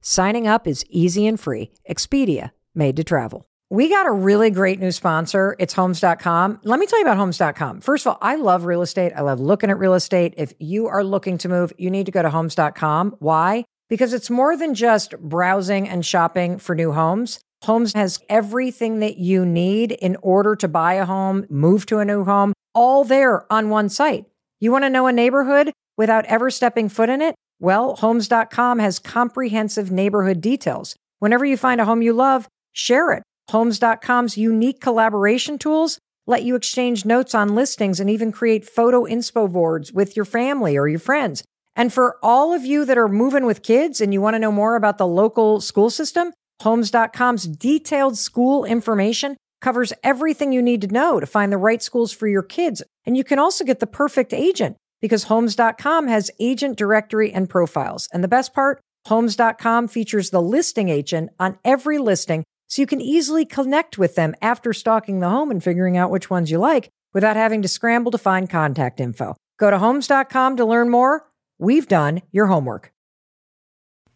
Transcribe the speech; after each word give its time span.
Signing 0.00 0.46
up 0.46 0.66
is 0.66 0.84
easy 0.88 1.26
and 1.26 1.38
free. 1.38 1.70
Expedia, 1.88 2.52
made 2.74 2.96
to 2.96 3.04
travel. 3.04 3.46
We 3.72 3.88
got 3.88 4.06
a 4.06 4.10
really 4.10 4.50
great 4.50 4.80
new 4.80 4.90
sponsor. 4.90 5.54
It's 5.60 5.74
homes.com. 5.74 6.60
Let 6.64 6.80
me 6.80 6.86
tell 6.86 6.98
you 6.98 7.04
about 7.04 7.18
homes.com. 7.18 7.82
First 7.82 8.04
of 8.04 8.12
all, 8.12 8.18
I 8.20 8.34
love 8.34 8.64
real 8.64 8.82
estate. 8.82 9.12
I 9.14 9.20
love 9.20 9.38
looking 9.38 9.70
at 9.70 9.78
real 9.78 9.94
estate. 9.94 10.34
If 10.36 10.54
you 10.58 10.88
are 10.88 11.04
looking 11.04 11.38
to 11.38 11.48
move, 11.48 11.72
you 11.78 11.90
need 11.90 12.06
to 12.06 12.12
go 12.12 12.22
to 12.22 12.30
homes.com. 12.30 13.16
Why? 13.20 13.64
Because 13.88 14.12
it's 14.12 14.30
more 14.30 14.56
than 14.56 14.74
just 14.74 15.16
browsing 15.20 15.88
and 15.88 16.04
shopping 16.04 16.58
for 16.58 16.74
new 16.74 16.92
homes. 16.92 17.38
Homes 17.62 17.92
has 17.92 18.18
everything 18.28 19.00
that 19.00 19.18
you 19.18 19.44
need 19.44 19.92
in 19.92 20.16
order 20.22 20.56
to 20.56 20.66
buy 20.66 20.94
a 20.94 21.04
home, 21.04 21.46
move 21.50 21.86
to 21.86 21.98
a 21.98 22.04
new 22.04 22.24
home, 22.24 22.54
all 22.74 23.04
there 23.04 23.52
on 23.52 23.68
one 23.68 23.88
site. 23.88 24.24
You 24.58 24.72
want 24.72 24.84
to 24.84 24.90
know 24.90 25.06
a 25.06 25.12
neighborhood 25.12 25.72
without 25.96 26.24
ever 26.24 26.50
stepping 26.50 26.88
foot 26.88 27.08
in 27.08 27.20
it? 27.20 27.34
Well, 27.60 27.96
homes.com 27.96 28.78
has 28.78 28.98
comprehensive 28.98 29.90
neighborhood 29.90 30.40
details. 30.40 30.96
Whenever 31.18 31.44
you 31.44 31.58
find 31.58 31.78
a 31.80 31.84
home 31.84 32.00
you 32.00 32.14
love, 32.14 32.48
share 32.72 33.12
it. 33.12 33.22
Homes.com's 33.50 34.38
unique 34.38 34.80
collaboration 34.80 35.58
tools 35.58 35.98
let 36.26 36.42
you 36.42 36.54
exchange 36.54 37.04
notes 37.04 37.34
on 37.34 37.54
listings 37.54 38.00
and 38.00 38.08
even 38.08 38.32
create 38.32 38.64
photo 38.64 39.04
inspo 39.04 39.50
boards 39.50 39.92
with 39.92 40.16
your 40.16 40.24
family 40.24 40.76
or 40.76 40.88
your 40.88 40.98
friends. 40.98 41.42
And 41.76 41.92
for 41.92 42.16
all 42.22 42.54
of 42.54 42.64
you 42.64 42.84
that 42.86 42.96
are 42.96 43.08
moving 43.08 43.44
with 43.44 43.62
kids 43.62 44.00
and 44.00 44.12
you 44.12 44.20
want 44.20 44.34
to 44.34 44.38
know 44.38 44.52
more 44.52 44.76
about 44.76 44.96
the 44.98 45.06
local 45.06 45.60
school 45.60 45.90
system, 45.90 46.32
Homes.com's 46.62 47.46
detailed 47.46 48.16
school 48.16 48.64
information 48.64 49.36
covers 49.60 49.92
everything 50.02 50.52
you 50.52 50.62
need 50.62 50.80
to 50.82 50.88
know 50.88 51.20
to 51.20 51.26
find 51.26 51.52
the 51.52 51.58
right 51.58 51.82
schools 51.82 52.12
for 52.12 52.26
your 52.26 52.42
kids. 52.42 52.82
And 53.04 53.16
you 53.16 53.24
can 53.24 53.38
also 53.38 53.64
get 53.64 53.80
the 53.80 53.86
perfect 53.86 54.32
agent 54.32 54.76
because 55.00 55.24
Homes.com 55.24 56.08
has 56.08 56.30
agent 56.38 56.76
directory 56.76 57.32
and 57.32 57.48
profiles. 57.48 58.08
And 58.12 58.22
the 58.22 58.28
best 58.28 58.52
part, 58.54 58.80
Homes.com 59.06 59.88
features 59.88 60.30
the 60.30 60.42
listing 60.42 60.88
agent 60.88 61.30
on 61.38 61.58
every 61.64 61.98
listing 61.98 62.44
so 62.68 62.82
you 62.82 62.86
can 62.86 63.00
easily 63.00 63.44
connect 63.44 63.98
with 63.98 64.14
them 64.14 64.34
after 64.40 64.72
stalking 64.72 65.20
the 65.20 65.28
home 65.28 65.50
and 65.50 65.62
figuring 65.64 65.96
out 65.96 66.10
which 66.10 66.30
ones 66.30 66.50
you 66.50 66.58
like 66.58 66.90
without 67.12 67.36
having 67.36 67.62
to 67.62 67.68
scramble 67.68 68.12
to 68.12 68.18
find 68.18 68.48
contact 68.48 69.00
info. 69.00 69.36
Go 69.58 69.70
to 69.70 69.78
homes.com 69.78 70.56
to 70.56 70.64
learn 70.64 70.90
more. 70.90 71.26
We've 71.58 71.88
done 71.88 72.22
your 72.30 72.46
homework. 72.46 72.92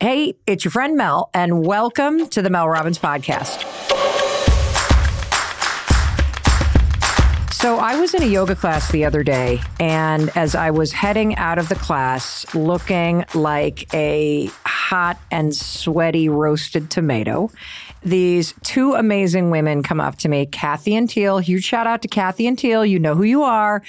Hey, 0.00 0.34
it's 0.46 0.64
your 0.64 0.72
friend 0.72 0.96
Mel, 0.96 1.30
and 1.34 1.64
welcome 1.66 2.28
to 2.28 2.42
the 2.42 2.50
Mel 2.50 2.68
Robbins 2.68 2.98
Podcast. 2.98 3.73
So, 7.65 7.79
I 7.79 7.98
was 7.98 8.12
in 8.12 8.23
a 8.23 8.27
yoga 8.27 8.55
class 8.55 8.93
the 8.93 9.07
other 9.07 9.23
day, 9.23 9.59
and 9.81 10.31
as 10.37 10.55
I 10.55 10.70
was 10.70 10.93
heading 10.93 11.34
out 11.37 11.59
of 11.59 11.70
the 11.70 11.75
class 11.75 12.45
looking 12.55 13.25
like 13.34 13.89
a 13.95 14.51
hot 14.67 15.19
and 15.31 15.57
sweaty 15.57 16.29
roasted 16.29 16.91
tomato, 16.91 17.51
these 18.03 18.53
two 18.65 18.92
amazing 18.92 19.48
women 19.48 19.83
come 19.83 19.98
up 19.98 20.17
to 20.17 20.29
me, 20.29 20.45
Kathy 20.45 20.95
and 20.95 21.09
Teal. 21.09 21.39
Huge 21.39 21.65
shout 21.65 21.87
out 21.87 22.03
to 22.03 22.09
Kathy 22.09 22.47
and 22.47 22.59
Teal. 22.59 22.85
You 22.85 22.98
know 22.98 23.15
who 23.15 23.23
you 23.23 23.45
are. 23.45 23.83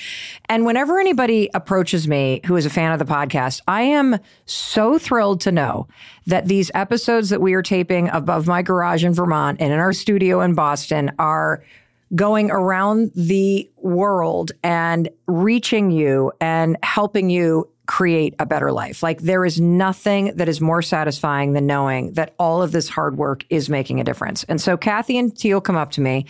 And 0.45 0.65
whenever 0.65 0.97
anybody 0.97 1.49
approaches 1.53 2.07
me 2.07 2.39
who 2.45 2.55
is 2.55 2.65
a 2.65 2.69
fan 2.69 2.93
of 2.93 2.99
the 2.99 3.13
podcast, 3.13 3.59
I 3.67 3.81
am 3.81 4.19
so 4.45 4.97
thrilled 4.97 5.41
to 5.41 5.51
know 5.51 5.89
that 6.27 6.47
these 6.47 6.71
episodes 6.73 7.29
that 7.29 7.41
we 7.41 7.53
are 7.55 7.61
taping 7.61 8.07
above 8.07 8.47
my 8.47 8.61
garage 8.61 9.03
in 9.03 9.13
Vermont 9.13 9.59
and 9.59 9.73
in 9.73 9.79
our 9.79 9.91
studio 9.91 10.39
in 10.39 10.53
Boston 10.53 11.11
are 11.19 11.61
going 12.13 12.51
around 12.51 13.11
the 13.15 13.69
world 13.77 14.51
and 14.63 15.09
reaching 15.27 15.91
you 15.91 16.31
and 16.39 16.77
helping 16.83 17.29
you 17.29 17.69
create 17.87 18.33
a 18.39 18.45
better 18.45 18.71
life. 18.71 19.03
Like 19.03 19.21
there 19.21 19.45
is 19.45 19.59
nothing 19.61 20.35
that 20.35 20.49
is 20.49 20.59
more 20.59 20.81
satisfying 20.81 21.53
than 21.53 21.65
knowing 21.65 22.13
that 22.13 22.33
all 22.39 22.61
of 22.61 22.71
this 22.71 22.89
hard 22.89 23.17
work 23.17 23.45
is 23.49 23.69
making 23.69 23.99
a 23.99 24.03
difference. 24.03 24.43
And 24.45 24.59
so 24.59 24.77
Kathy 24.77 25.17
and 25.17 25.35
Teal 25.35 25.61
come 25.61 25.75
up 25.75 25.91
to 25.91 26.01
me. 26.01 26.25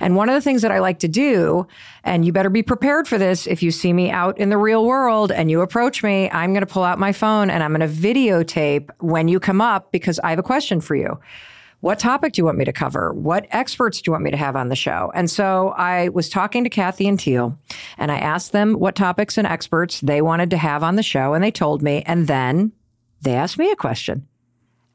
And 0.00 0.16
one 0.16 0.28
of 0.28 0.34
the 0.34 0.40
things 0.40 0.62
that 0.62 0.70
I 0.70 0.78
like 0.78 1.00
to 1.00 1.08
do, 1.08 1.66
and 2.04 2.24
you 2.24 2.32
better 2.32 2.50
be 2.50 2.62
prepared 2.62 3.06
for 3.06 3.18
this 3.18 3.46
if 3.46 3.62
you 3.62 3.70
see 3.70 3.92
me 3.92 4.10
out 4.10 4.38
in 4.38 4.48
the 4.48 4.58
real 4.58 4.84
world 4.84 5.30
and 5.30 5.50
you 5.50 5.60
approach 5.60 6.02
me, 6.02 6.30
I'm 6.30 6.52
going 6.52 6.66
to 6.66 6.72
pull 6.72 6.84
out 6.84 6.98
my 6.98 7.12
phone 7.12 7.50
and 7.50 7.62
I'm 7.62 7.74
going 7.74 7.88
to 7.88 7.94
videotape 7.94 8.90
when 9.00 9.28
you 9.28 9.40
come 9.40 9.60
up 9.60 9.92
because 9.92 10.18
I 10.20 10.30
have 10.30 10.38
a 10.38 10.44
question 10.44 10.80
for 10.80 10.96
you 10.96 11.18
what 11.84 11.98
topic 11.98 12.32
do 12.32 12.40
you 12.40 12.46
want 12.46 12.56
me 12.56 12.64
to 12.64 12.72
cover? 12.72 13.12
What 13.12 13.46
experts 13.50 14.00
do 14.00 14.08
you 14.08 14.12
want 14.12 14.24
me 14.24 14.30
to 14.30 14.38
have 14.38 14.56
on 14.56 14.70
the 14.70 14.74
show? 14.74 15.12
And 15.14 15.30
so 15.30 15.74
I 15.76 16.08
was 16.08 16.30
talking 16.30 16.64
to 16.64 16.70
Kathy 16.70 17.06
and 17.06 17.20
Teal 17.20 17.58
and 17.98 18.10
I 18.10 18.16
asked 18.16 18.52
them 18.52 18.72
what 18.72 18.94
topics 18.94 19.36
and 19.36 19.46
experts 19.46 20.00
they 20.00 20.22
wanted 20.22 20.48
to 20.48 20.56
have 20.56 20.82
on 20.82 20.96
the 20.96 21.02
show. 21.02 21.34
And 21.34 21.44
they 21.44 21.50
told 21.50 21.82
me. 21.82 22.02
And 22.06 22.26
then 22.26 22.72
they 23.20 23.34
asked 23.34 23.58
me 23.58 23.70
a 23.70 23.76
question. 23.76 24.26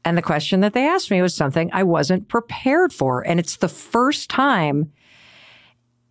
And 0.04 0.18
the 0.18 0.22
question 0.22 0.62
that 0.62 0.72
they 0.72 0.84
asked 0.84 1.12
me 1.12 1.22
was 1.22 1.32
something 1.32 1.70
I 1.72 1.84
wasn't 1.84 2.26
prepared 2.26 2.92
for. 2.92 3.24
And 3.24 3.38
it's 3.38 3.58
the 3.58 3.68
first 3.68 4.28
time 4.28 4.90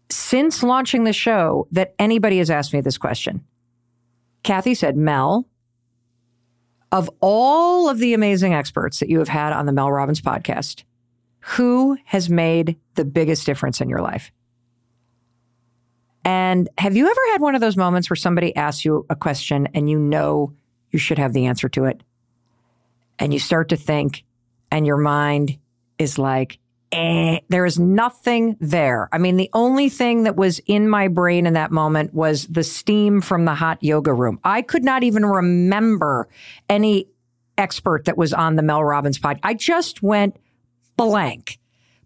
since 0.09 0.63
launching 0.63 1.03
the 1.03 1.11
show 1.11 1.67
that 1.73 1.93
anybody 1.99 2.37
has 2.37 2.49
asked 2.49 2.73
me 2.73 2.79
this 2.79 2.97
question. 2.97 3.43
Kathy 4.43 4.75
said, 4.75 4.95
Mel, 4.95 5.45
of 6.91 7.09
all 7.19 7.89
of 7.89 7.99
the 7.99 8.13
amazing 8.13 8.53
experts 8.53 8.99
that 8.99 9.09
you 9.09 9.19
have 9.19 9.27
had 9.27 9.53
on 9.53 9.65
the 9.65 9.71
Mel 9.71 9.91
Robbins 9.91 10.21
podcast, 10.21 10.83
who 11.41 11.97
has 12.05 12.29
made 12.29 12.77
the 12.95 13.05
biggest 13.05 13.45
difference 13.45 13.81
in 13.81 13.89
your 13.89 14.01
life? 14.01 14.31
And 16.25 16.69
have 16.77 16.95
you 16.95 17.05
ever 17.05 17.21
had 17.31 17.41
one 17.41 17.55
of 17.55 17.61
those 17.61 17.77
moments 17.77 18.09
where 18.09 18.15
somebody 18.15 18.55
asks 18.55 18.83
you 18.83 19.05
a 19.09 19.15
question 19.15 19.67
and 19.73 19.89
you 19.89 19.97
know 19.97 20.53
you 20.91 20.99
should 20.99 21.17
have 21.17 21.33
the 21.33 21.45
answer 21.45 21.69
to 21.69 21.85
it? 21.85 22.01
And 23.17 23.33
you 23.33 23.39
start 23.39 23.69
to 23.69 23.75
think, 23.75 24.23
and 24.71 24.85
your 24.85 24.97
mind 24.97 25.57
is 25.97 26.17
like, 26.17 26.59
eh, 26.91 27.39
there 27.49 27.65
is 27.65 27.79
nothing 27.79 28.57
there. 28.59 29.09
I 29.11 29.17
mean, 29.17 29.37
the 29.37 29.49
only 29.53 29.89
thing 29.89 30.23
that 30.23 30.35
was 30.35 30.59
in 30.65 30.87
my 30.89 31.07
brain 31.07 31.45
in 31.45 31.53
that 31.53 31.71
moment 31.71 32.13
was 32.13 32.47
the 32.47 32.63
steam 32.63 33.21
from 33.21 33.45
the 33.45 33.55
hot 33.55 33.83
yoga 33.83 34.13
room. 34.13 34.39
I 34.43 34.61
could 34.61 34.83
not 34.83 35.03
even 35.03 35.25
remember 35.25 36.27
any 36.67 37.07
expert 37.57 38.05
that 38.05 38.17
was 38.17 38.33
on 38.33 38.55
the 38.55 38.63
Mel 38.63 38.83
Robbins 38.83 39.19
pod. 39.19 39.39
I 39.43 39.53
just 39.53 40.01
went 40.01 40.37
blank. 40.97 41.59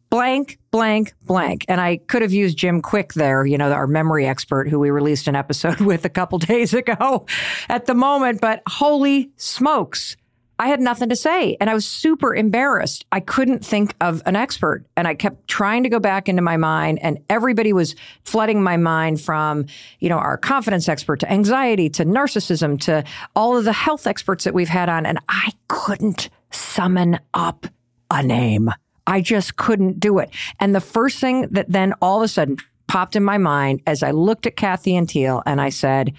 Blank, 0.10 0.60
blank, 0.70 1.14
blank. 1.24 1.66
And 1.68 1.82
I 1.82 1.98
could 1.98 2.22
have 2.22 2.34
used 2.34 2.56
Jim 2.56 2.84
Kwik 2.84 3.14
there, 3.14 3.48
you 3.48 3.58
know, 3.58 3.72
our 3.72 3.88
memory 3.88 4.28
expert 4.28 4.70
who 4.70 4.80
we 4.80 4.92
released 4.92 5.28
an 5.28 5.36
episode 5.36 5.80
with 5.82 6.06
a 6.06 6.10
couple 6.10 6.38
days 6.38 6.74
ago 6.74 7.26
at 7.68 7.86
the 7.88 7.96
moment. 7.96 8.40
But 8.40 8.62
holy 8.68 9.32
smokes 9.38 10.16
I 10.60 10.68
had 10.68 10.80
nothing 10.80 11.10
to 11.10 11.16
say 11.16 11.58
and 11.60 11.70
I 11.70 11.74
was 11.74 11.86
super 11.86 12.36
embarrassed. 12.36 13.06
I 13.12 13.20
couldn't 13.20 13.66
think 13.66 13.96
of 14.00 14.22
an 14.26 14.36
expert 14.36 14.86
and 14.96 15.08
I 15.08 15.16
kept 15.16 15.48
trying 15.48 15.84
to 15.84 15.90
go 15.90 16.00
back 16.00 16.30
into 16.30 16.42
my 16.42 16.58
mind 16.58 17.00
and 17.02 17.20
everybody 17.30 17.74
was 17.74 17.96
flooding 18.24 18.62
my 18.62 18.78
mind 18.78 19.20
from, 19.20 19.66
you 20.00 20.10
know, 20.10 20.18
our 20.18 20.38
confidence 20.38 20.88
expert 20.88 21.20
to 21.22 21.32
anxiety 21.32 21.90
to 21.92 22.06
narcissism 22.06 22.80
to 22.82 23.04
all 23.36 23.58
of 23.58 23.66
the 23.66 23.74
health 23.74 24.06
experts 24.06 24.44
that 24.44 24.54
we've 24.54 24.70
had 24.70 24.90
on 24.90 25.06
and 25.06 25.20
I 25.28 25.52
couldn't 25.68 26.30
summon 26.52 27.20
up 27.34 27.68
a 28.12 28.22
name. 28.22 28.70
I 29.08 29.22
just 29.22 29.58
couldn't 29.58 30.00
do 30.00 30.20
it. 30.20 30.30
And 30.60 30.76
the 30.76 30.82
first 30.82 31.20
thing 31.20 31.48
that 31.50 31.70
then 31.70 31.94
all 32.02 32.18
of 32.18 32.24
a 32.24 32.28
sudden 32.28 32.58
popped 32.88 33.16
in 33.16 33.24
my 33.24 33.38
mind 33.38 33.82
as 33.88 34.04
I 34.04 34.12
looked 34.12 34.46
at 34.46 34.56
Kathy 34.56 34.96
and 34.96 35.10
Teal 35.10 35.42
and 35.46 35.60
I 35.60 35.70
said, 35.70 36.14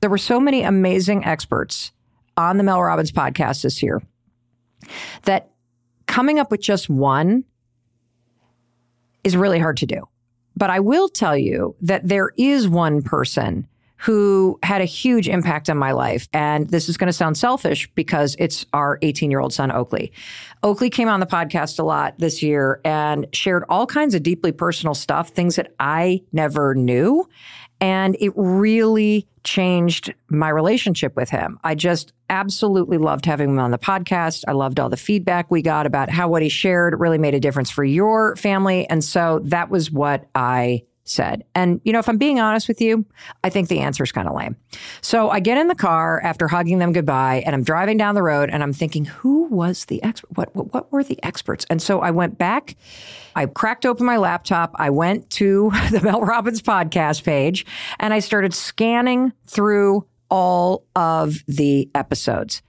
there 0.00 0.10
were 0.10 0.18
so 0.18 0.40
many 0.40 0.62
amazing 0.62 1.24
experts 1.24 1.92
on 2.36 2.56
the 2.56 2.64
Mel 2.64 2.82
Robbins 2.82 3.12
podcast 3.12 3.62
this 3.62 3.82
year 3.82 4.02
that 5.22 5.50
coming 6.06 6.38
up 6.38 6.50
with 6.50 6.60
just 6.60 6.88
one 6.88 7.44
is 9.24 9.36
really 9.36 9.58
hard 9.58 9.76
to 9.78 9.86
do. 9.86 10.08
But 10.56 10.70
I 10.70 10.80
will 10.80 11.08
tell 11.08 11.36
you 11.36 11.76
that 11.82 12.08
there 12.08 12.32
is 12.36 12.68
one 12.68 13.02
person 13.02 13.66
who 13.98 14.58
had 14.62 14.80
a 14.80 14.84
huge 14.84 15.28
impact 15.28 15.70
on 15.70 15.78
my 15.78 15.92
life. 15.92 16.28
And 16.32 16.68
this 16.68 16.88
is 16.88 16.96
going 16.96 17.08
to 17.08 17.12
sound 17.12 17.38
selfish 17.38 17.90
because 17.94 18.36
it's 18.38 18.66
our 18.72 18.98
18 19.02 19.30
year 19.30 19.40
old 19.40 19.52
son, 19.52 19.72
Oakley. 19.72 20.12
Oakley 20.62 20.90
came 20.90 21.08
on 21.08 21.20
the 21.20 21.26
podcast 21.26 21.78
a 21.78 21.82
lot 21.82 22.14
this 22.18 22.42
year 22.42 22.80
and 22.84 23.26
shared 23.32 23.64
all 23.68 23.86
kinds 23.86 24.14
of 24.14 24.22
deeply 24.22 24.52
personal 24.52 24.94
stuff, 24.94 25.30
things 25.30 25.56
that 25.56 25.72
I 25.80 26.22
never 26.32 26.74
knew. 26.74 27.28
And 27.80 28.16
it 28.20 28.32
really 28.36 29.26
changed 29.44 30.12
my 30.28 30.48
relationship 30.48 31.16
with 31.16 31.30
him. 31.30 31.58
I 31.64 31.74
just 31.74 32.12
absolutely 32.30 32.98
loved 32.98 33.26
having 33.26 33.50
him 33.50 33.58
on 33.58 33.70
the 33.70 33.78
podcast. 33.78 34.44
I 34.48 34.52
loved 34.52 34.80
all 34.80 34.88
the 34.88 34.96
feedback 34.96 35.50
we 35.50 35.62
got 35.62 35.86
about 35.86 36.10
how 36.10 36.28
what 36.28 36.42
he 36.42 36.48
shared 36.48 36.98
really 36.98 37.18
made 37.18 37.34
a 37.34 37.40
difference 37.40 37.70
for 37.70 37.84
your 37.84 38.36
family. 38.36 38.88
And 38.88 39.02
so 39.02 39.40
that 39.44 39.70
was 39.70 39.90
what 39.90 40.28
I 40.34 40.82
said. 41.08 41.44
And, 41.54 41.80
you 41.84 41.92
know, 41.92 41.98
if 41.98 42.08
I'm 42.08 42.18
being 42.18 42.40
honest 42.40 42.68
with 42.68 42.80
you, 42.80 43.06
I 43.44 43.50
think 43.50 43.68
the 43.68 43.78
answer 43.78 44.02
is 44.02 44.12
kind 44.12 44.28
of 44.28 44.34
lame. 44.34 44.56
So 45.00 45.30
I 45.30 45.40
get 45.40 45.56
in 45.56 45.68
the 45.68 45.74
car 45.74 46.20
after 46.22 46.48
hugging 46.48 46.78
them 46.78 46.92
goodbye 46.92 47.42
and 47.46 47.54
I'm 47.54 47.62
driving 47.62 47.96
down 47.96 48.14
the 48.14 48.22
road 48.22 48.50
and 48.50 48.62
I'm 48.62 48.72
thinking, 48.72 49.04
who 49.04 49.44
was 49.44 49.84
the 49.86 50.02
expert? 50.02 50.36
What, 50.36 50.54
what, 50.54 50.72
what 50.72 50.92
were 50.92 51.04
the 51.04 51.22
experts? 51.22 51.64
And 51.70 51.80
so 51.80 52.00
I 52.00 52.10
went 52.10 52.38
back, 52.38 52.76
I 53.34 53.46
cracked 53.46 53.86
open 53.86 54.04
my 54.04 54.16
laptop, 54.16 54.72
I 54.76 54.90
went 54.90 55.30
to 55.30 55.70
the 55.90 56.00
Mel 56.00 56.20
Robbins 56.20 56.60
podcast 56.60 57.22
page 57.22 57.64
and 57.98 58.12
I 58.12 58.18
started 58.18 58.52
scanning 58.52 59.32
through 59.46 60.06
all 60.30 60.84
of 60.94 61.44
the 61.46 61.90
episodes. 61.94 62.62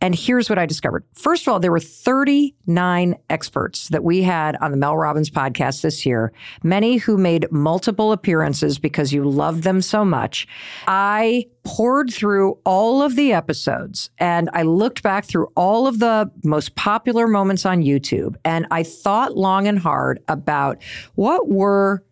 And 0.00 0.14
here's 0.14 0.50
what 0.50 0.58
I 0.58 0.66
discovered. 0.66 1.04
First 1.14 1.46
of 1.46 1.52
all, 1.52 1.58
there 1.58 1.72
were 1.72 1.80
39 1.80 3.16
experts 3.30 3.88
that 3.88 4.04
we 4.04 4.22
had 4.22 4.56
on 4.56 4.70
the 4.70 4.76
Mel 4.76 4.96
Robbins 4.96 5.30
podcast 5.30 5.80
this 5.80 6.04
year, 6.04 6.32
many 6.62 6.98
who 6.98 7.16
made 7.16 7.50
multiple 7.50 8.12
appearances 8.12 8.78
because 8.78 9.12
you 9.12 9.24
loved 9.24 9.62
them 9.62 9.80
so 9.80 10.04
much. 10.04 10.46
I 10.86 11.46
pored 11.64 12.12
through 12.12 12.58
all 12.66 13.02
of 13.02 13.16
the 13.16 13.32
episodes 13.32 14.10
and 14.18 14.50
I 14.52 14.62
looked 14.62 15.02
back 15.02 15.24
through 15.24 15.48
all 15.56 15.86
of 15.86 15.98
the 15.98 16.30
most 16.44 16.74
popular 16.74 17.26
moments 17.26 17.64
on 17.64 17.82
YouTube 17.82 18.36
and 18.44 18.66
I 18.70 18.82
thought 18.82 19.36
long 19.36 19.66
and 19.66 19.78
hard 19.78 20.22
about 20.28 20.82
what 21.14 21.48
were 21.48 22.04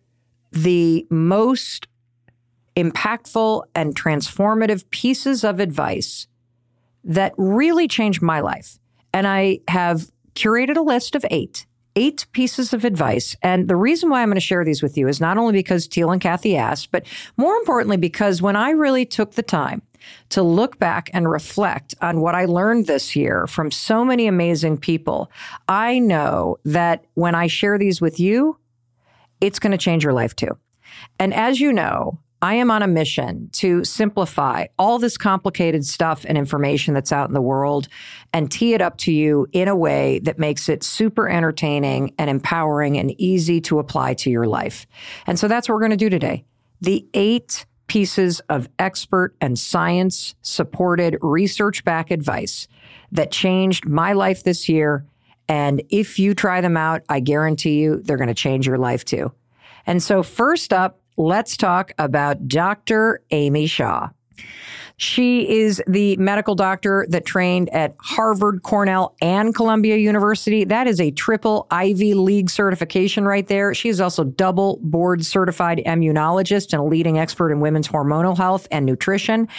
the 0.51 1.05
most 1.09 1.87
impactful 2.75 3.63
and 3.73 3.95
transformative 3.95 4.89
pieces 4.89 5.43
of 5.43 5.59
advice 5.59 6.27
that 7.03 7.33
really 7.37 7.87
changed 7.87 8.21
my 8.21 8.39
life. 8.39 8.79
And 9.13 9.27
I 9.27 9.59
have 9.67 10.11
curated 10.33 10.75
a 10.75 10.81
list 10.81 11.15
of 11.15 11.25
eight, 11.31 11.65
eight 11.95 12.25
pieces 12.33 12.73
of 12.73 12.83
advice. 12.83 13.35
And 13.41 13.67
the 13.69 13.75
reason 13.75 14.09
why 14.09 14.21
I'm 14.21 14.27
going 14.27 14.35
to 14.35 14.41
share 14.41 14.65
these 14.65 14.83
with 14.83 14.97
you 14.97 15.07
is 15.07 15.21
not 15.21 15.37
only 15.37 15.53
because 15.53 15.87
Teal 15.87 16.11
and 16.11 16.19
Kathy 16.19 16.57
asked, 16.57 16.91
but 16.91 17.05
more 17.37 17.55
importantly, 17.55 17.97
because 17.97 18.41
when 18.41 18.55
I 18.55 18.71
really 18.71 19.05
took 19.05 19.33
the 19.33 19.43
time 19.43 19.81
to 20.29 20.43
look 20.43 20.77
back 20.77 21.09
and 21.13 21.29
reflect 21.31 21.95
on 22.01 22.19
what 22.19 22.35
I 22.35 22.45
learned 22.45 22.87
this 22.87 23.15
year 23.15 23.47
from 23.47 23.71
so 23.71 24.03
many 24.03 24.27
amazing 24.27 24.77
people, 24.77 25.31
I 25.69 25.99
know 25.99 26.57
that 26.65 27.05
when 27.13 27.35
I 27.35 27.47
share 27.47 27.77
these 27.77 28.01
with 28.01 28.19
you, 28.19 28.57
it's 29.39 29.59
going 29.59 29.71
to 29.71 29.77
change 29.77 30.03
your 30.03 30.13
life 30.13 30.35
too. 30.35 30.57
And 31.19 31.33
as 31.33 31.59
you 31.59 31.71
know, 31.71 32.19
I 32.45 32.53
am 32.53 32.69
on 32.69 32.83
a 32.83 32.87
mission 32.87 33.49
to 33.53 33.83
simplify 33.83 34.67
all 34.77 34.99
this 34.99 35.17
complicated 35.17 35.83
stuff 35.83 36.27
and 36.29 36.37
information 36.37 36.93
that's 36.93 37.11
out 37.11 37.27
in 37.27 37.33
the 37.33 37.41
world 37.41 37.87
and 38.33 38.51
tee 38.51 38.75
it 38.75 38.81
up 38.81 38.99
to 38.99 39.11
you 39.11 39.47
in 39.51 39.67
a 39.67 39.75
way 39.75 40.19
that 40.19 40.37
makes 40.37 40.69
it 40.69 40.83
super 40.83 41.27
entertaining 41.27 42.13
and 42.19 42.29
empowering 42.29 42.99
and 42.99 43.19
easy 43.19 43.59
to 43.61 43.79
apply 43.79 44.13
to 44.13 44.29
your 44.29 44.45
life. 44.45 44.85
And 45.25 45.39
so 45.39 45.47
that's 45.47 45.67
what 45.67 45.73
we're 45.73 45.81
going 45.87 45.89
to 45.89 45.97
do 45.97 46.11
today. 46.11 46.45
The 46.81 47.07
eight 47.15 47.65
pieces 47.87 48.41
of 48.41 48.69
expert 48.77 49.35
and 49.41 49.57
science 49.57 50.35
supported 50.43 51.17
research 51.23 51.83
back 51.83 52.11
advice 52.11 52.67
that 53.11 53.31
changed 53.31 53.87
my 53.87 54.13
life 54.13 54.43
this 54.43 54.69
year. 54.69 55.03
And 55.49 55.81
if 55.89 56.19
you 56.19 56.35
try 56.35 56.61
them 56.61 56.77
out, 56.77 57.01
I 57.09 57.21
guarantee 57.21 57.79
you 57.79 58.03
they're 58.03 58.17
going 58.17 58.27
to 58.27 58.35
change 58.35 58.67
your 58.67 58.77
life 58.77 59.03
too. 59.03 59.31
And 59.87 60.03
so 60.03 60.21
first 60.21 60.71
up, 60.71 60.99
let's 61.17 61.57
talk 61.57 61.93
about 61.97 62.47
Dr. 62.47 63.21
Amy 63.31 63.67
Shah. 63.67 64.09
She 64.97 65.49
is 65.49 65.83
the 65.87 66.15
medical 66.17 66.55
doctor 66.55 67.05
that 67.09 67.25
trained 67.25 67.69
at 67.69 67.95
Harvard, 67.99 68.63
Cornell, 68.63 69.13
and 69.21 69.53
Columbia 69.53 69.97
University. 69.97 70.63
That 70.63 70.87
is 70.87 71.01
a 71.01 71.11
triple 71.11 71.67
Ivy 71.69 72.13
League 72.13 72.49
certification 72.49 73.25
right 73.25 73.45
there. 73.45 73.73
She 73.73 73.89
is 73.89 73.99
also 73.99 74.23
double 74.23 74.79
board 74.81 75.25
certified 75.25 75.81
immunologist 75.85 76.71
and 76.71 76.81
a 76.81 76.85
leading 76.85 77.17
expert 77.17 77.51
in 77.51 77.59
women's 77.59 77.89
hormonal 77.89 78.37
health 78.37 78.69
and 78.71 78.85
nutrition. 78.85 79.49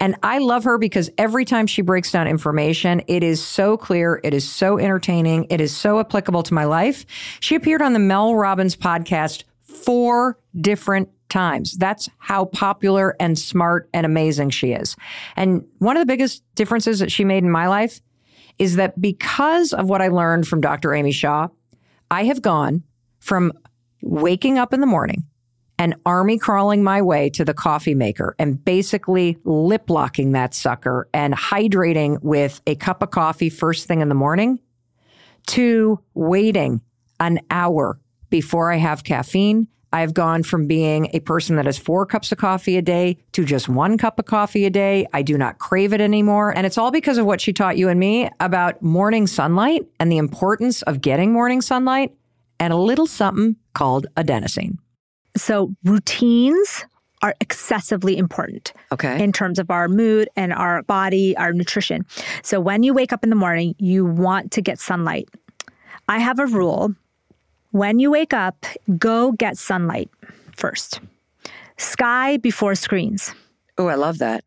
And 0.00 0.16
I 0.22 0.38
love 0.38 0.64
her 0.64 0.78
because 0.78 1.10
every 1.18 1.44
time 1.44 1.66
she 1.66 1.82
breaks 1.82 2.10
down 2.10 2.26
information, 2.26 3.02
it 3.06 3.22
is 3.22 3.44
so 3.44 3.76
clear, 3.76 4.20
it 4.24 4.32
is 4.32 4.48
so 4.48 4.78
entertaining, 4.78 5.46
it 5.50 5.60
is 5.60 5.76
so 5.76 6.00
applicable 6.00 6.42
to 6.44 6.54
my 6.54 6.64
life. 6.64 7.04
She 7.40 7.54
appeared 7.54 7.82
on 7.82 7.92
the 7.92 7.98
Mel 7.98 8.34
Robbins 8.34 8.76
podcast 8.76 9.44
four 9.66 10.38
different 10.58 11.10
times. 11.28 11.76
That's 11.76 12.08
how 12.18 12.46
popular 12.46 13.16
and 13.20 13.38
smart 13.38 13.88
and 13.92 14.06
amazing 14.06 14.50
she 14.50 14.72
is. 14.72 14.96
And 15.34 15.66
one 15.78 15.96
of 15.96 16.00
the 16.00 16.06
biggest 16.06 16.42
differences 16.54 17.00
that 17.00 17.12
she 17.12 17.24
made 17.24 17.42
in 17.42 17.50
my 17.50 17.66
life 17.66 18.00
is 18.58 18.76
that 18.76 19.00
because 19.00 19.72
of 19.72 19.88
what 19.88 20.00
I 20.00 20.08
learned 20.08 20.46
from 20.48 20.60
Dr. 20.60 20.94
Amy 20.94 21.12
Shah, 21.12 21.48
I 22.10 22.24
have 22.24 22.42
gone 22.42 22.84
from 23.18 23.52
waking 24.02 24.56
up 24.58 24.72
in 24.72 24.80
the 24.80 24.86
morning 24.86 25.24
and 25.78 25.94
army 26.06 26.38
crawling 26.38 26.82
my 26.82 27.02
way 27.02 27.28
to 27.30 27.44
the 27.44 27.52
coffee 27.52 27.94
maker 27.94 28.34
and 28.38 28.64
basically 28.64 29.36
lip 29.44 29.90
locking 29.90 30.32
that 30.32 30.54
sucker 30.54 31.08
and 31.12 31.34
hydrating 31.34 32.22
with 32.22 32.62
a 32.66 32.76
cup 32.76 33.02
of 33.02 33.10
coffee 33.10 33.50
first 33.50 33.86
thing 33.86 34.00
in 34.00 34.08
the 34.08 34.14
morning 34.14 34.58
to 35.48 36.00
waiting 36.14 36.80
an 37.20 37.40
hour 37.50 37.98
before 38.40 38.72
I 38.72 38.76
have 38.76 39.02
caffeine 39.02 39.68
I've 39.96 40.12
gone 40.12 40.42
from 40.42 40.66
being 40.66 41.08
a 41.14 41.20
person 41.20 41.56
that 41.56 41.64
has 41.64 41.78
four 41.78 42.04
cups 42.04 42.30
of 42.30 42.38
coffee 42.38 42.76
a 42.76 42.82
day 42.82 43.16
to 43.32 43.44
just 43.44 43.66
one 43.66 43.96
cup 43.96 44.18
of 44.18 44.26
coffee 44.26 44.66
a 44.66 44.70
day. 44.70 45.06
I 45.14 45.22
do 45.22 45.38
not 45.38 45.58
crave 45.58 45.92
it 45.92 46.02
anymore. 46.02 46.54
And 46.54 46.66
it's 46.66 46.76
all 46.76 46.90
because 46.90 47.16
of 47.16 47.24
what 47.24 47.40
she 47.40 47.52
taught 47.52 47.78
you 47.78 47.88
and 47.88 47.98
me 47.98 48.28
about 48.40 48.82
morning 48.82 49.26
sunlight 49.26 49.86
and 49.98 50.12
the 50.12 50.18
importance 50.18 50.82
of 50.82 51.00
getting 51.00 51.32
morning 51.32 51.62
sunlight 51.62 52.12
and 52.60 52.72
a 52.72 52.76
little 52.76 53.06
something 53.06 53.56
called 53.74 54.06
adenosine. 54.16 54.76
So, 55.36 55.74
routines 55.84 56.84
are 57.22 57.34
excessively 57.40 58.18
important. 58.18 58.74
Okay. 58.92 59.22
In 59.22 59.32
terms 59.32 59.58
of 59.58 59.70
our 59.70 59.88
mood 59.88 60.28
and 60.36 60.52
our 60.52 60.82
body, 60.82 61.36
our 61.36 61.52
nutrition. 61.52 62.04
So, 62.42 62.60
when 62.60 62.82
you 62.82 62.92
wake 62.92 63.12
up 63.12 63.22
in 63.22 63.30
the 63.30 63.36
morning, 63.36 63.74
you 63.78 64.04
want 64.04 64.52
to 64.52 64.62
get 64.62 64.78
sunlight. 64.78 65.28
I 66.08 66.18
have 66.18 66.38
a 66.38 66.46
rule 66.46 66.94
when 67.76 67.98
you 67.98 68.10
wake 68.10 68.32
up, 68.32 68.64
go 68.98 69.32
get 69.32 69.58
sunlight 69.58 70.10
first. 70.56 71.00
Sky 71.76 72.38
before 72.38 72.74
screens. 72.74 73.34
Oh, 73.76 73.88
I 73.88 73.96
love 73.96 74.18
that. 74.18 74.44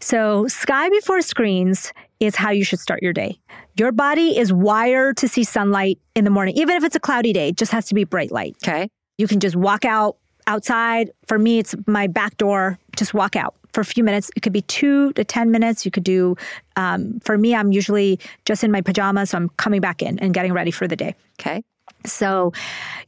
So, 0.00 0.46
sky 0.48 0.90
before 0.90 1.22
screens 1.22 1.92
is 2.20 2.36
how 2.36 2.50
you 2.50 2.64
should 2.64 2.78
start 2.78 3.02
your 3.02 3.14
day. 3.14 3.38
Your 3.78 3.90
body 3.90 4.38
is 4.38 4.52
wired 4.52 5.16
to 5.16 5.28
see 5.28 5.44
sunlight 5.44 5.98
in 6.14 6.24
the 6.24 6.30
morning, 6.30 6.56
even 6.56 6.76
if 6.76 6.84
it's 6.84 6.94
a 6.94 7.00
cloudy 7.00 7.32
day, 7.32 7.48
it 7.48 7.56
just 7.56 7.72
has 7.72 7.86
to 7.86 7.94
be 7.94 8.04
bright 8.04 8.30
light. 8.30 8.56
Okay. 8.62 8.90
You 9.16 9.26
can 9.26 9.40
just 9.40 9.56
walk 9.56 9.84
out 9.84 10.18
outside. 10.46 11.10
For 11.26 11.38
me, 11.38 11.58
it's 11.58 11.74
my 11.86 12.06
back 12.06 12.36
door, 12.36 12.78
just 12.96 13.14
walk 13.14 13.34
out 13.34 13.54
for 13.72 13.80
a 13.80 13.84
few 13.84 14.04
minutes. 14.04 14.30
It 14.36 14.40
could 14.40 14.52
be 14.52 14.62
two 14.62 15.12
to 15.14 15.24
10 15.24 15.50
minutes. 15.50 15.84
You 15.84 15.90
could 15.90 16.04
do, 16.04 16.36
um, 16.76 17.18
for 17.20 17.38
me, 17.38 17.54
I'm 17.54 17.72
usually 17.72 18.20
just 18.44 18.62
in 18.62 18.70
my 18.70 18.82
pajamas, 18.82 19.30
so 19.30 19.38
I'm 19.38 19.48
coming 19.50 19.80
back 19.80 20.02
in 20.02 20.18
and 20.18 20.34
getting 20.34 20.52
ready 20.52 20.70
for 20.70 20.86
the 20.86 20.96
day. 20.96 21.14
Okay. 21.40 21.62
So 22.04 22.52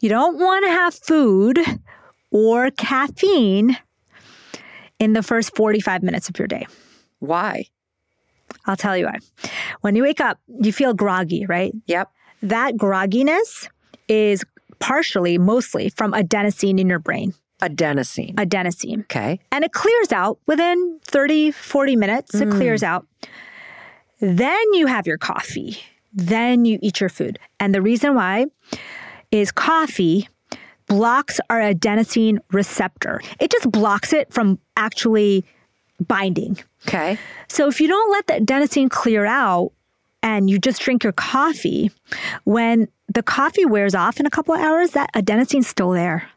you 0.01 0.09
don't 0.09 0.39
want 0.39 0.65
to 0.65 0.71
have 0.71 0.95
food 0.95 1.59
or 2.31 2.71
caffeine 2.73 3.77
in 4.99 5.13
the 5.15 5.23
first 5.23 5.55
45 5.57 6.03
minutes 6.03 6.29
of 6.29 6.39
your 6.39 6.49
day. 6.49 6.67
Why? 7.19 7.65
I'll 8.67 8.77
tell 8.77 8.97
you 8.97 9.07
why. 9.07 9.19
When 9.81 9.97
you 9.97 10.03
wake 10.03 10.21
up, 10.21 10.39
you 10.61 10.73
feel 10.73 10.95
groggy, 10.95 11.47
right? 11.47 11.73
Yep. 11.87 12.11
That 12.43 12.75
grogginess 12.75 13.69
is 14.09 14.45
partially, 14.79 15.39
mostly 15.39 15.91
from 15.91 16.13
adenosine 16.13 16.79
in 16.79 16.89
your 16.89 16.99
brain. 16.99 17.35
Adenosine. 17.61 18.35
Adenosine. 18.37 19.01
Okay. 19.03 19.39
And 19.53 19.65
it 19.65 19.73
clears 19.73 20.13
out 20.13 20.39
within 20.47 20.99
30, 21.05 21.51
40 21.51 21.97
minutes. 21.97 22.33
Mm. 22.33 22.43
It 22.43 22.57
clears 22.57 22.83
out. 22.83 23.07
Then 24.21 24.63
you 24.73 24.87
have 24.87 25.07
your 25.07 25.19
coffee 25.19 25.79
then 26.13 26.65
you 26.65 26.79
eat 26.83 27.01
your 27.01 27.09
food. 27.09 27.39
And 27.59 27.75
the 27.75 27.83
reason 27.83 28.15
why 28.15 28.47
is 29.31 29.53
coffee 29.53 30.29
blocks 30.91 31.39
our 31.49 31.61
adenosine 31.61 32.39
receptor. 32.51 33.21
It 33.39 33.53
just 33.53 33.71
blocks 33.71 34.13
it 34.13 34.33
from 34.33 34.59
actually 34.77 35.45
binding. 36.01 36.59
Okay. 36.89 37.17
So 37.49 37.69
if 37.69 37.81
you 37.81 37.87
don't 37.87 38.11
let 38.11 38.27
the 38.27 38.45
adenosine 38.45 38.91
clear 38.91 39.25
out 39.25 39.71
and 40.21 40.51
you 40.51 40.59
just 40.59 40.83
drink 40.83 41.05
your 41.05 41.13
coffee, 41.13 41.93
when 42.43 42.89
the 43.13 43.23
coffee 43.23 43.65
wears 43.65 43.95
off 43.95 44.19
in 44.19 44.27
a 44.27 44.31
couple 44.31 44.53
of 44.53 44.61
hours, 44.61 44.91
that 44.91 45.11
adenosine's 45.15 45.69
still 45.69 45.91
there. 45.91 46.29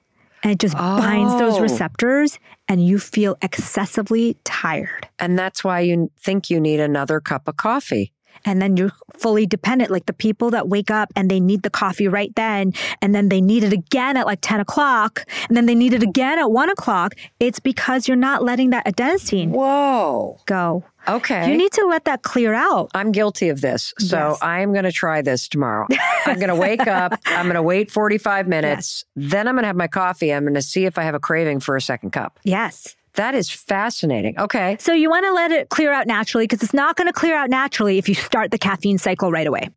And 0.43 0.51
it 0.51 0.59
just 0.59 0.75
oh. 0.77 0.97
binds 0.97 1.33
those 1.39 1.55
oh. 1.55 1.61
receptors 1.61 2.37
and 2.67 2.85
you 2.85 2.99
feel 2.99 3.37
excessively 3.41 4.37
tired. 4.43 5.07
And 5.17 5.39
that's 5.39 5.63
why 5.63 5.79
you 5.79 6.11
think 6.19 6.51
you 6.51 6.59
need 6.59 6.79
another 6.79 7.19
cup 7.19 7.47
of 7.47 7.57
coffee. 7.57 8.13
And 8.45 8.61
then 8.61 8.77
you're 8.77 8.91
fully 9.17 9.45
dependent. 9.45 9.91
Like 9.91 10.05
the 10.05 10.13
people 10.13 10.51
that 10.51 10.67
wake 10.69 10.91
up 10.91 11.11
and 11.15 11.29
they 11.29 11.39
need 11.39 11.63
the 11.63 11.69
coffee 11.69 12.07
right 12.07 12.33
then, 12.35 12.73
and 13.01 13.13
then 13.13 13.29
they 13.29 13.41
need 13.41 13.63
it 13.63 13.73
again 13.73 14.17
at 14.17 14.25
like 14.25 14.39
10 14.41 14.59
o'clock, 14.59 15.25
and 15.47 15.57
then 15.57 15.65
they 15.65 15.75
need 15.75 15.93
it 15.93 16.03
again 16.03 16.39
at 16.39 16.51
one 16.51 16.69
o'clock. 16.69 17.15
It's 17.39 17.59
because 17.59 18.07
you're 18.07 18.17
not 18.17 18.43
letting 18.43 18.69
that 18.71 18.85
adenosine 18.85 19.49
Whoa. 19.49 20.39
go. 20.45 20.83
Okay. 21.07 21.51
You 21.51 21.57
need 21.57 21.73
to 21.73 21.85
let 21.89 22.05
that 22.05 22.21
clear 22.23 22.53
out. 22.53 22.89
I'm 22.93 23.11
guilty 23.11 23.49
of 23.49 23.59
this. 23.59 23.93
So 23.99 24.29
Yes. 24.29 24.39
I'm 24.41 24.71
going 24.71 24.85
to 24.85 24.91
try 24.91 25.21
this 25.21 25.49
tomorrow. 25.49 25.85
I'm 26.25 26.35
going 26.37 26.47
to 26.47 26.55
wake 26.55 26.87
up. 26.87 27.19
I'm 27.25 27.45
going 27.45 27.55
to 27.55 27.61
wait 27.61 27.91
45 27.91 28.47
minutes. 28.47 29.03
Then 29.15 29.47
I'm 29.47 29.55
going 29.55 29.63
to 29.63 29.67
have 29.67 29.75
my 29.75 29.87
coffee. 29.87 30.33
I'm 30.33 30.43
going 30.43 30.53
to 30.53 30.61
see 30.61 30.85
if 30.85 30.97
I 30.97 31.03
have 31.03 31.13
a 31.15 31.19
craving 31.19 31.59
for 31.59 31.75
a 31.75 31.81
second 31.81 32.11
cup. 32.11 32.39
Yes. 32.43 32.95
That 33.15 33.35
is 33.35 33.49
fascinating. 33.49 34.39
Okay. 34.39 34.77
So 34.79 34.93
you 34.93 35.09
want 35.09 35.25
to 35.25 35.33
let 35.33 35.51
it 35.51 35.69
clear 35.69 35.91
out 35.93 36.07
naturally 36.07 36.45
because 36.45 36.63
it's 36.63 36.73
not 36.73 36.95
going 36.95 37.07
to 37.07 37.13
clear 37.13 37.35
out 37.35 37.49
naturally 37.49 37.97
if 37.97 38.09
you 38.09 38.15
start 38.15 38.51
the 38.51 38.57
caffeine 38.57 38.97
cycle 38.97 39.31
right 39.31 39.45
away. 39.45 39.69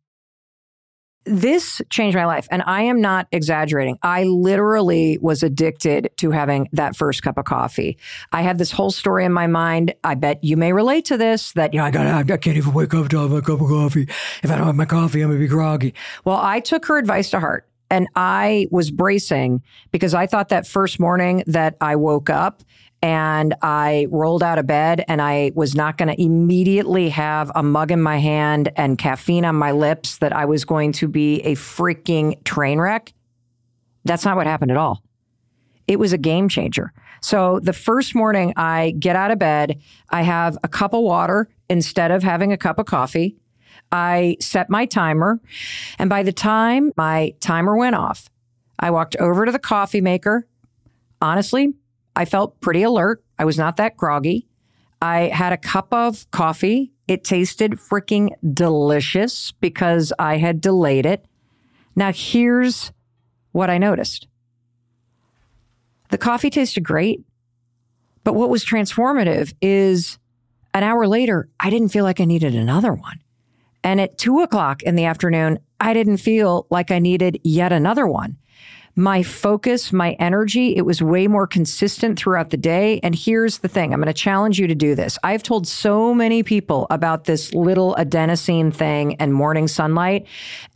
This 1.25 1.81
changed 1.89 2.15
my 2.15 2.25
life. 2.25 2.47
And 2.49 2.63
I 2.65 2.83
am 2.83 3.01
not 3.01 3.27
exaggerating. 3.33 3.99
I 4.01 4.23
literally 4.23 5.17
was 5.21 5.43
addicted 5.43 6.09
to 6.17 6.31
having 6.31 6.69
that 6.71 6.95
first 6.95 7.21
cup 7.21 7.37
of 7.37 7.43
coffee. 7.43 7.97
I 8.31 8.43
had 8.43 8.57
this 8.57 8.71
whole 8.71 8.91
story 8.91 9.25
in 9.25 9.33
my 9.33 9.45
mind. 9.45 9.93
I 10.05 10.15
bet 10.15 10.41
you 10.41 10.55
may 10.55 10.71
relate 10.71 11.03
to 11.05 11.17
this 11.17 11.51
that, 11.53 11.73
you 11.73 11.79
know, 11.79 11.85
I 11.85 11.91
got 11.91 12.07
I 12.07 12.37
can't 12.37 12.55
even 12.55 12.73
wake 12.73 12.93
up 12.93 13.09
to 13.09 13.19
have 13.19 13.29
my 13.29 13.41
cup 13.41 13.59
of 13.59 13.67
coffee. 13.67 14.03
If 14.41 14.49
I 14.49 14.55
don't 14.55 14.67
have 14.67 14.75
my 14.75 14.85
coffee, 14.85 15.21
I'm 15.21 15.27
going 15.27 15.39
to 15.39 15.43
be 15.43 15.49
groggy. 15.49 15.93
Well, 16.23 16.39
I 16.41 16.61
took 16.61 16.85
her 16.85 16.97
advice 16.97 17.29
to 17.31 17.41
heart 17.41 17.67
and 17.89 18.07
I 18.15 18.67
was 18.71 18.89
bracing 18.89 19.61
because 19.91 20.13
I 20.13 20.27
thought 20.27 20.49
that 20.49 20.65
first 20.65 20.99
morning 20.99 21.43
that 21.47 21.75
I 21.81 21.97
woke 21.97 22.29
up 22.29 22.63
and 23.01 23.53
I 23.61 24.07
rolled 24.09 24.41
out 24.41 24.57
of 24.57 24.65
bed 24.65 25.05
and 25.07 25.21
I 25.21 25.51
was 25.53 25.75
not 25.75 25.97
going 25.97 26.07
to 26.07 26.21
immediately 26.21 27.09
have 27.09 27.51
a 27.53 27.61
mug 27.61 27.91
in 27.91 28.01
my 28.01 28.17
hand 28.17 28.71
and 28.75 28.97
caffeine 28.97 29.45
on 29.45 29.55
my 29.55 29.71
lips 29.71 30.17
that 30.17 30.33
I 30.33 30.45
was 30.45 30.65
going 30.65 30.93
to 30.93 31.07
be 31.07 31.41
a 31.41 31.55
freaking 31.55 32.43
train 32.43 32.79
wreck. 32.79 33.13
That's 34.03 34.25
not 34.25 34.35
what 34.35 34.47
happened 34.47 34.71
at 34.71 34.77
all. 34.77 35.03
It 35.87 35.99
was 35.99 36.11
a 36.11 36.17
game 36.17 36.49
changer. 36.49 36.91
So 37.21 37.59
the 37.61 37.73
first 37.73 38.15
morning 38.15 38.53
I 38.55 38.95
get 38.99 39.15
out 39.15 39.31
of 39.31 39.39
bed, 39.39 39.79
I 40.09 40.23
have 40.23 40.57
a 40.63 40.67
cup 40.67 40.93
of 40.93 41.01
water 41.01 41.49
instead 41.69 42.11
of 42.11 42.23
having 42.23 42.51
a 42.51 42.57
cup 42.57 42.79
of 42.79 42.85
coffee. 42.85 43.37
I 43.91 44.37
set 44.39 44.69
my 44.69 44.85
timer. 44.85 45.39
And 45.97 46.09
by 46.09 46.23
the 46.23 46.33
time 46.33 46.91
my 46.97 47.33
timer 47.39 47.77
went 47.77 47.95
off, 47.95 48.29
I 48.79 48.91
walked 48.91 49.15
over 49.17 49.45
to 49.45 49.51
the 49.51 49.59
coffee 49.59 50.01
maker. 50.01 50.47
Honestly, 51.21 51.73
I 52.17 52.25
felt 52.25 52.59
pretty 52.61 52.81
alert. 52.81 53.23
I 53.37 53.45
was 53.45 53.59
not 53.59 53.77
that 53.77 53.95
groggy. 53.95 54.47
I 54.99 55.27
had 55.27 55.53
a 55.53 55.57
cup 55.57 55.93
of 55.93 56.29
coffee. 56.31 56.91
It 57.07 57.23
tasted 57.23 57.73
freaking 57.73 58.31
delicious 58.53 59.51
because 59.51 60.11
I 60.17 60.37
had 60.37 60.59
delayed 60.59 61.05
it. 61.05 61.23
Now, 61.95 62.11
here's 62.11 62.91
what 63.51 63.69
I 63.69 63.77
noticed 63.77 64.27
the 66.09 66.17
coffee 66.17 66.49
tasted 66.49 66.81
great, 66.81 67.23
but 68.23 68.33
what 68.33 68.49
was 68.49 68.65
transformative 68.65 69.53
is 69.61 70.17
an 70.73 70.81
hour 70.81 71.05
later, 71.07 71.49
I 71.59 71.69
didn't 71.69 71.89
feel 71.89 72.03
like 72.03 72.19
I 72.19 72.25
needed 72.25 72.55
another 72.55 72.93
one. 72.93 73.21
And 73.83 74.01
at 74.01 74.17
two 74.17 74.39
o'clock 74.39 74.81
in 74.81 74.95
the 74.95 75.05
afternoon, 75.05 75.59
I 75.79 75.93
didn't 75.93 76.17
feel 76.17 76.65
like 76.71 76.89
I 76.89 76.97
needed 76.97 77.39
yet 77.43 77.71
another 77.71 78.07
one 78.07 78.37
my 78.97 79.21
focus, 79.21 79.93
my 79.93 80.13
energy, 80.13 80.75
it 80.75 80.81
was 80.81 81.03
way 81.03 81.27
more 81.27 81.45
consistent 81.45 82.17
throughout 82.17 82.49
the 82.49 82.57
day. 82.57 82.99
And 83.03 83.13
here's 83.13 83.59
the 83.59 83.67
thing 83.67 83.93
I'm 83.93 84.01
going 84.01 84.07
to 84.07 84.13
challenge 84.13 84.59
you 84.59 84.65
to 84.65 84.73
do 84.73 84.95
this. 84.95 85.19
I've 85.23 85.43
told 85.43 85.67
so 85.67 86.15
many 86.15 86.41
people 86.41 86.87
about 86.89 87.25
this 87.25 87.53
little 87.53 87.95
adenosine 87.97 88.73
thing 88.73 89.15
and 89.17 89.31
morning 89.31 89.67
sunlight. 89.67 90.25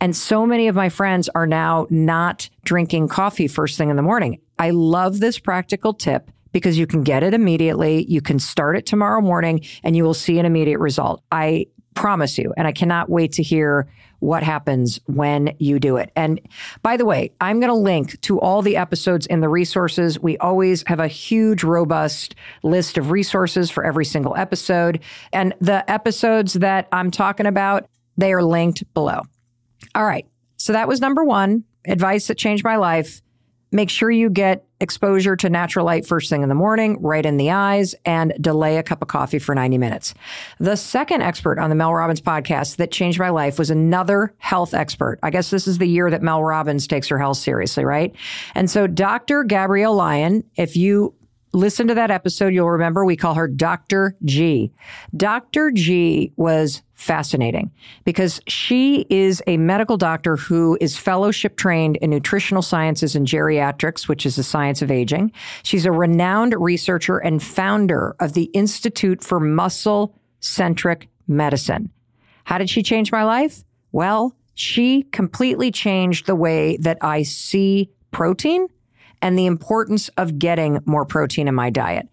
And 0.00 0.14
so 0.14 0.46
many 0.46 0.68
of 0.68 0.76
my 0.76 0.88
friends 0.88 1.28
are 1.34 1.48
now 1.48 1.88
not 1.90 2.48
drinking 2.64 3.08
coffee 3.08 3.48
first 3.48 3.76
thing 3.76 3.90
in 3.90 3.96
the 3.96 4.02
morning. 4.02 4.40
I 4.56 4.70
love 4.70 5.18
this 5.18 5.40
practical 5.40 5.92
tip 5.92 6.30
because 6.52 6.78
you 6.78 6.86
can 6.86 7.02
get 7.02 7.24
it 7.24 7.34
immediately. 7.34 8.06
You 8.08 8.20
can 8.20 8.38
start 8.38 8.76
it 8.76 8.86
tomorrow 8.86 9.20
morning 9.20 9.64
and 9.82 9.96
you 9.96 10.04
will 10.04 10.14
see 10.14 10.38
an 10.38 10.46
immediate 10.46 10.78
result. 10.78 11.24
I 11.32 11.66
promise 11.94 12.38
you. 12.38 12.54
And 12.56 12.66
I 12.66 12.72
cannot 12.72 13.10
wait 13.10 13.32
to 13.32 13.42
hear 13.42 13.88
what 14.22 14.44
happens 14.44 15.00
when 15.06 15.52
you 15.58 15.80
do 15.80 15.96
it. 15.96 16.12
And 16.14 16.40
by 16.80 16.96
the 16.96 17.04
way, 17.04 17.32
I'm 17.40 17.58
going 17.58 17.72
to 17.72 17.74
link 17.74 18.20
to 18.20 18.38
all 18.38 18.62
the 18.62 18.76
episodes 18.76 19.26
in 19.26 19.40
the 19.40 19.48
resources. 19.48 20.20
We 20.20 20.38
always 20.38 20.84
have 20.86 21.00
a 21.00 21.08
huge, 21.08 21.64
robust 21.64 22.36
list 22.62 22.98
of 22.98 23.10
resources 23.10 23.68
for 23.68 23.84
every 23.84 24.04
single 24.04 24.36
episode. 24.36 25.00
And 25.32 25.54
the 25.60 25.90
episodes 25.90 26.52
that 26.54 26.86
I'm 26.92 27.10
talking 27.10 27.46
about, 27.46 27.88
they 28.16 28.32
are 28.32 28.44
linked 28.44 28.84
below. 28.94 29.22
All 29.96 30.04
right. 30.04 30.26
So 30.56 30.72
that 30.72 30.86
was 30.86 31.00
number 31.00 31.24
one 31.24 31.64
advice 31.84 32.28
that 32.28 32.38
changed 32.38 32.62
my 32.62 32.76
life. 32.76 33.22
Make 33.72 33.90
sure 33.90 34.08
you 34.08 34.30
get 34.30 34.64
exposure 34.82 35.36
to 35.36 35.48
natural 35.48 35.86
light 35.86 36.04
first 36.04 36.28
thing 36.28 36.42
in 36.42 36.48
the 36.48 36.54
morning, 36.54 37.00
right 37.00 37.24
in 37.24 37.36
the 37.36 37.50
eyes, 37.50 37.94
and 38.04 38.34
delay 38.40 38.76
a 38.76 38.82
cup 38.82 39.00
of 39.00 39.08
coffee 39.08 39.38
for 39.38 39.54
90 39.54 39.78
minutes. 39.78 40.12
The 40.58 40.76
second 40.76 41.22
expert 41.22 41.58
on 41.58 41.70
the 41.70 41.76
Mel 41.76 41.94
Robbins 41.94 42.20
podcast 42.20 42.76
that 42.76 42.90
changed 42.90 43.18
my 43.18 43.30
life 43.30 43.58
was 43.58 43.70
another 43.70 44.34
health 44.38 44.74
expert. 44.74 45.18
I 45.22 45.30
guess 45.30 45.50
this 45.50 45.66
is 45.66 45.78
the 45.78 45.86
year 45.86 46.10
that 46.10 46.20
Mel 46.20 46.42
Robbins 46.42 46.86
takes 46.86 47.08
her 47.08 47.18
health 47.18 47.38
seriously, 47.38 47.84
right? 47.84 48.14
And 48.54 48.68
so 48.68 48.86
Dr. 48.86 49.44
Gabrielle 49.44 49.94
Lyon, 49.94 50.44
if 50.56 50.76
you 50.76 51.14
listen 51.52 51.86
to 51.88 51.94
that 51.94 52.10
episode, 52.10 52.54
you'll 52.54 52.70
remember 52.70 53.04
we 53.04 53.16
call 53.16 53.34
her 53.34 53.48
Dr. 53.48 54.16
G. 54.24 54.72
Dr. 55.16 55.70
G 55.70 56.32
was 56.36 56.82
fascinating 56.94 57.70
because 58.04 58.40
she 58.46 59.06
is 59.10 59.42
a 59.46 59.56
medical 59.56 59.96
doctor 59.96 60.36
who 60.36 60.78
is 60.80 60.96
fellowship 60.96 61.56
trained 61.56 61.96
in 61.96 62.10
nutritional 62.10 62.62
sciences 62.62 63.16
and 63.16 63.26
geriatrics, 63.26 64.08
which 64.08 64.24
is 64.24 64.36
the 64.36 64.42
science 64.42 64.82
of 64.82 64.90
aging. 64.90 65.32
She's 65.62 65.84
a 65.84 65.92
renowned 65.92 66.54
researcher 66.58 67.18
and 67.18 67.42
founder 67.42 68.14
of 68.20 68.34
the 68.34 68.44
Institute 68.54 69.22
for 69.22 69.40
Muscle 69.40 70.16
Centric 70.40 71.08
Medicine. 71.26 71.90
How 72.44 72.58
did 72.58 72.70
she 72.70 72.82
change 72.82 73.12
my 73.12 73.24
life? 73.24 73.64
Well, 73.90 74.36
she 74.54 75.02
completely 75.04 75.70
changed 75.70 76.26
the 76.26 76.36
way 76.36 76.76
that 76.78 76.98
I 77.00 77.22
see 77.22 77.90
protein 78.10 78.68
and 79.22 79.38
the 79.38 79.46
importance 79.46 80.08
of 80.18 80.38
getting 80.38 80.80
more 80.84 81.06
protein 81.06 81.48
in 81.48 81.54
my 81.54 81.70
diet. 81.70 82.08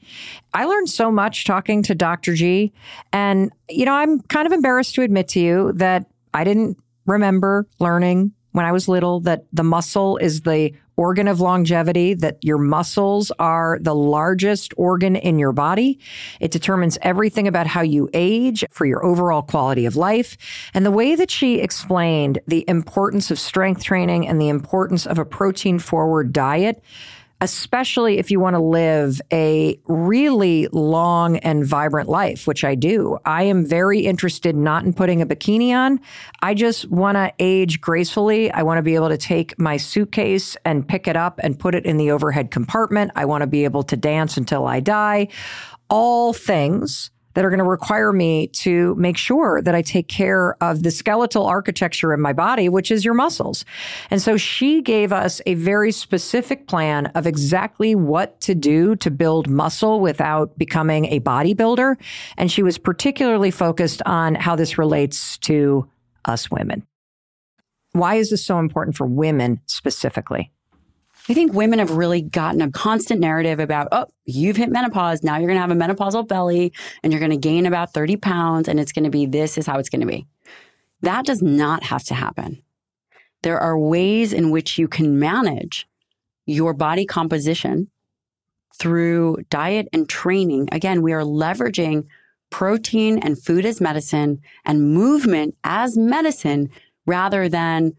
I 0.54 0.66
learned 0.66 0.90
so 0.90 1.12
much 1.12 1.44
talking 1.44 1.84
to 1.84 1.96
Dr. 1.96 2.36
G. 2.36 2.72
And, 3.12 3.52
you 3.68 3.86
know, 3.86 3.94
I'm 3.94 4.22
kind 4.22 4.46
of 4.46 4.54
embarrassed 4.54 4.96
to 4.96 5.02
admit 5.02 5.28
to 5.30 5.40
you 5.40 5.74
that 5.74 6.06
I 6.34 6.44
didn't 6.44 6.78
remember 7.06 7.68
learning 7.80 8.32
when 8.52 8.66
I 8.66 8.72
was 8.72 8.88
little 8.88 9.20
that 9.22 9.46
the 9.52 9.64
muscle 9.64 10.18
is 10.18 10.42
the 10.42 10.72
organ 11.00 11.30
of 11.30 11.40
longevity, 11.40 12.14
that 12.14 12.38
your 12.44 12.58
muscles 12.58 13.32
are 13.40 13.80
the 13.82 13.96
largest 13.96 14.74
organ 14.76 15.16
in 15.16 15.40
your 15.40 15.54
body. 15.54 15.98
It 16.42 16.52
determines 16.52 16.98
everything 17.02 17.48
about 17.48 17.68
how 17.68 17.82
you 17.82 18.10
age 18.14 18.66
for 18.70 18.86
your 18.86 19.06
overall 19.06 19.42
quality 19.42 19.86
of 19.86 19.96
life. 19.96 20.36
And 20.74 20.86
the 20.86 20.92
way 20.92 21.16
that 21.16 21.32
she 21.32 21.62
explained 21.62 22.40
the 22.48 22.66
importance 22.68 23.32
of 23.32 23.40
strength 23.40 23.82
training 23.82 24.28
and 24.28 24.42
the 24.42 24.50
importance 24.50 25.08
of 25.08 25.18
a 25.18 25.24
protein 25.24 25.80
forward 25.80 26.34
diet 26.34 26.84
especially 27.42 28.18
if 28.18 28.32
you 28.32 28.40
want 28.40 28.56
to 28.56 28.62
live 28.62 29.22
a 29.32 29.80
really 29.86 30.68
long 30.72 31.38
and 31.38 31.66
vibrant 31.66 32.10
life, 32.10 32.48
which 32.48 32.64
I 32.64 32.76
do. 32.76 33.18
I 33.26 33.44
am 33.44 33.66
very 33.66 34.02
interested 34.02 34.56
not 34.56 34.84
in 34.84 34.94
putting 34.94 35.22
a 35.22 35.26
bikini 35.26 35.74
on. 35.74 36.00
I 36.42 36.54
just 36.54 36.90
want 36.90 37.16
to 37.16 37.32
age 37.40 37.80
gracefully. 37.82 38.52
I 38.52 38.64
want 38.64 38.78
to 38.78 38.84
be 38.84 38.96
able 38.96 39.10
to 39.10 39.18
take 39.18 39.58
my 39.58 39.78
suitcase 39.78 40.58
and 40.66 40.88
pick 40.88 41.08
it 41.08 41.16
up 41.16 41.40
and 41.42 41.58
put 41.58 41.76
it 41.76 41.86
in 41.86 41.98
the 41.98 42.12
overhead 42.12 42.52
compartment. 42.52 43.12
I 43.16 43.26
want 43.26 43.42
to 43.42 43.48
be 43.48 43.64
able 43.64 43.84
to 43.84 43.96
dance 43.96 44.38
until 44.38 44.68
I 44.68 44.80
die. 44.80 45.30
All 45.90 46.34
things 46.34 47.10
that 47.40 47.46
are 47.46 47.50
going 47.50 47.60
to 47.60 47.64
require 47.64 48.12
me 48.12 48.48
to 48.48 48.94
make 48.96 49.16
sure 49.16 49.62
that 49.62 49.74
I 49.74 49.82
take 49.82 50.10
care 50.10 50.62
of 50.62 50.84
the 50.84 50.92
skeletal 50.92 51.46
architecture 51.46 52.14
in 52.14 52.20
my 52.20 52.34
body, 52.34 52.68
which 52.68 52.92
is 52.92 53.06
your 53.06 53.14
muscles. 53.14 53.64
And 54.12 54.22
so 54.22 54.36
she 54.36 54.82
gave 54.82 55.14
us 55.14 55.40
a 55.46 55.54
very 55.54 55.94
specific 55.94 56.68
plan 56.68 57.06
of 57.16 57.26
exactly 57.26 57.96
what 57.96 58.42
to 58.42 58.54
do 58.54 58.98
to 58.98 59.10
build 59.10 59.48
muscle 59.48 60.02
without 60.02 60.58
becoming 60.58 61.06
a 61.06 61.22
bodybuilder. 61.22 61.96
And 62.36 62.52
she 62.52 62.62
was 62.62 62.78
particularly 62.78 63.52
focused 63.52 64.02
on 64.06 64.36
how 64.36 64.58
this 64.58 64.78
relates 64.78 65.38
to 65.38 65.90
us 66.26 66.52
women. 66.52 66.86
Why 67.94 68.16
is 68.16 68.32
this 68.32 68.44
so 68.44 68.60
important 68.60 68.98
for 68.98 69.08
women 69.08 69.62
specifically? 69.66 70.52
I 71.30 71.36
think 71.36 71.54
women 71.54 71.78
have 71.78 71.92
really 71.92 72.24
gotten 72.24 72.60
a 72.60 72.72
constant 72.72 73.22
narrative 73.22 73.60
about, 73.60 73.88
oh, 73.92 74.08
you've 74.26 74.58
hit 74.58 74.72
menopause. 74.72 75.24
Now 75.24 75.38
you're 75.38 75.48
going 75.48 75.58
to 75.58 75.62
have 75.62 75.70
a 75.70 75.76
menopausal 75.76 76.28
belly 76.28 76.74
and 77.04 77.14
you're 77.14 77.20
going 77.20 77.30
to 77.32 77.38
gain 77.38 77.68
about 77.68 77.94
30 77.94 78.18
pounds 78.18 78.68
and 78.68 78.80
it's 78.80 78.92
going 78.92 79.04
to 79.04 79.12
be 79.12 79.28
this 79.28 79.56
is 79.56 79.68
how 79.68 79.78
it's 79.78 79.90
going 79.90 80.02
to 80.02 80.08
be. 80.08 80.26
That 81.02 81.26
does 81.26 81.44
not 81.44 81.84
have 81.84 82.04
to 82.06 82.16
happen. 82.16 82.64
There 83.44 83.60
are 83.60 83.78
ways 83.78 84.34
in 84.34 84.50
which 84.50 84.80
you 84.80 84.88
can 84.88 85.20
manage 85.20 85.88
your 86.48 86.74
body 86.74 87.06
composition 87.06 87.90
through 88.76 89.38
diet 89.52 89.88
and 89.94 90.10
training. 90.10 90.70
Again, 90.72 91.04
we 91.04 91.14
are 91.14 91.22
leveraging 91.22 92.08
protein 92.50 93.20
and 93.20 93.42
food 93.42 93.66
as 93.66 93.80
medicine 93.80 94.42
and 94.66 94.94
movement 94.94 95.56
as 95.64 95.96
medicine 95.96 96.72
rather 97.06 97.48
than 97.48 97.94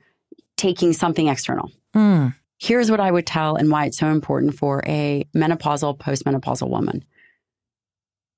taking 0.56 0.92
something 0.92 1.28
external. 1.28 1.70
Mm. 1.94 2.34
Here's 2.60 2.90
what 2.90 3.00
I 3.00 3.10
would 3.10 3.26
tell 3.26 3.56
and 3.56 3.70
why 3.70 3.86
it's 3.86 3.96
so 3.96 4.08
important 4.08 4.54
for 4.54 4.82
a 4.86 5.24
menopausal, 5.34 5.96
postmenopausal 5.96 6.68
woman. 6.68 7.02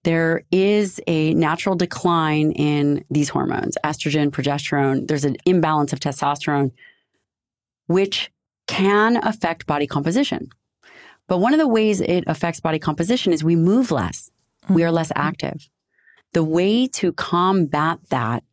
There 0.05 0.45
is 0.53 1.01
a 1.09 1.35
natural 1.35 1.75
decline 1.75 2.53
in 2.53 3.05
these 3.11 3.29
hormones, 3.29 3.77
estrogen, 3.85 4.31
progesterone. 4.31 5.09
There's 5.09 5.25
an 5.25 5.37
imbalance 5.45 5.93
of 5.93 5.99
testosterone, 6.01 6.71
which 7.87 8.31
can 8.69 9.17
affect 9.25 9.67
body 9.67 9.89
composition. 9.89 10.51
But 11.27 11.39
one 11.39 11.53
of 11.53 11.59
the 11.59 11.69
ways 11.69 12.01
it 12.01 12.25
affects 12.29 12.61
body 12.61 12.79
composition 12.79 13.33
is 13.33 13.43
we 13.43 13.57
move 13.57 13.91
less. 13.91 14.31
We 14.69 14.85
are 14.85 14.93
less 14.93 15.09
Mm-hmm. 15.09 15.27
active. 15.27 15.69
The 16.33 16.45
way 16.45 16.87
to 16.89 17.13
combat 17.13 17.99
that 18.11 18.45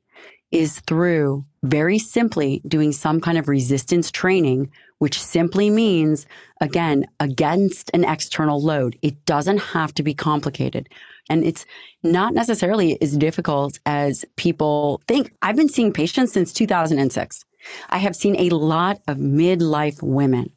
is 0.51 0.79
through 0.81 1.45
very 1.63 1.99
simply 1.99 2.61
doing 2.67 2.91
some 2.91 3.21
kind 3.21 3.37
of 3.37 3.47
resistance 3.47 4.11
training, 4.11 4.71
which 4.99 5.21
simply 5.21 5.69
means, 5.69 6.25
again, 6.61 7.07
against 7.19 7.89
an 7.93 8.03
external 8.03 8.61
load. 8.61 8.97
It 9.01 9.25
doesn't 9.25 9.57
have 9.57 9.93
to 9.95 10.03
be 10.03 10.13
complicated. 10.13 10.87
And 11.29 11.43
it's 11.43 11.65
not 12.03 12.33
necessarily 12.33 13.01
as 13.01 13.17
difficult 13.17 13.79
as 13.85 14.25
people 14.35 15.01
think. 15.07 15.33
I've 15.41 15.55
been 15.55 15.69
seeing 15.69 15.93
patients 15.93 16.33
since 16.33 16.53
2006. 16.53 17.45
I 17.89 17.97
have 17.97 18.15
seen 18.15 18.35
a 18.37 18.49
lot 18.49 19.01
of 19.07 19.17
midlife 19.17 20.01
women 20.01 20.51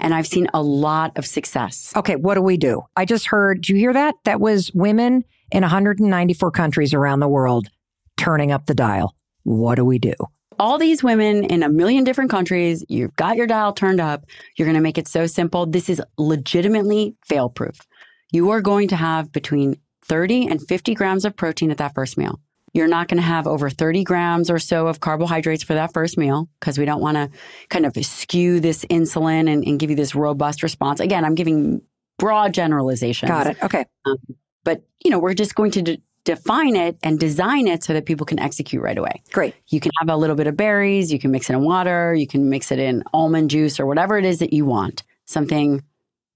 and 0.00 0.14
I've 0.14 0.26
seen 0.26 0.48
a 0.52 0.62
lot 0.62 1.16
of 1.16 1.24
success. 1.24 1.92
Okay, 1.96 2.16
what 2.16 2.34
do 2.34 2.42
we 2.42 2.56
do? 2.56 2.82
I 2.96 3.04
just 3.04 3.26
heard, 3.26 3.60
did 3.62 3.68
you 3.70 3.76
hear 3.76 3.92
that? 3.92 4.16
That 4.24 4.40
was 4.40 4.72
women 4.74 5.24
in 5.50 5.62
194 5.62 6.50
countries 6.50 6.94
around 6.94 7.20
the 7.20 7.28
world 7.28 7.68
turning 8.16 8.52
up 8.52 8.66
the 8.66 8.74
dial. 8.74 9.14
What 9.44 9.76
do 9.76 9.84
we 9.84 9.98
do? 9.98 10.14
All 10.58 10.78
these 10.78 11.02
women 11.02 11.44
in 11.44 11.62
a 11.62 11.68
million 11.68 12.04
different 12.04 12.30
countries, 12.30 12.84
you've 12.88 13.14
got 13.16 13.36
your 13.36 13.46
dial 13.46 13.72
turned 13.72 14.00
up. 14.00 14.24
You're 14.56 14.66
going 14.66 14.76
to 14.76 14.82
make 14.82 14.98
it 14.98 15.08
so 15.08 15.26
simple. 15.26 15.66
This 15.66 15.88
is 15.88 16.02
legitimately 16.16 17.14
fail 17.24 17.48
proof. 17.48 17.80
You 18.30 18.50
are 18.50 18.60
going 18.60 18.88
to 18.88 18.96
have 18.96 19.32
between 19.32 19.80
30 20.04 20.48
and 20.48 20.66
50 20.66 20.94
grams 20.94 21.24
of 21.24 21.36
protein 21.36 21.70
at 21.70 21.78
that 21.78 21.94
first 21.94 22.18
meal. 22.18 22.40
You're 22.74 22.88
not 22.88 23.08
going 23.08 23.16
to 23.18 23.26
have 23.26 23.46
over 23.46 23.70
30 23.70 24.04
grams 24.04 24.50
or 24.50 24.58
so 24.58 24.86
of 24.86 25.00
carbohydrates 25.00 25.62
for 25.62 25.74
that 25.74 25.92
first 25.92 26.18
meal 26.18 26.48
because 26.60 26.78
we 26.78 26.84
don't 26.84 27.00
want 27.00 27.16
to 27.16 27.30
kind 27.70 27.86
of 27.86 27.96
skew 28.04 28.60
this 28.60 28.84
insulin 28.86 29.50
and, 29.50 29.64
and 29.64 29.78
give 29.78 29.90
you 29.90 29.96
this 29.96 30.14
robust 30.14 30.62
response. 30.62 31.00
Again, 31.00 31.24
I'm 31.24 31.34
giving 31.34 31.80
broad 32.18 32.52
generalizations. 32.52 33.30
Got 33.30 33.46
it. 33.48 33.62
Okay. 33.62 33.86
Um, 34.04 34.18
but, 34.64 34.82
you 35.02 35.10
know, 35.10 35.18
we're 35.18 35.34
just 35.34 35.54
going 35.54 35.70
to 35.72 35.98
define 36.28 36.76
it 36.76 36.98
and 37.02 37.18
design 37.18 37.66
it 37.66 37.82
so 37.82 37.94
that 37.94 38.04
people 38.04 38.26
can 38.26 38.38
execute 38.38 38.82
right 38.82 38.98
away. 38.98 39.22
Great. 39.32 39.54
You 39.68 39.80
can 39.80 39.90
have 39.98 40.10
a 40.10 40.16
little 40.16 40.36
bit 40.36 40.46
of 40.46 40.58
berries, 40.58 41.10
you 41.10 41.18
can 41.18 41.30
mix 41.30 41.48
it 41.48 41.54
in 41.54 41.62
water, 41.62 42.14
you 42.14 42.26
can 42.26 42.50
mix 42.50 42.70
it 42.70 42.78
in 42.78 43.02
almond 43.14 43.48
juice 43.48 43.80
or 43.80 43.86
whatever 43.86 44.18
it 44.18 44.26
is 44.26 44.38
that 44.40 44.52
you 44.52 44.66
want. 44.66 45.04
Something 45.24 45.82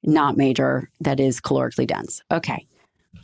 not 0.03 0.39
major 0.39 0.89
that 1.01 1.21
is 1.21 1.43
calorically 1.43 1.87
dense. 1.87 2.23
Okay. 2.31 2.67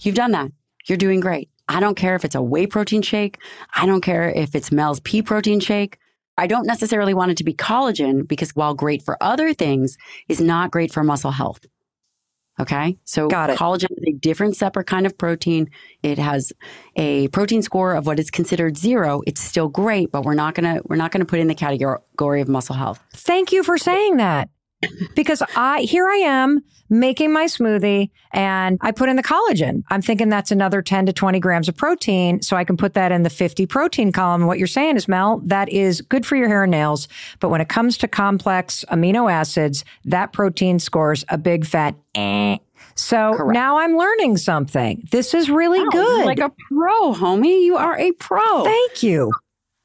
You've 0.01 0.15
done 0.15 0.33
that. 0.33 0.53
You're 0.87 0.99
doing 0.99 1.21
great. 1.21 1.49
I 1.71 1.81
don't 1.81 1.95
care 1.97 2.15
if 2.15 2.25
it's 2.27 2.35
a 2.35 2.43
whey 2.43 2.67
protein 2.67 3.01
shake. 3.01 3.39
I 3.75 3.87
don't 3.87 4.03
care 4.03 4.29
if 4.29 4.55
it's 4.55 4.71
Mel's 4.71 5.01
pea 5.01 5.23
protein 5.23 5.61
shake. 5.61 5.97
I 6.37 6.47
don't 6.47 6.67
necessarily 6.67 7.15
want 7.15 7.31
it 7.31 7.39
to 7.39 7.45
be 7.45 7.55
collagen 7.55 8.29
because 8.29 8.55
while 8.55 8.75
great 8.75 9.03
for 9.03 9.17
other 9.23 9.55
things 9.55 9.97
is 10.29 10.39
not 10.39 10.71
great 10.71 10.93
for 10.93 11.03
muscle 11.03 11.33
health. 11.33 11.65
Okay. 12.61 12.97
So 13.05 13.29
Got 13.29 13.51
it. 13.51 13.59
collagen 13.59 13.91
is 13.97 14.05
a 14.09 14.13
different 14.13 14.57
separate 14.57 14.87
kind 14.87 15.07
of 15.07 15.17
protein. 15.17 15.71
It 16.03 16.19
has 16.19 16.53
a 16.97 17.29
protein 17.29 17.63
score 17.63 17.95
of 17.95 18.07
what 18.07 18.19
is 18.19 18.31
considered 18.31 18.77
zero. 18.77 19.23
It's 19.27 19.41
still 19.41 19.69
great, 19.69 20.11
but 20.11 20.25
we're 20.25 20.35
not 20.35 20.55
gonna 20.55 20.81
we're 20.85 20.97
not 20.97 21.13
gonna 21.13 21.25
put 21.25 21.39
it 21.39 21.43
in 21.43 21.49
the 21.49 21.55
category 21.55 22.41
of 22.41 22.49
muscle 22.49 22.75
health. 22.75 23.01
Thank 23.13 23.53
you 23.53 23.63
for 23.63 23.79
saying 23.79 24.17
that. 24.17 24.49
Because 25.15 25.43
I 25.57 25.81
here 25.81 26.07
I 26.09 26.17
am 26.17 26.61
making 26.91 27.33
my 27.33 27.45
smoothie 27.45 28.11
and 28.33 28.79
I 28.81 28.93
put 28.93 29.09
in 29.09 29.17
the 29.17 29.23
collagen. 29.23 29.83
I'm 29.89 30.01
thinking 30.01 30.29
that's 30.29 30.51
another 30.51 30.81
10 30.81 31.07
to 31.07 31.13
20 31.13 31.39
grams 31.41 31.69
of 31.69 31.77
protein. 31.77 32.41
So 32.43 32.57
I 32.57 32.65
can 32.65 32.77
put 32.77 32.95
that 32.95 33.13
in 33.13 33.25
the 33.25 33.31
50 33.31 33.67
protein 33.67 34.13
column. 34.13 34.47
What 34.47 34.59
you're 34.59 34.67
saying 34.67 34.97
is, 34.97 35.07
Mel, 35.09 35.41
that 35.45 35.69
is 35.69 36.01
good 36.01 36.25
for 36.25 36.37
your 36.37 36.49
hair 36.49 36.63
and 36.63 36.71
nails. 36.71 37.09
But 37.41 37.51
when 37.51 37.61
it 37.61 37.69
comes 37.69 37.99
to 37.99 38.09
complex 38.09 38.85
amino 38.91 39.31
acids, 39.31 39.85
that 40.07 40.33
protein 40.33 40.79
scores 40.79 41.25
a 41.29 41.37
big 41.37 41.67
fat 41.67 41.95
eh. 42.15 42.57
So 42.95 43.35
Correct. 43.37 43.55
now 43.55 43.79
I'm 43.79 43.97
learning 43.97 44.39
something. 44.39 45.07
This 45.11 45.35
is 45.35 45.51
really 45.51 45.81
Wow, 45.81 45.89
good. 45.93 46.25
like 46.27 46.39
a 46.41 46.51
pro, 46.71 47.13
homie. 47.15 47.63
You 47.65 47.77
are 47.77 47.99
a 47.99 48.13
pro. 48.13 48.65
Thank 48.65 49.03
you. 49.03 49.33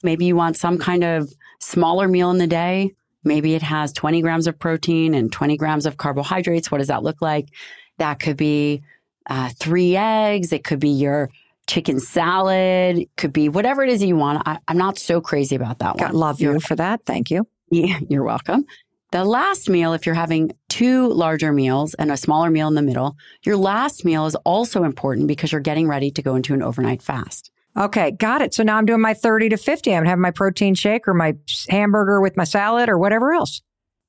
Maybe 0.04 0.26
you 0.26 0.36
want 0.36 0.58
some 0.58 0.78
kind 0.78 1.04
of 1.04 1.34
smaller 1.60 2.08
meal 2.08 2.32
in 2.32 2.38
the 2.38 2.48
day. 2.48 2.94
Maybe 3.24 3.56
it 3.56 3.62
has 3.62 3.94
20 3.94 4.22
grams 4.22 4.48
of 4.48 4.58
protein 4.60 5.14
and 5.14 5.32
20 5.32 5.58
grams 5.58 5.86
of 5.86 5.98
carbohydrates. 5.98 6.72
What 6.72 6.80
does 6.80 6.88
that 6.88 7.04
look 7.04 7.22
like? 7.22 7.50
That 7.98 8.20
could 8.20 8.38
be 8.38 8.82
uh, 9.30 9.50
three 9.58 9.96
eggs. 9.96 10.52
It 10.52 10.64
could 10.64 10.80
be 10.80 10.90
your 10.90 11.30
chicken 11.68 12.00
salad. 12.00 12.98
It 12.98 13.10
could 13.16 13.34
be 13.34 13.50
whatever 13.50 13.84
it 13.84 13.90
is 13.90 14.02
that 14.02 14.08
you 14.08 14.18
want. 14.18 14.44
I, 14.46 14.60
I'm 14.68 14.78
not 14.78 14.98
so 14.98 15.22
crazy 15.22 15.56
about 15.56 15.80
that 15.80 15.98
God, 15.98 16.12
one. 16.12 16.16
love 16.16 16.42
you 16.42 16.60
for 16.60 16.76
that. 16.76 17.06
Thank 17.06 17.32
you. 17.32 17.48
Yeah, 17.72 18.00
you're 18.10 18.24
welcome. 18.24 18.66
The 19.12 19.24
last 19.24 19.70
meal, 19.70 19.94
if 19.94 20.06
you're 20.06 20.16
having 20.16 20.54
two 20.70 21.08
larger 21.10 21.54
meals 21.54 21.94
and 21.94 22.12
a 22.12 22.18
smaller 22.18 22.50
meal 22.50 22.68
in 22.68 22.74
the 22.74 22.82
middle, 22.82 23.16
your 23.44 23.58
last 23.58 24.04
meal 24.04 24.26
is 24.26 24.34
also 24.38 24.84
important 24.84 25.28
because 25.28 25.52
you're 25.52 25.62
getting 25.62 25.88
ready 25.88 26.10
to 26.12 26.22
go 26.24 26.36
into 26.36 26.54
an 26.56 26.64
overnight 26.64 27.02
fast. 27.02 27.52
Okay, 27.78 28.12
got 28.12 28.42
it. 28.42 28.54
So 28.54 28.64
now 28.64 28.78
I'm 28.78 28.86
doing 28.86 29.02
my 29.02 29.14
30 29.14 29.50
to 29.50 29.58
50. 29.58 29.96
I'm 29.96 30.06
having 30.06 30.22
my 30.22 30.32
protein 30.32 30.76
shake 30.76 31.08
or 31.08 31.14
my 31.14 31.36
hamburger 31.70 32.22
with 32.22 32.38
my 32.38 32.44
salad 32.44 32.88
or 32.88 32.98
whatever 32.98 33.34
else. 33.34 33.62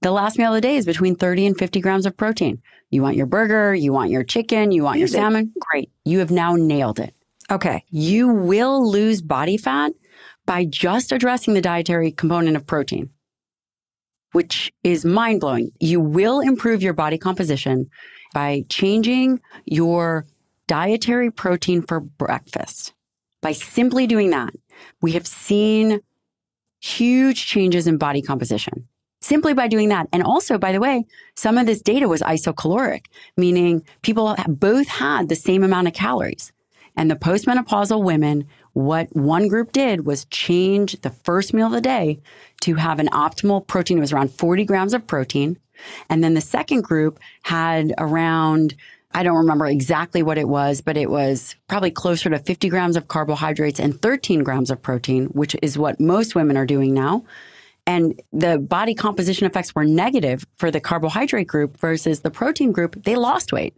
The 0.02 0.10
last 0.10 0.38
meal 0.38 0.50
of 0.50 0.56
the 0.56 0.60
day 0.60 0.76
is 0.76 0.84
between 0.84 1.16
30 1.16 1.46
and 1.46 1.58
50 1.58 1.80
grams 1.80 2.04
of 2.04 2.16
protein. 2.16 2.60
You 2.90 3.02
want 3.02 3.16
your 3.16 3.26
burger, 3.26 3.74
you 3.74 3.92
want 3.92 4.10
your 4.10 4.22
chicken, 4.22 4.70
you 4.70 4.84
want 4.84 4.98
your 4.98 5.08
salmon. 5.08 5.52
Great. 5.70 5.90
You 6.04 6.18
have 6.18 6.30
now 6.30 6.56
nailed 6.56 6.98
it. 6.98 7.14
Okay. 7.50 7.84
You 7.88 8.28
will 8.28 8.88
lose 8.90 9.22
body 9.22 9.56
fat 9.56 9.92
by 10.46 10.66
just 10.66 11.10
addressing 11.10 11.54
the 11.54 11.60
dietary 11.62 12.12
component 12.12 12.56
of 12.56 12.66
protein, 12.66 13.10
which 14.32 14.72
is 14.82 15.04
mind 15.04 15.40
blowing. 15.40 15.70
You 15.80 16.00
will 16.00 16.40
improve 16.40 16.82
your 16.82 16.92
body 16.92 17.16
composition 17.16 17.88
by 18.34 18.64
changing 18.68 19.40
your 19.64 20.26
dietary 20.66 21.30
protein 21.30 21.82
for 21.82 22.00
breakfast. 22.00 22.93
By 23.44 23.52
simply 23.52 24.06
doing 24.06 24.30
that, 24.30 24.54
we 25.02 25.12
have 25.12 25.26
seen 25.26 26.00
huge 26.80 27.44
changes 27.46 27.86
in 27.86 27.98
body 27.98 28.22
composition 28.22 28.88
simply 29.20 29.52
by 29.52 29.68
doing 29.68 29.90
that. 29.90 30.08
And 30.14 30.22
also, 30.22 30.56
by 30.56 30.72
the 30.72 30.80
way, 30.80 31.04
some 31.36 31.58
of 31.58 31.66
this 31.66 31.82
data 31.82 32.08
was 32.08 32.22
isocaloric, 32.22 33.04
meaning 33.36 33.82
people 34.00 34.34
both 34.48 34.88
had 34.88 35.28
the 35.28 35.36
same 35.36 35.62
amount 35.62 35.88
of 35.88 35.92
calories. 35.92 36.52
And 36.96 37.10
the 37.10 37.16
postmenopausal 37.16 38.02
women, 38.02 38.46
what 38.72 39.14
one 39.14 39.48
group 39.48 39.72
did 39.72 40.06
was 40.06 40.24
change 40.26 40.98
the 41.02 41.10
first 41.10 41.52
meal 41.52 41.66
of 41.66 41.72
the 41.72 41.82
day 41.82 42.20
to 42.62 42.76
have 42.76 42.98
an 42.98 43.08
optimal 43.08 43.66
protein. 43.66 43.98
It 43.98 44.00
was 44.00 44.12
around 44.12 44.32
40 44.32 44.64
grams 44.64 44.94
of 44.94 45.06
protein. 45.06 45.58
And 46.08 46.24
then 46.24 46.32
the 46.32 46.40
second 46.40 46.82
group 46.82 47.18
had 47.42 47.92
around, 47.98 48.74
I 49.14 49.22
don't 49.22 49.36
remember 49.36 49.66
exactly 49.66 50.24
what 50.24 50.38
it 50.38 50.48
was, 50.48 50.80
but 50.80 50.96
it 50.96 51.08
was 51.08 51.54
probably 51.68 51.92
closer 51.92 52.28
to 52.30 52.38
50 52.38 52.68
grams 52.68 52.96
of 52.96 53.06
carbohydrates 53.06 53.78
and 53.78 54.00
13 54.00 54.42
grams 54.42 54.70
of 54.70 54.82
protein, 54.82 55.26
which 55.26 55.54
is 55.62 55.78
what 55.78 56.00
most 56.00 56.34
women 56.34 56.56
are 56.56 56.66
doing 56.66 56.92
now. 56.92 57.24
And 57.86 58.20
the 58.32 58.58
body 58.58 58.94
composition 58.94 59.46
effects 59.46 59.74
were 59.74 59.84
negative 59.84 60.44
for 60.56 60.70
the 60.70 60.80
carbohydrate 60.80 61.46
group 61.46 61.78
versus 61.78 62.20
the 62.20 62.30
protein 62.30 62.72
group. 62.72 63.04
They 63.04 63.14
lost 63.14 63.52
weight. 63.52 63.76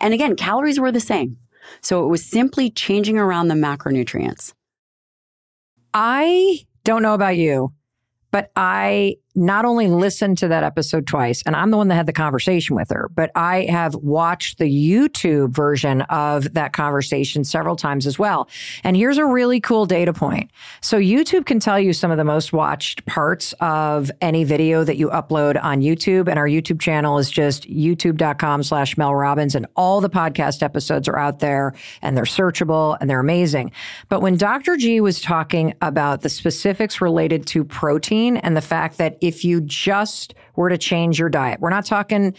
And 0.00 0.14
again, 0.14 0.36
calories 0.36 0.78
were 0.78 0.92
the 0.92 1.00
same. 1.00 1.38
So 1.80 2.04
it 2.04 2.08
was 2.08 2.24
simply 2.24 2.70
changing 2.70 3.18
around 3.18 3.48
the 3.48 3.54
macronutrients. 3.54 4.52
I 5.94 6.60
don't 6.84 7.02
know 7.02 7.14
about 7.14 7.36
you, 7.36 7.72
but 8.30 8.50
I 8.54 9.16
not 9.34 9.64
only 9.64 9.88
listened 9.88 10.38
to 10.38 10.48
that 10.48 10.62
episode 10.62 11.06
twice, 11.06 11.42
and 11.46 11.56
I'm 11.56 11.70
the 11.70 11.76
one 11.76 11.88
that 11.88 11.94
had 11.94 12.06
the 12.06 12.12
conversation 12.12 12.76
with 12.76 12.90
her, 12.90 13.08
but 13.14 13.30
I 13.34 13.62
have 13.70 13.94
watched 13.94 14.58
the 14.58 14.64
YouTube 14.64 15.50
version 15.50 16.02
of 16.02 16.52
that 16.54 16.72
conversation 16.72 17.44
several 17.44 17.76
times 17.76 18.06
as 18.06 18.18
well. 18.18 18.48
And 18.84 18.96
here's 18.96 19.18
a 19.18 19.24
really 19.24 19.60
cool 19.60 19.86
data 19.86 20.12
point. 20.12 20.50
So 20.80 20.98
YouTube 20.98 21.46
can 21.46 21.60
tell 21.60 21.80
you 21.80 21.92
some 21.92 22.10
of 22.10 22.18
the 22.18 22.24
most 22.24 22.52
watched 22.52 23.04
parts 23.06 23.54
of 23.60 24.10
any 24.20 24.44
video 24.44 24.84
that 24.84 24.96
you 24.96 25.08
upload 25.08 25.62
on 25.62 25.80
YouTube. 25.80 26.28
And 26.28 26.38
our 26.38 26.46
YouTube 26.46 26.80
channel 26.80 27.18
is 27.18 27.30
just 27.30 27.68
youtube.com 27.68 28.62
slash 28.62 28.98
Mel 28.98 29.14
Robbins. 29.14 29.54
And 29.54 29.66
all 29.76 30.00
the 30.00 30.10
podcast 30.10 30.62
episodes 30.62 31.08
are 31.08 31.18
out 31.18 31.38
there 31.38 31.74
and 32.02 32.16
they're 32.16 32.24
searchable 32.24 32.98
and 33.00 33.08
they're 33.08 33.20
amazing. 33.20 33.72
But 34.08 34.20
when 34.20 34.36
Dr. 34.36 34.76
G 34.76 35.00
was 35.00 35.20
talking 35.20 35.74
about 35.80 36.22
the 36.22 36.28
specifics 36.28 37.00
related 37.00 37.46
to 37.48 37.64
protein 37.64 38.36
and 38.36 38.56
the 38.56 38.60
fact 38.60 38.98
that 38.98 39.16
if 39.22 39.44
you 39.44 39.60
just 39.60 40.34
were 40.56 40.68
to 40.68 40.78
change 40.78 41.18
your 41.18 41.28
diet, 41.28 41.60
we're 41.60 41.70
not 41.70 41.86
talking 41.86 42.34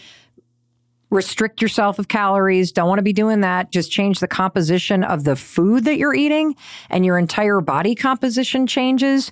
restrict 1.10 1.62
yourself 1.62 1.98
of 1.98 2.08
calories. 2.08 2.72
Don't 2.72 2.88
want 2.88 2.98
to 2.98 3.02
be 3.02 3.12
doing 3.12 3.40
that. 3.40 3.70
Just 3.70 3.90
change 3.90 4.18
the 4.18 4.28
composition 4.28 5.04
of 5.04 5.24
the 5.24 5.36
food 5.36 5.84
that 5.84 5.96
you're 5.96 6.14
eating 6.14 6.56
and 6.90 7.06
your 7.06 7.18
entire 7.18 7.60
body 7.60 7.94
composition 7.94 8.66
changes. 8.66 9.30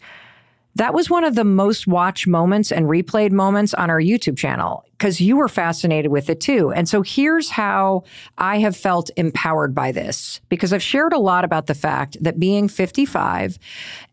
That 0.76 0.94
was 0.94 1.10
one 1.10 1.24
of 1.24 1.34
the 1.34 1.44
most 1.44 1.86
watched 1.86 2.26
moments 2.26 2.72
and 2.72 2.86
replayed 2.86 3.30
moments 3.30 3.74
on 3.74 3.90
our 3.90 4.00
YouTube 4.00 4.38
channel 4.38 4.86
because 4.92 5.20
you 5.20 5.36
were 5.36 5.48
fascinated 5.48 6.10
with 6.10 6.30
it 6.30 6.40
too. 6.40 6.72
And 6.72 6.88
so 6.88 7.02
here's 7.02 7.50
how 7.50 8.04
I 8.38 8.58
have 8.60 8.74
felt 8.74 9.10
empowered 9.16 9.74
by 9.74 9.92
this 9.92 10.40
because 10.48 10.72
I've 10.72 10.82
shared 10.82 11.12
a 11.12 11.18
lot 11.18 11.44
about 11.44 11.66
the 11.66 11.74
fact 11.74 12.16
that 12.22 12.40
being 12.40 12.68
55 12.68 13.58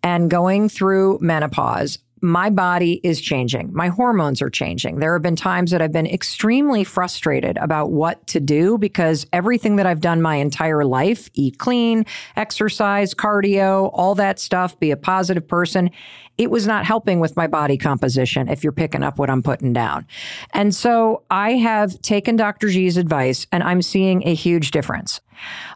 and 0.04 0.30
going 0.30 0.68
through 0.68 1.20
menopause, 1.22 2.00
my 2.22 2.50
body 2.50 3.00
is 3.04 3.22
changing. 3.22 3.74
My 3.74 3.88
hormones 3.88 4.42
are 4.42 4.50
changing. 4.50 5.00
There 5.00 5.14
have 5.14 5.22
been 5.22 5.36
times 5.36 5.72
that 5.72 5.82
I've 5.82 5.92
been 5.92 6.08
extremely 6.08 6.84
frustrated 6.84 7.58
about 7.58 7.92
what 7.92 8.26
to 8.28 8.40
do 8.40 8.78
because 8.78 9.26
everything 9.34 9.78
that 9.78 9.86
I've 9.86 10.02
done 10.02 10.22
my 10.22 10.36
entire 10.36 10.86
life, 10.86 11.30
eat 11.34 11.58
clean, 11.58 12.06
exercise, 12.36 13.14
cardio, 13.14 13.90
all 13.94 14.16
that 14.16 14.40
stuff, 14.40 14.80
be 14.80 14.92
a 14.92 14.98
positive 14.98 15.48
person, 15.48 15.90
it 16.38 16.50
was 16.50 16.66
not 16.66 16.86
helping 16.86 17.20
with 17.20 17.36
my 17.36 17.48
body 17.48 17.78
composition 17.78 18.48
if 18.48 18.64
you're 18.64 18.72
picking 18.72 19.04
up 19.04 19.20
what 19.20 19.30
I'm 19.30 19.44
putting 19.44 19.74
down. 19.74 20.08
And 20.54 20.74
so 20.74 21.24
I 21.30 21.52
have 21.54 22.02
taken 22.02 22.38
Dr. 22.38 22.70
G's 22.70 22.96
advice 22.96 23.46
and 23.52 23.62
I'm 23.62 23.82
seeing 23.82 24.26
a 24.26 24.34
huge 24.34 24.72
difference. 24.72 25.20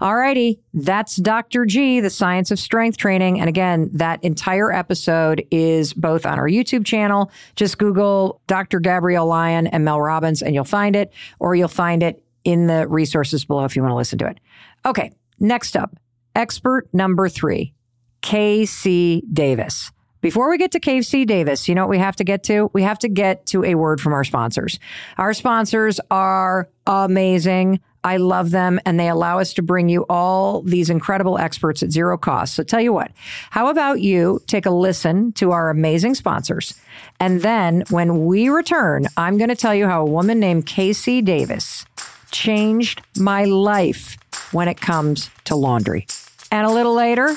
Alrighty, 0.01 0.59
that's 0.73 1.15
Dr. 1.17 1.65
G, 1.65 1.99
the 1.99 2.09
science 2.09 2.51
of 2.51 2.59
strength 2.59 2.97
training. 2.97 3.39
And 3.39 3.49
again, 3.49 3.89
that 3.93 4.23
entire 4.23 4.71
episode 4.71 5.45
is 5.51 5.93
both 5.93 6.25
on 6.25 6.39
our 6.39 6.47
YouTube 6.47 6.85
channel. 6.85 7.31
Just 7.55 7.77
Google 7.77 8.41
Dr. 8.47 8.79
Gabrielle 8.79 9.27
Lyon 9.27 9.67
and 9.67 9.85
Mel 9.85 10.01
Robbins 10.01 10.41
and 10.41 10.53
you'll 10.53 10.63
find 10.63 10.95
it, 10.95 11.11
or 11.39 11.55
you'll 11.55 11.67
find 11.67 12.03
it 12.03 12.23
in 12.43 12.67
the 12.67 12.87
resources 12.87 13.45
below 13.45 13.63
if 13.63 13.75
you 13.75 13.81
want 13.81 13.91
to 13.91 13.97
listen 13.97 14.19
to 14.19 14.27
it. 14.27 14.39
Okay, 14.85 15.11
next 15.39 15.77
up, 15.77 15.95
expert 16.35 16.89
number 16.93 17.29
three, 17.29 17.73
KC 18.21 19.21
Davis. 19.31 19.91
Before 20.23 20.49
we 20.49 20.57
get 20.57 20.71
to 20.71 20.79
KC 20.79 21.27
Davis, 21.27 21.67
you 21.67 21.75
know 21.75 21.81
what 21.81 21.89
we 21.89 21.97
have 21.97 22.15
to 22.15 22.23
get 22.23 22.43
to? 22.45 22.71
We 22.71 22.81
have 22.83 22.97
to 22.99 23.09
get 23.09 23.45
to 23.47 23.65
a 23.65 23.75
word 23.75 23.99
from 23.99 24.13
our 24.13 24.23
sponsors. 24.23 24.79
Our 25.17 25.33
sponsors 25.33 25.99
are 26.09 26.69
amazing. 26.87 27.81
I 28.05 28.15
love 28.15 28.51
them 28.51 28.79
and 28.85 28.97
they 28.97 29.09
allow 29.09 29.39
us 29.39 29.53
to 29.55 29.61
bring 29.61 29.89
you 29.89 30.05
all 30.09 30.61
these 30.61 30.89
incredible 30.89 31.37
experts 31.37 31.83
at 31.83 31.91
zero 31.91 32.17
cost. 32.17 32.55
So 32.55 32.63
tell 32.63 32.79
you 32.79 32.93
what, 32.93 33.11
how 33.49 33.67
about 33.67 33.99
you 33.99 34.41
take 34.47 34.65
a 34.65 34.69
listen 34.69 35.33
to 35.33 35.51
our 35.51 35.69
amazing 35.69 36.15
sponsors? 36.15 36.73
And 37.19 37.41
then 37.41 37.83
when 37.89 38.25
we 38.25 38.47
return, 38.47 39.07
I'm 39.17 39.37
going 39.37 39.49
to 39.49 39.57
tell 39.57 39.75
you 39.75 39.87
how 39.87 40.03
a 40.03 40.09
woman 40.09 40.39
named 40.39 40.67
KC 40.67 41.25
Davis 41.25 41.85
changed 42.31 43.01
my 43.17 43.43
life 43.43 44.17
when 44.53 44.69
it 44.69 44.79
comes 44.79 45.29
to 45.43 45.55
laundry. 45.57 46.07
And 46.49 46.65
a 46.65 46.71
little 46.71 46.93
later, 46.93 47.35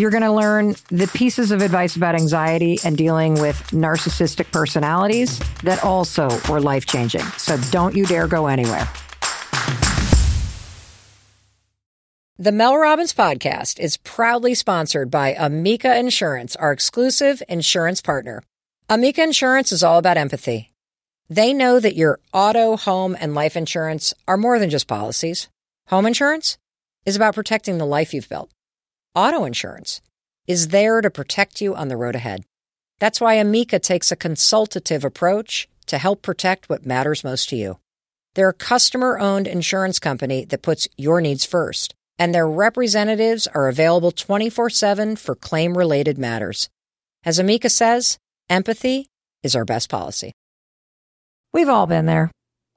you're 0.00 0.10
going 0.10 0.22
to 0.22 0.32
learn 0.32 0.74
the 0.88 1.10
pieces 1.12 1.50
of 1.50 1.60
advice 1.60 1.94
about 1.94 2.14
anxiety 2.14 2.78
and 2.84 2.96
dealing 2.96 3.34
with 3.34 3.56
narcissistic 3.70 4.50
personalities 4.50 5.38
that 5.62 5.84
also 5.84 6.30
were 6.48 6.60
life 6.60 6.86
changing. 6.86 7.24
So 7.36 7.58
don't 7.70 7.94
you 7.94 8.06
dare 8.06 8.26
go 8.26 8.46
anywhere. 8.46 8.88
The 12.38 12.52
Mel 12.52 12.78
Robbins 12.78 13.12
podcast 13.12 13.78
is 13.78 13.98
proudly 13.98 14.54
sponsored 14.54 15.10
by 15.10 15.34
Amica 15.34 15.98
Insurance, 15.98 16.56
our 16.56 16.72
exclusive 16.72 17.42
insurance 17.50 18.00
partner. 18.00 18.42
Amica 18.88 19.22
Insurance 19.22 19.72
is 19.72 19.82
all 19.82 19.98
about 19.98 20.16
empathy. 20.16 20.70
They 21.28 21.52
know 21.52 21.78
that 21.78 21.96
your 21.96 22.18
auto, 22.32 22.78
home, 22.78 23.14
and 23.20 23.34
life 23.34 23.58
insurance 23.58 24.14
are 24.26 24.38
more 24.38 24.58
than 24.58 24.70
just 24.70 24.88
policies. 24.88 25.50
Home 25.88 26.06
insurance 26.06 26.56
is 27.04 27.14
about 27.14 27.34
protecting 27.34 27.76
the 27.76 27.84
life 27.84 28.14
you've 28.14 28.28
built. 28.30 28.50
Auto 29.14 29.44
insurance 29.44 30.00
is 30.46 30.68
there 30.68 31.00
to 31.00 31.10
protect 31.10 31.60
you 31.60 31.74
on 31.74 31.88
the 31.88 31.96
road 31.96 32.14
ahead. 32.14 32.44
That's 33.00 33.20
why 33.20 33.34
Amica 33.34 33.80
takes 33.80 34.12
a 34.12 34.16
consultative 34.16 35.04
approach 35.04 35.68
to 35.86 35.98
help 35.98 36.22
protect 36.22 36.68
what 36.68 36.86
matters 36.86 37.24
most 37.24 37.48
to 37.48 37.56
you. 37.56 37.78
They're 38.34 38.50
a 38.50 38.54
customer 38.54 39.18
owned 39.18 39.48
insurance 39.48 39.98
company 39.98 40.44
that 40.44 40.62
puts 40.62 40.86
your 40.96 41.20
needs 41.20 41.44
first, 41.44 41.92
and 42.20 42.32
their 42.32 42.48
representatives 42.48 43.48
are 43.48 43.68
available 43.68 44.12
24 44.12 44.70
7 44.70 45.16
for 45.16 45.34
claim 45.34 45.76
related 45.76 46.16
matters. 46.16 46.68
As 47.24 47.40
Amica 47.40 47.68
says, 47.68 48.16
empathy 48.48 49.08
is 49.42 49.56
our 49.56 49.64
best 49.64 49.88
policy. 49.88 50.32
We've 51.52 51.68
all 51.68 51.88
been 51.88 52.06
there. 52.06 52.30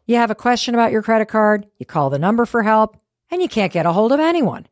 You 0.07 0.15
have 0.15 0.31
a 0.31 0.35
question 0.35 0.73
about 0.73 0.91
your 0.91 1.03
credit 1.03 1.27
card, 1.27 1.67
you 1.77 1.85
call 1.85 2.09
the 2.09 2.17
number 2.17 2.47
for 2.47 2.63
help, 2.63 2.97
and 3.29 3.39
you 3.39 3.47
can't 3.47 3.71
get 3.71 3.85
a 3.85 3.91
hold 3.91 4.11
of 4.11 4.19
anyone. 4.19 4.65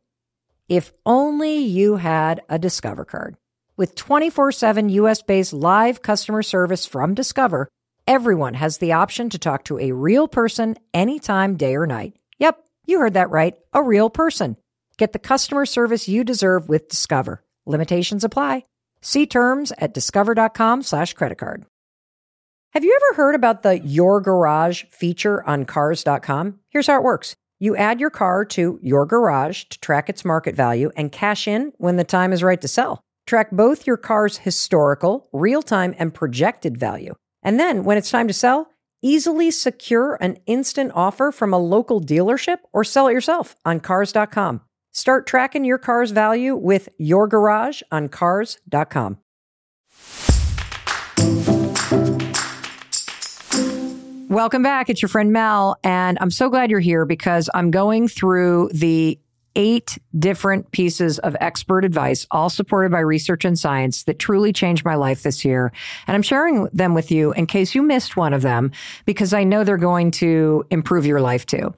If 0.72 0.90
only 1.04 1.58
you 1.58 1.96
had 1.96 2.40
a 2.48 2.58
Discover 2.58 3.04
card. 3.04 3.36
With 3.76 3.94
24 3.94 4.52
7 4.52 4.88
US 4.88 5.20
based 5.20 5.52
live 5.52 6.00
customer 6.00 6.42
service 6.42 6.86
from 6.86 7.12
Discover, 7.12 7.68
everyone 8.06 8.54
has 8.54 8.78
the 8.78 8.92
option 8.92 9.28
to 9.28 9.38
talk 9.38 9.64
to 9.64 9.78
a 9.78 9.92
real 9.92 10.28
person 10.28 10.76
anytime, 10.94 11.58
day 11.58 11.76
or 11.76 11.86
night. 11.86 12.14
Yep, 12.38 12.64
you 12.86 13.00
heard 13.00 13.12
that 13.12 13.28
right. 13.28 13.54
A 13.74 13.82
real 13.82 14.08
person. 14.08 14.56
Get 14.96 15.12
the 15.12 15.18
customer 15.18 15.66
service 15.66 16.08
you 16.08 16.24
deserve 16.24 16.70
with 16.70 16.88
Discover. 16.88 17.44
Limitations 17.66 18.24
apply. 18.24 18.64
See 19.02 19.26
terms 19.26 19.72
at 19.76 19.92
discover.com 19.92 20.84
slash 20.84 21.12
credit 21.12 21.36
card. 21.36 21.66
Have 22.70 22.82
you 22.82 22.98
ever 22.98 23.16
heard 23.18 23.34
about 23.34 23.62
the 23.62 23.78
Your 23.78 24.22
Garage 24.22 24.84
feature 24.84 25.46
on 25.46 25.66
cars.com? 25.66 26.60
Here's 26.70 26.86
how 26.86 26.96
it 26.96 27.02
works. 27.02 27.36
You 27.62 27.76
add 27.76 28.00
your 28.00 28.10
car 28.10 28.44
to 28.46 28.80
your 28.82 29.06
garage 29.06 29.66
to 29.66 29.78
track 29.78 30.08
its 30.08 30.24
market 30.24 30.56
value 30.56 30.90
and 30.96 31.12
cash 31.12 31.46
in 31.46 31.72
when 31.78 31.94
the 31.94 32.02
time 32.02 32.32
is 32.32 32.42
right 32.42 32.60
to 32.60 32.66
sell. 32.66 33.04
Track 33.24 33.52
both 33.52 33.86
your 33.86 33.96
car's 33.96 34.38
historical, 34.38 35.28
real 35.32 35.62
time, 35.62 35.94
and 35.96 36.12
projected 36.12 36.76
value. 36.76 37.14
And 37.40 37.60
then 37.60 37.84
when 37.84 37.96
it's 37.96 38.10
time 38.10 38.26
to 38.26 38.34
sell, 38.34 38.72
easily 39.00 39.52
secure 39.52 40.18
an 40.20 40.38
instant 40.46 40.90
offer 40.96 41.30
from 41.30 41.54
a 41.54 41.58
local 41.58 42.00
dealership 42.00 42.58
or 42.72 42.82
sell 42.82 43.06
it 43.06 43.12
yourself 43.12 43.54
on 43.64 43.78
cars.com. 43.78 44.62
Start 44.90 45.28
tracking 45.28 45.64
your 45.64 45.78
car's 45.78 46.10
value 46.10 46.56
with 46.56 46.88
your 46.98 47.28
garage 47.28 47.80
on 47.92 48.08
cars.com. 48.08 49.18
Welcome 54.32 54.62
back. 54.62 54.88
It's 54.88 55.02
your 55.02 55.10
friend 55.10 55.30
Mel. 55.30 55.76
And 55.84 56.16
I'm 56.18 56.30
so 56.30 56.48
glad 56.48 56.70
you're 56.70 56.80
here 56.80 57.04
because 57.04 57.50
I'm 57.52 57.70
going 57.70 58.08
through 58.08 58.70
the 58.72 59.18
eight 59.56 59.98
different 60.18 60.72
pieces 60.72 61.18
of 61.18 61.36
expert 61.38 61.84
advice, 61.84 62.26
all 62.30 62.48
supported 62.48 62.90
by 62.90 63.00
research 63.00 63.44
and 63.44 63.58
science 63.58 64.04
that 64.04 64.18
truly 64.18 64.50
changed 64.50 64.86
my 64.86 64.94
life 64.94 65.22
this 65.22 65.44
year. 65.44 65.70
And 66.06 66.14
I'm 66.14 66.22
sharing 66.22 66.64
them 66.72 66.94
with 66.94 67.10
you 67.10 67.32
in 67.32 67.44
case 67.44 67.74
you 67.74 67.82
missed 67.82 68.16
one 68.16 68.32
of 68.32 68.40
them, 68.40 68.72
because 69.04 69.34
I 69.34 69.44
know 69.44 69.64
they're 69.64 69.76
going 69.76 70.10
to 70.12 70.64
improve 70.70 71.04
your 71.04 71.20
life 71.20 71.44
too. 71.44 71.74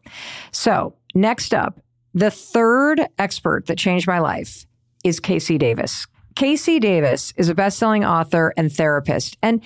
So 0.52 0.94
next 1.12 1.54
up, 1.54 1.80
the 2.14 2.30
third 2.30 3.04
expert 3.18 3.66
that 3.66 3.78
changed 3.78 4.06
my 4.06 4.20
life 4.20 4.64
is 5.02 5.18
KC 5.18 5.58
Davis. 5.58 6.06
KC 6.36 6.80
Davis 6.80 7.34
is 7.36 7.48
a 7.48 7.54
best-selling 7.56 8.04
author 8.04 8.54
and 8.56 8.72
therapist. 8.72 9.36
And 9.42 9.60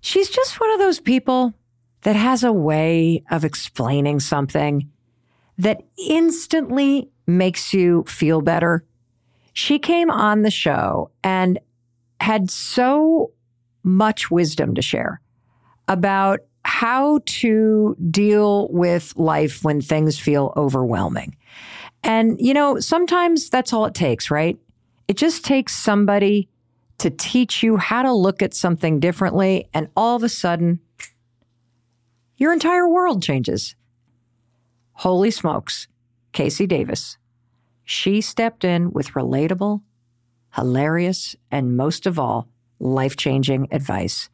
she's 0.00 0.28
just 0.28 0.58
one 0.58 0.72
of 0.72 0.80
those 0.80 0.98
people 0.98 1.54
that 2.02 2.16
has 2.16 2.44
a 2.44 2.52
way 2.52 3.22
of 3.30 3.44
explaining 3.44 4.20
something 4.20 4.90
that 5.58 5.82
instantly 6.08 7.08
makes 7.26 7.72
you 7.72 8.04
feel 8.06 8.40
better. 8.40 8.84
She 9.52 9.78
came 9.78 10.10
on 10.10 10.42
the 10.42 10.50
show 10.50 11.10
and 11.22 11.58
had 12.20 12.50
so 12.50 13.32
much 13.82 14.30
wisdom 14.30 14.74
to 14.74 14.82
share 14.82 15.20
about 15.88 16.40
how 16.64 17.20
to 17.26 17.96
deal 18.10 18.68
with 18.70 19.12
life 19.16 19.64
when 19.64 19.80
things 19.80 20.18
feel 20.18 20.52
overwhelming. 20.56 21.36
And, 22.04 22.40
you 22.40 22.54
know, 22.54 22.80
sometimes 22.80 23.50
that's 23.50 23.72
all 23.72 23.84
it 23.86 23.94
takes, 23.94 24.30
right? 24.30 24.58
It 25.08 25.16
just 25.16 25.44
takes 25.44 25.74
somebody 25.74 26.48
to 26.98 27.10
teach 27.10 27.62
you 27.62 27.76
how 27.76 28.02
to 28.02 28.12
look 28.12 28.42
at 28.42 28.54
something 28.54 29.00
differently. 29.00 29.68
And 29.74 29.88
all 29.96 30.16
of 30.16 30.22
a 30.22 30.28
sudden, 30.28 30.80
your 32.42 32.52
entire 32.52 32.88
world 32.88 33.22
changes. 33.22 33.76
Holy 34.94 35.30
smokes, 35.30 35.86
KC 36.32 36.66
Davis. 36.66 37.16
She 37.84 38.20
stepped 38.20 38.64
in 38.64 38.90
with 38.90 39.12
relatable, 39.12 39.80
hilarious, 40.56 41.36
and 41.52 41.76
most 41.76 42.04
of 42.04 42.18
all, 42.18 42.48
life 42.80 43.16
changing 43.16 43.68
advice. 43.70 44.28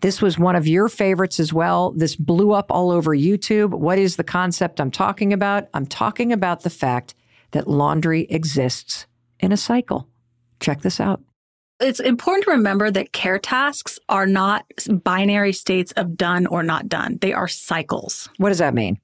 This 0.00 0.22
was 0.22 0.38
one 0.38 0.56
of 0.56 0.66
your 0.66 0.88
favorites 0.88 1.38
as 1.38 1.52
well. 1.52 1.92
This 1.92 2.16
blew 2.16 2.52
up 2.52 2.70
all 2.70 2.90
over 2.90 3.10
YouTube. 3.10 3.74
What 3.74 3.98
is 3.98 4.16
the 4.16 4.24
concept 4.24 4.80
I'm 4.80 4.90
talking 4.90 5.34
about? 5.34 5.68
I'm 5.74 5.84
talking 5.84 6.32
about 6.32 6.62
the 6.62 6.70
fact 6.70 7.14
that 7.50 7.68
laundry 7.68 8.22
exists 8.30 9.06
in 9.40 9.52
a 9.52 9.58
cycle. 9.58 10.08
Check 10.58 10.80
this 10.80 10.98
out 10.98 11.20
it's 11.80 12.00
important 12.00 12.44
to 12.44 12.50
remember 12.52 12.90
that 12.90 13.12
care 13.12 13.38
tasks 13.38 13.98
are 14.08 14.26
not 14.26 14.64
binary 15.04 15.52
states 15.52 15.92
of 15.92 16.16
done 16.16 16.46
or 16.46 16.62
not 16.62 16.88
done. 16.88 17.18
They 17.20 17.32
are 17.32 17.48
cycles. 17.48 18.28
What 18.38 18.50
does 18.50 18.58
that 18.58 18.74
mean? 18.74 18.98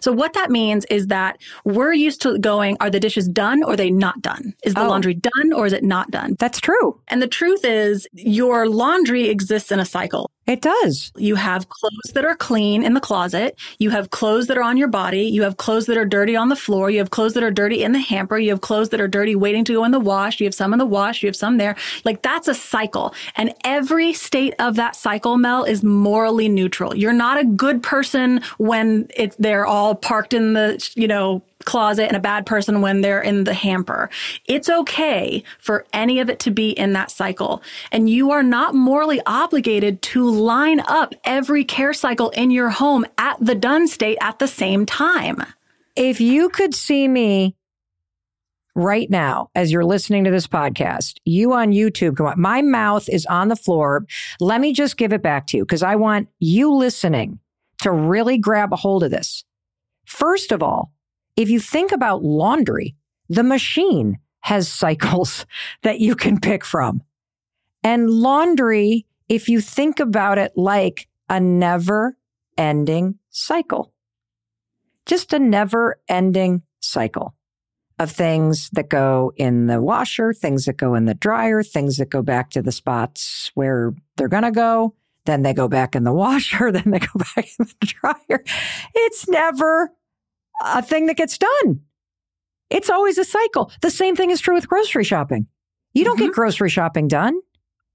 So 0.00 0.12
what 0.12 0.34
that 0.34 0.50
means 0.52 0.84
is 0.84 1.08
that 1.08 1.38
we're 1.64 1.92
used 1.92 2.22
to 2.22 2.38
going, 2.38 2.76
are 2.78 2.90
the 2.90 3.00
dishes 3.00 3.26
done 3.28 3.64
or 3.64 3.72
are 3.72 3.76
they 3.76 3.90
not 3.90 4.22
done? 4.22 4.54
Is 4.64 4.74
the 4.74 4.82
Oh. 4.84 4.88
laundry 4.88 5.14
done 5.14 5.52
or 5.52 5.66
is 5.66 5.72
it 5.72 5.82
not 5.82 6.12
done? 6.12 6.36
That's 6.38 6.60
true. 6.60 7.00
And 7.08 7.20
the 7.20 7.26
truth 7.26 7.64
is 7.64 8.06
your 8.12 8.68
laundry 8.68 9.28
exists 9.28 9.72
in 9.72 9.80
a 9.80 9.84
cycle. 9.84 10.30
It 10.46 10.60
does. 10.60 11.10
You 11.16 11.36
have 11.36 11.68
clothes 11.70 12.12
that 12.14 12.24
are 12.24 12.36
clean 12.36 12.82
in 12.82 12.92
the 12.92 13.00
closet. 13.00 13.58
You 13.78 13.90
have 13.90 14.10
clothes 14.10 14.46
that 14.48 14.58
are 14.58 14.62
on 14.62 14.76
your 14.76 14.88
body. 14.88 15.22
You 15.22 15.42
have 15.42 15.56
clothes 15.56 15.86
that 15.86 15.96
are 15.96 16.04
dirty 16.04 16.36
on 16.36 16.50
the 16.50 16.56
floor. 16.56 16.90
You 16.90 16.98
have 16.98 17.10
clothes 17.10 17.32
that 17.34 17.42
are 17.42 17.50
dirty 17.50 17.82
in 17.82 17.92
the 17.92 17.98
hamper. 17.98 18.38
You 18.38 18.50
have 18.50 18.60
clothes 18.60 18.90
that 18.90 19.00
are 19.00 19.08
dirty 19.08 19.34
waiting 19.34 19.64
to 19.64 19.72
go 19.72 19.84
in 19.84 19.90
the 19.90 20.00
wash. 20.00 20.40
You 20.40 20.46
have 20.46 20.54
some 20.54 20.74
in 20.74 20.78
the 20.78 20.84
wash. 20.84 21.22
You 21.22 21.28
have 21.28 21.36
some 21.36 21.56
there. 21.56 21.76
Like 22.04 22.20
that's 22.20 22.46
a 22.46 22.54
cycle. 22.54 23.14
And 23.36 23.54
every 23.64 24.12
state 24.12 24.54
of 24.58 24.76
that 24.76 24.96
cycle, 24.96 25.38
Mel, 25.38 25.64
is 25.64 25.82
morally 25.82 26.48
neutral. 26.48 26.94
You're 26.94 27.14
not 27.14 27.40
a 27.40 27.44
good 27.44 27.82
person 27.82 28.42
when 28.58 29.08
it's, 29.16 29.36
they're 29.36 29.66
all 29.66 29.94
parked 29.94 30.34
in 30.34 30.52
the, 30.52 30.90
you 30.94 31.08
know, 31.08 31.42
closet 31.64 32.06
and 32.06 32.16
a 32.16 32.20
bad 32.20 32.46
person 32.46 32.80
when 32.80 33.00
they're 33.00 33.20
in 33.20 33.44
the 33.44 33.54
hamper. 33.54 34.10
It's 34.46 34.68
okay 34.68 35.42
for 35.58 35.86
any 35.92 36.20
of 36.20 36.30
it 36.30 36.38
to 36.40 36.50
be 36.50 36.70
in 36.70 36.92
that 36.92 37.10
cycle. 37.10 37.62
And 37.92 38.08
you 38.08 38.30
are 38.30 38.42
not 38.42 38.74
morally 38.74 39.20
obligated 39.26 40.02
to 40.02 40.28
line 40.28 40.80
up 40.80 41.14
every 41.24 41.64
care 41.64 41.92
cycle 41.92 42.30
in 42.30 42.50
your 42.50 42.70
home 42.70 43.04
at 43.18 43.36
the 43.40 43.54
done 43.54 43.88
state 43.88 44.18
at 44.20 44.38
the 44.38 44.48
same 44.48 44.86
time. 44.86 45.42
If 45.96 46.20
you 46.20 46.48
could 46.48 46.74
see 46.74 47.06
me 47.06 47.56
right 48.74 49.08
now 49.08 49.50
as 49.54 49.70
you're 49.70 49.84
listening 49.84 50.24
to 50.24 50.30
this 50.30 50.46
podcast, 50.46 51.18
you 51.24 51.52
on 51.52 51.70
YouTube, 51.70 52.16
come 52.16 52.26
on, 52.26 52.40
my 52.40 52.62
mouth 52.62 53.08
is 53.08 53.26
on 53.26 53.48
the 53.48 53.56
floor. 53.56 54.04
Let 54.40 54.60
me 54.60 54.72
just 54.72 54.96
give 54.96 55.12
it 55.12 55.22
back 55.22 55.46
to 55.48 55.58
you 55.58 55.64
because 55.64 55.82
I 55.82 55.96
want 55.96 56.28
you 56.40 56.74
listening 56.74 57.38
to 57.82 57.92
really 57.92 58.38
grab 58.38 58.72
a 58.72 58.76
hold 58.76 59.04
of 59.04 59.10
this. 59.10 59.44
First 60.06 60.52
of 60.52 60.62
all, 60.62 60.90
if 61.36 61.48
you 61.48 61.60
think 61.60 61.92
about 61.92 62.22
laundry, 62.22 62.94
the 63.28 63.42
machine 63.42 64.18
has 64.40 64.68
cycles 64.72 65.46
that 65.82 66.00
you 66.00 66.14
can 66.14 66.40
pick 66.40 66.64
from. 66.64 67.02
And 67.82 68.08
laundry, 68.08 69.06
if 69.28 69.48
you 69.48 69.60
think 69.60 70.00
about 70.00 70.38
it 70.38 70.52
like 70.56 71.08
a 71.28 71.40
never 71.40 72.16
ending 72.56 73.18
cycle, 73.30 73.92
just 75.06 75.32
a 75.32 75.38
never 75.38 76.00
ending 76.08 76.62
cycle 76.80 77.34
of 77.98 78.10
things 78.10 78.70
that 78.72 78.88
go 78.88 79.32
in 79.36 79.66
the 79.66 79.80
washer, 79.80 80.32
things 80.32 80.64
that 80.64 80.76
go 80.76 80.94
in 80.94 81.04
the 81.04 81.14
dryer, 81.14 81.62
things 81.62 81.96
that 81.96 82.10
go 82.10 82.22
back 82.22 82.50
to 82.50 82.62
the 82.62 82.72
spots 82.72 83.50
where 83.54 83.94
they're 84.16 84.28
going 84.28 84.42
to 84.42 84.50
go. 84.50 84.94
Then 85.26 85.42
they 85.42 85.54
go 85.54 85.68
back 85.68 85.94
in 85.94 86.04
the 86.04 86.12
washer, 86.14 86.72
then 86.72 86.90
they 86.90 86.98
go 86.98 87.18
back 87.36 87.48
in 87.58 87.66
the 87.66 87.86
dryer. 87.86 88.44
It's 88.94 89.28
never 89.28 89.90
a 90.62 90.82
thing 90.82 91.06
that 91.06 91.16
gets 91.16 91.38
done. 91.38 91.80
It's 92.70 92.90
always 92.90 93.18
a 93.18 93.24
cycle. 93.24 93.70
The 93.82 93.90
same 93.90 94.16
thing 94.16 94.30
is 94.30 94.40
true 94.40 94.54
with 94.54 94.68
grocery 94.68 95.04
shopping. 95.04 95.46
You 95.92 96.04
don't 96.04 96.18
get 96.18 96.26
mm-hmm. 96.26 96.34
grocery 96.34 96.70
shopping 96.70 97.08
done. 97.08 97.38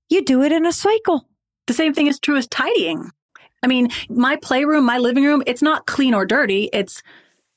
You 0.10 0.24
do 0.24 0.42
it 0.44 0.52
in 0.52 0.66
a 0.66 0.72
cycle. 0.72 1.28
The 1.68 1.74
same 1.74 1.94
thing 1.94 2.08
is 2.08 2.20
true 2.20 2.38
as 2.38 2.48
tidying. 2.48 3.12
I 3.62 3.68
mean, 3.68 3.90
my 4.10 4.38
playroom, 4.38 4.86
my 4.86 4.98
living 4.98 5.26
room, 5.26 5.44
it's 5.46 5.62
not 5.62 5.86
clean 5.86 6.14
or 6.14 6.26
dirty. 6.26 6.70
It's 6.72 7.04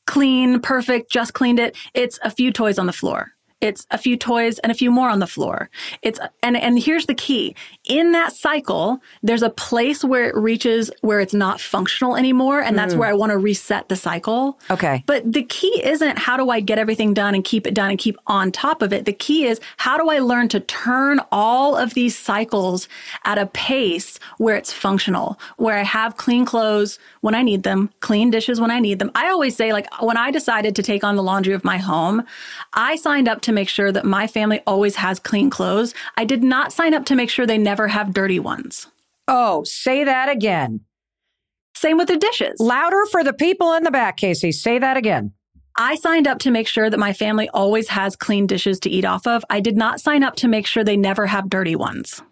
clean, 0.06 0.60
perfect, 0.60 1.10
just 1.10 1.32
cleaned 1.32 1.60
it. 1.60 1.76
It's 1.94 2.18
a 2.22 2.30
few 2.30 2.52
toys 2.52 2.78
on 2.78 2.86
the 2.86 2.92
floor. 2.92 3.31
It's 3.62 3.86
a 3.92 3.96
few 3.96 4.16
toys 4.16 4.58
and 4.58 4.72
a 4.72 4.74
few 4.74 4.90
more 4.90 5.08
on 5.08 5.20
the 5.20 5.26
floor. 5.26 5.70
It's 6.02 6.18
and 6.42 6.56
and 6.56 6.78
here's 6.78 7.06
the 7.06 7.14
key. 7.14 7.54
In 7.84 8.12
that 8.12 8.32
cycle, 8.32 9.00
there's 9.22 9.42
a 9.42 9.50
place 9.50 10.04
where 10.04 10.28
it 10.28 10.34
reaches 10.34 10.90
where 11.00 11.20
it's 11.20 11.32
not 11.32 11.60
functional 11.60 12.16
anymore 12.16 12.60
and 12.60 12.76
that's 12.76 12.94
mm. 12.94 12.98
where 12.98 13.08
I 13.08 13.12
want 13.14 13.30
to 13.30 13.38
reset 13.38 13.88
the 13.88 13.96
cycle. 13.96 14.58
Okay. 14.68 15.04
But 15.06 15.32
the 15.32 15.44
key 15.44 15.80
isn't 15.84 16.18
how 16.18 16.36
do 16.36 16.50
I 16.50 16.58
get 16.60 16.78
everything 16.78 17.14
done 17.14 17.34
and 17.34 17.44
keep 17.44 17.66
it 17.66 17.72
done 17.72 17.90
and 17.90 17.98
keep 17.98 18.18
on 18.26 18.50
top 18.50 18.82
of 18.82 18.92
it. 18.92 19.04
The 19.04 19.12
key 19.12 19.46
is 19.46 19.60
how 19.76 19.96
do 19.96 20.10
I 20.10 20.18
learn 20.18 20.48
to 20.48 20.60
turn 20.60 21.20
all 21.30 21.76
of 21.76 21.94
these 21.94 22.18
cycles 22.18 22.88
at 23.24 23.38
a 23.38 23.46
pace 23.46 24.18
where 24.38 24.56
it's 24.56 24.72
functional, 24.72 25.38
where 25.56 25.78
I 25.78 25.84
have 25.84 26.16
clean 26.16 26.44
clothes 26.44 26.98
when 27.20 27.36
I 27.36 27.42
need 27.42 27.62
them, 27.62 27.90
clean 28.00 28.30
dishes 28.30 28.60
when 28.60 28.72
I 28.72 28.80
need 28.80 28.98
them. 28.98 29.12
I 29.14 29.28
always 29.28 29.56
say, 29.56 29.72
like, 29.72 29.86
when 30.02 30.16
I 30.16 30.32
decided 30.32 30.74
to 30.76 30.82
take 30.82 31.04
on 31.04 31.14
the 31.14 31.22
laundry 31.22 31.54
of 31.54 31.64
my 31.64 31.78
home, 31.78 32.24
I 32.72 32.96
signed 32.96 33.28
up 33.28 33.40
to 33.42 33.51
make 33.52 33.68
sure 33.68 33.92
that 33.92 34.04
my 34.04 34.26
family 34.26 34.60
always 34.66 34.96
has 34.96 35.18
clean 35.18 35.50
clothes. 35.50 35.94
I 36.16 36.24
did 36.24 36.42
not 36.42 36.72
sign 36.72 36.94
up 36.94 37.04
to 37.06 37.14
make 37.14 37.30
sure 37.30 37.46
they 37.46 37.58
never 37.58 37.88
have 37.88 38.14
dirty 38.14 38.38
ones. 38.38 38.88
Oh, 39.28 39.64
say 39.64 40.04
that 40.04 40.28
again. 40.28 40.80
Same 41.74 41.96
with 41.96 42.08
the 42.08 42.16
dishes. 42.16 42.60
Louder 42.60 43.06
for 43.10 43.24
the 43.24 43.32
people 43.32 43.72
in 43.74 43.82
the 43.82 43.90
back, 43.90 44.16
Casey. 44.16 44.52
Say 44.52 44.78
that 44.78 44.96
again. 44.96 45.32
I 45.78 45.94
signed 45.94 46.26
up 46.26 46.38
to 46.40 46.50
make 46.50 46.68
sure 46.68 46.90
that 46.90 46.98
my 46.98 47.12
family 47.12 47.48
always 47.48 47.88
has 47.88 48.14
clean 48.14 48.46
dishes 48.46 48.78
to 48.80 48.90
eat 48.90 49.04
off 49.04 49.26
of. 49.26 49.44
I 49.48 49.60
did 49.60 49.76
not 49.76 50.00
sign 50.00 50.22
up 50.22 50.36
to 50.36 50.48
make 50.48 50.66
sure 50.66 50.84
they 50.84 50.98
never 50.98 51.26
have 51.26 51.48
dirty 51.48 51.76
ones. 51.76 52.22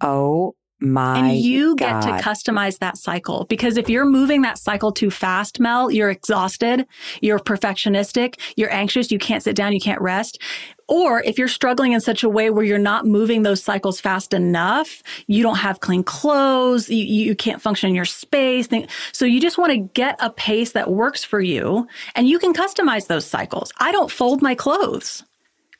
Oh 0.00 0.54
my 0.80 1.18
and 1.18 1.36
you 1.36 1.74
get 1.76 2.02
to 2.02 2.08
customize 2.08 2.78
that 2.78 2.96
cycle 2.96 3.46
because 3.48 3.76
if 3.76 3.88
you're 3.88 4.04
moving 4.04 4.42
that 4.42 4.58
cycle 4.58 4.92
too 4.92 5.10
fast, 5.10 5.58
Mel, 5.58 5.90
you're 5.90 6.10
exhausted, 6.10 6.86
you're 7.20 7.40
perfectionistic, 7.40 8.38
you're 8.56 8.72
anxious, 8.72 9.10
you 9.10 9.18
can't 9.18 9.42
sit 9.42 9.56
down, 9.56 9.72
you 9.72 9.80
can't 9.80 10.00
rest. 10.00 10.40
Or 10.86 11.22
if 11.22 11.36
you're 11.36 11.48
struggling 11.48 11.92
in 11.92 12.00
such 12.00 12.22
a 12.22 12.28
way 12.28 12.48
where 12.48 12.64
you're 12.64 12.78
not 12.78 13.04
moving 13.04 13.42
those 13.42 13.62
cycles 13.62 14.00
fast 14.00 14.32
enough, 14.32 15.02
you 15.26 15.42
don't 15.42 15.58
have 15.58 15.80
clean 15.80 16.02
clothes, 16.02 16.88
you, 16.88 17.04
you 17.04 17.34
can't 17.34 17.60
function 17.60 17.90
in 17.90 17.94
your 17.94 18.04
space. 18.04 18.68
So 19.12 19.24
you 19.24 19.40
just 19.40 19.58
want 19.58 19.72
to 19.72 19.78
get 19.78 20.16
a 20.20 20.30
pace 20.30 20.72
that 20.72 20.90
works 20.90 21.24
for 21.24 21.40
you 21.40 21.86
and 22.14 22.28
you 22.28 22.38
can 22.38 22.54
customize 22.54 23.08
those 23.08 23.26
cycles. 23.26 23.72
I 23.78 23.92
don't 23.92 24.10
fold 24.10 24.42
my 24.42 24.54
clothes 24.54 25.24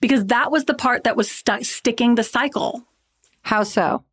because 0.00 0.26
that 0.26 0.50
was 0.50 0.64
the 0.64 0.74
part 0.74 1.04
that 1.04 1.16
was 1.16 1.30
stu- 1.30 1.62
sticking 1.64 2.16
the 2.16 2.24
cycle. 2.24 2.84
How 3.42 3.62
so? 3.62 4.04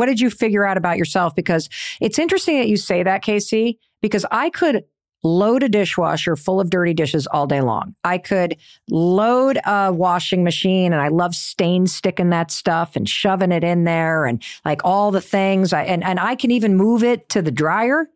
What 0.00 0.06
did 0.06 0.18
you 0.18 0.30
figure 0.30 0.64
out 0.64 0.78
about 0.78 0.96
yourself? 0.96 1.34
Because 1.34 1.68
it's 2.00 2.18
interesting 2.18 2.58
that 2.58 2.68
you 2.68 2.78
say 2.78 3.02
that, 3.02 3.20
Casey, 3.20 3.78
because 4.00 4.24
I 4.30 4.48
could 4.48 4.84
load 5.22 5.62
a 5.62 5.68
dishwasher 5.68 6.36
full 6.36 6.58
of 6.58 6.70
dirty 6.70 6.94
dishes 6.94 7.26
all 7.26 7.46
day 7.46 7.60
long. 7.60 7.94
I 8.02 8.16
could 8.16 8.56
load 8.88 9.58
a 9.66 9.92
washing 9.92 10.42
machine 10.42 10.94
and 10.94 11.02
I 11.02 11.08
love 11.08 11.34
stain 11.34 11.86
sticking 11.86 12.30
that 12.30 12.50
stuff 12.50 12.96
and 12.96 13.06
shoving 13.06 13.52
it 13.52 13.62
in 13.62 13.84
there 13.84 14.24
and 14.24 14.42
like 14.64 14.80
all 14.84 15.10
the 15.10 15.20
things. 15.20 15.74
I, 15.74 15.82
and, 15.82 16.02
and 16.02 16.18
I 16.18 16.34
can 16.34 16.50
even 16.50 16.78
move 16.78 17.04
it 17.04 17.28
to 17.28 17.42
the 17.42 17.50
dryer. 17.50 18.08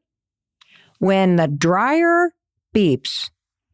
When 1.01 1.37
the 1.37 1.49
dryer 1.49 2.33
beeps 2.75 3.29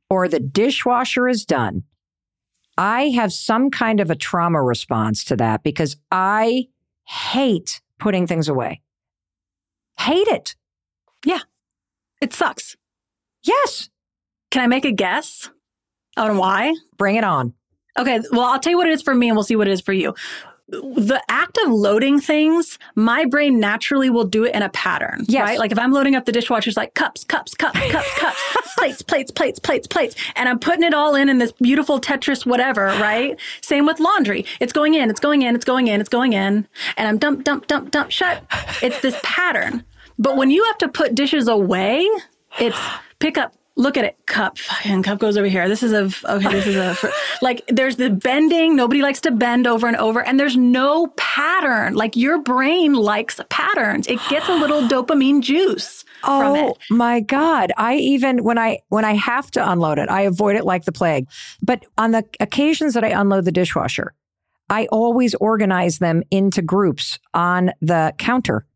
or 0.09 0.27
the 0.27 0.40
dishwasher 0.40 1.29
is 1.29 1.44
done, 1.44 1.85
I 2.77 3.11
have 3.11 3.33
some 3.33 3.70
kind 3.70 4.01
of 4.01 4.11
a 4.11 4.16
trauma 4.16 4.61
response 4.61 5.23
to 5.27 5.37
that 5.37 5.62
because 5.62 5.96
I 6.11 6.66
hate 7.05 7.81
putting 8.01 8.27
things 8.27 8.49
away. 8.49 8.81
Hate 9.99 10.29
it. 10.29 10.57
Yeah. 11.25 11.41
It 12.21 12.33
sucks. 12.33 12.77
Yes. 13.43 13.89
Can 14.51 14.63
I 14.63 14.67
make 14.67 14.85
a 14.85 14.93
guess 14.93 15.51
on 16.17 16.37
why? 16.37 16.75
Bring 16.99 17.17
it 17.17 17.25
on. 17.25 17.55
Okay, 17.99 18.21
well, 18.33 18.43
I'll 18.43 18.61
tell 18.61 18.71
you 18.71 18.79
what 18.79 18.87
it 18.87 18.93
is 18.93 19.03
for 19.03 19.15
me 19.15 19.29
and 19.29 19.37
we'll 19.37 19.45
see 19.45 19.57
what 19.57 19.69
it 19.69 19.73
is 19.73 19.81
for 19.81 19.93
you. 19.93 20.15
The 20.70 21.20
act 21.28 21.59
of 21.64 21.72
loading 21.72 22.20
things, 22.20 22.78
my 22.94 23.24
brain 23.24 23.59
naturally 23.59 24.09
will 24.09 24.24
do 24.24 24.44
it 24.44 24.54
in 24.54 24.62
a 24.62 24.68
pattern. 24.70 25.24
Yes. 25.28 25.48
Right? 25.48 25.59
Like 25.59 25.72
if 25.72 25.78
I'm 25.78 25.92
loading 25.92 26.14
up 26.14 26.26
the 26.26 26.33
dishwasher, 26.33 26.70
it's 26.70 26.76
like 26.76 26.94
cups, 26.94 27.24
cups, 27.24 27.54
cups, 27.54 27.78
cups, 27.90 28.14
cups, 28.18 28.40
plates, 28.78 29.02
plates, 29.02 29.30
plates, 29.30 29.59
plates, 29.59 29.87
plates. 29.87 30.14
And 30.37 30.48
I'm 30.48 30.59
putting 30.59 30.85
it 30.85 30.94
all 30.94 31.14
in 31.14 31.28
in 31.28 31.38
this 31.38 31.52
beautiful 31.52 32.00
Tetris 32.00 32.46
whatever, 32.46 32.87
right? 32.87 33.38
Same 33.61 33.87
with 33.87 34.00
laundry. 34.00 34.44
It's 34.61 34.72
going 34.72 34.94
in, 34.94 35.11
it's 35.11 35.20
going 35.20 35.42
in, 35.42 35.54
it's 35.54 35.64
going 35.64 35.88
in, 35.88 36.00
it's 36.00 36.09
going 36.09 36.33
in. 36.33 36.66
And 36.96 37.09
I'm 37.09 37.18
dump, 37.18 37.44
dump, 37.44 37.66
dump, 37.66 37.90
dump, 37.90 38.11
shut. 38.11 38.44
It's 38.83 39.00
this 39.00 39.18
pattern. 39.22 39.85
But 40.18 40.37
when 40.37 40.50
you 40.50 40.64
have 40.64 40.78
to 40.78 40.88
put 40.88 41.14
dishes 41.14 41.48
away, 41.48 42.09
it's 42.59 42.78
pick 43.18 43.38
up, 43.38 43.54
look 43.76 43.96
at 43.96 44.04
it, 44.04 44.16
cup, 44.26 44.59
fucking 44.59 45.02
cup 45.02 45.18
goes 45.18 45.37
over 45.37 45.46
here. 45.46 45.68
This 45.68 45.83
is 45.83 45.92
a, 45.92 46.11
okay, 46.30 46.52
this 46.52 46.66
is 46.66 46.76
a, 46.76 46.96
like 47.42 47.62
there's 47.68 47.96
the 47.96 48.11
bending. 48.11 48.76
Nobody 48.76 49.02
likes 49.02 49.20
to 49.22 49.30
bend 49.30 49.66
over 49.66 49.87
and 49.87 49.96
over. 49.96 50.22
And 50.22 50.38
there's 50.38 50.56
no 50.56 51.09
pattern. 51.16 51.94
Like 51.94 52.16
your 52.16 52.40
brain 52.42 52.94
likes 52.94 53.40
patterns. 53.48 54.06
It 54.06 54.20
gets 54.28 54.48
a 54.48 54.54
little 54.54 54.83
dopamine 54.88 55.40
juice 55.40 56.04
from 56.20 56.56
Oh 56.56 56.76
my 56.90 57.20
God. 57.20 57.72
I 57.76 57.96
even 57.96 58.44
when 58.44 58.59
I 58.59 58.80
when 58.88 59.04
I 59.04 59.14
have 59.14 59.50
to 59.52 59.70
unload 59.70 59.98
it, 59.98 60.11
I 60.11 60.22
avoid 60.22 60.56
it 60.56 60.64
like 60.64 60.85
the 60.85 60.92
plague. 60.92 61.28
But 61.62 61.85
on 61.96 62.11
the 62.11 62.24
occasions 62.40 62.94
that 62.94 63.04
I 63.04 63.09
unload 63.09 63.44
the 63.44 63.52
dishwasher, 63.52 64.14
I 64.68 64.87
always 64.87 65.35
organize 65.37 65.98
them 65.98 66.22
into 66.30 66.62
groups 66.62 67.18
on 67.35 67.72
the 67.80 68.14
counter 68.18 68.66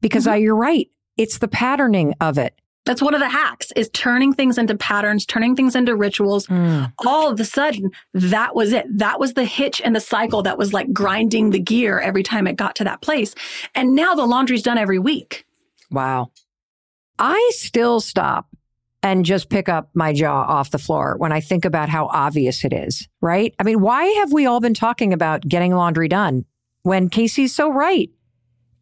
because 0.00 0.24
mm-hmm. 0.24 0.34
I, 0.34 0.36
you're 0.36 0.56
right. 0.56 0.88
It's 1.16 1.38
the 1.38 1.48
patterning 1.48 2.14
of 2.20 2.36
it. 2.36 2.60
That's 2.86 3.02
one 3.02 3.14
of 3.14 3.20
the 3.20 3.28
hacks 3.28 3.72
is 3.72 3.90
turning 3.90 4.32
things 4.32 4.56
into 4.56 4.76
patterns, 4.76 5.26
turning 5.26 5.56
things 5.56 5.74
into 5.74 5.94
rituals. 5.94 6.46
Hmm. 6.46 6.84
All 7.04 7.30
of 7.30 7.38
a 7.38 7.44
sudden, 7.44 7.90
that 8.14 8.54
was 8.54 8.72
it. 8.72 8.86
That 8.88 9.18
was 9.18 9.34
the 9.34 9.44
hitch 9.44 9.80
in 9.80 9.92
the 9.92 10.00
cycle 10.00 10.42
that 10.42 10.56
was 10.56 10.72
like 10.72 10.92
grinding 10.92 11.50
the 11.50 11.58
gear 11.58 11.98
every 11.98 12.22
time 12.22 12.46
it 12.46 12.54
got 12.56 12.76
to 12.76 12.84
that 12.84 13.02
place. 13.02 13.34
And 13.74 13.94
now 13.94 14.14
the 14.14 14.24
laundry's 14.24 14.62
done 14.62 14.78
every 14.78 15.00
week. 15.00 15.44
Wow. 15.90 16.30
I 17.18 17.50
still 17.54 18.00
stop 18.00 18.46
and 19.02 19.24
just 19.24 19.50
pick 19.50 19.68
up 19.68 19.90
my 19.94 20.12
jaw 20.12 20.42
off 20.42 20.70
the 20.70 20.78
floor 20.78 21.16
when 21.18 21.32
I 21.32 21.40
think 21.40 21.64
about 21.64 21.88
how 21.88 22.06
obvious 22.06 22.64
it 22.64 22.72
is, 22.72 23.08
right? 23.20 23.54
I 23.58 23.64
mean, 23.64 23.80
why 23.80 24.04
have 24.04 24.32
we 24.32 24.46
all 24.46 24.60
been 24.60 24.74
talking 24.74 25.12
about 25.12 25.42
getting 25.46 25.74
laundry 25.74 26.08
done 26.08 26.44
when 26.82 27.08
Casey's 27.08 27.54
so 27.54 27.68
right? 27.68 28.10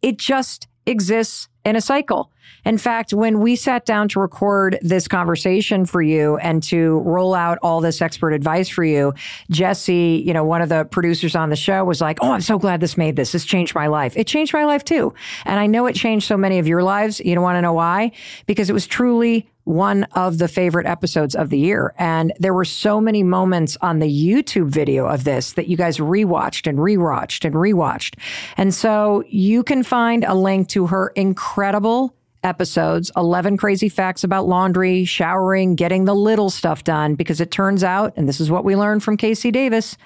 It 0.01 0.17
just 0.17 0.67
exists 0.85 1.47
in 1.63 1.75
a 1.75 1.81
cycle. 1.81 2.31
In 2.63 2.77
fact, 2.77 3.13
when 3.13 3.39
we 3.39 3.55
sat 3.55 3.85
down 3.85 4.07
to 4.09 4.19
record 4.19 4.77
this 4.81 5.07
conversation 5.07 5.85
for 5.85 6.01
you 6.01 6.37
and 6.37 6.61
to 6.63 6.99
roll 6.99 7.33
out 7.33 7.57
all 7.61 7.81
this 7.81 8.01
expert 8.01 8.33
advice 8.33 8.69
for 8.69 8.83
you, 8.83 9.13
Jesse, 9.49 10.23
you 10.25 10.33
know, 10.33 10.43
one 10.43 10.61
of 10.61 10.69
the 10.69 10.85
producers 10.85 11.35
on 11.35 11.49
the 11.49 11.55
show 11.55 11.83
was 11.83 12.01
like, 12.01 12.19
Oh, 12.21 12.31
I'm 12.31 12.41
so 12.41 12.59
glad 12.59 12.81
this 12.81 12.97
made 12.97 13.15
this. 13.15 13.31
This 13.31 13.45
changed 13.45 13.73
my 13.75 13.87
life. 13.87 14.15
It 14.15 14.27
changed 14.27 14.53
my 14.53 14.65
life 14.65 14.83
too. 14.83 15.13
And 15.45 15.59
I 15.59 15.65
know 15.67 15.87
it 15.87 15.95
changed 15.95 16.27
so 16.27 16.37
many 16.37 16.59
of 16.59 16.67
your 16.67 16.83
lives. 16.83 17.19
You 17.19 17.35
don't 17.35 17.43
want 17.43 17.57
to 17.57 17.61
know 17.61 17.73
why? 17.73 18.11
Because 18.45 18.69
it 18.69 18.73
was 18.73 18.87
truly 18.87 19.49
one 19.65 20.03
of 20.13 20.37
the 20.37 20.47
favorite 20.47 20.85
episodes 20.85 21.35
of 21.35 21.49
the 21.49 21.57
year. 21.57 21.93
And 21.97 22.31
there 22.39 22.53
were 22.53 22.65
so 22.65 23.01
many 23.01 23.23
moments 23.23 23.77
on 23.81 23.99
the 23.99 24.07
YouTube 24.07 24.69
video 24.69 25.05
of 25.07 25.23
this 25.23 25.53
that 25.53 25.67
you 25.67 25.75
guys 25.75 25.97
rewatched 25.97 26.67
and 26.67 26.77
rewatched 26.77 27.45
and 27.45 27.55
rewatched. 27.55 28.17
And 28.57 28.73
so 28.73 29.23
you 29.27 29.63
can 29.63 29.83
find 29.83 30.23
a 30.23 30.33
link 30.33 30.69
to 30.69 30.87
her 30.87 31.09
incredible 31.09 32.15
episodes 32.43 33.11
11 33.17 33.57
crazy 33.57 33.89
facts 33.89 34.23
about 34.23 34.47
laundry, 34.47 35.03
showering, 35.03 35.73
getting 35.73 36.05
the 36.05 36.13
little 36.13 36.51
stuff 36.51 36.83
done. 36.83 37.15
Because 37.15 37.41
it 37.41 37.49
turns 37.49 37.83
out, 37.83 38.13
and 38.15 38.29
this 38.29 38.39
is 38.39 38.51
what 38.51 38.63
we 38.63 38.75
learned 38.75 39.03
from 39.03 39.17
KC 39.17 39.51
Davis, 39.51 39.97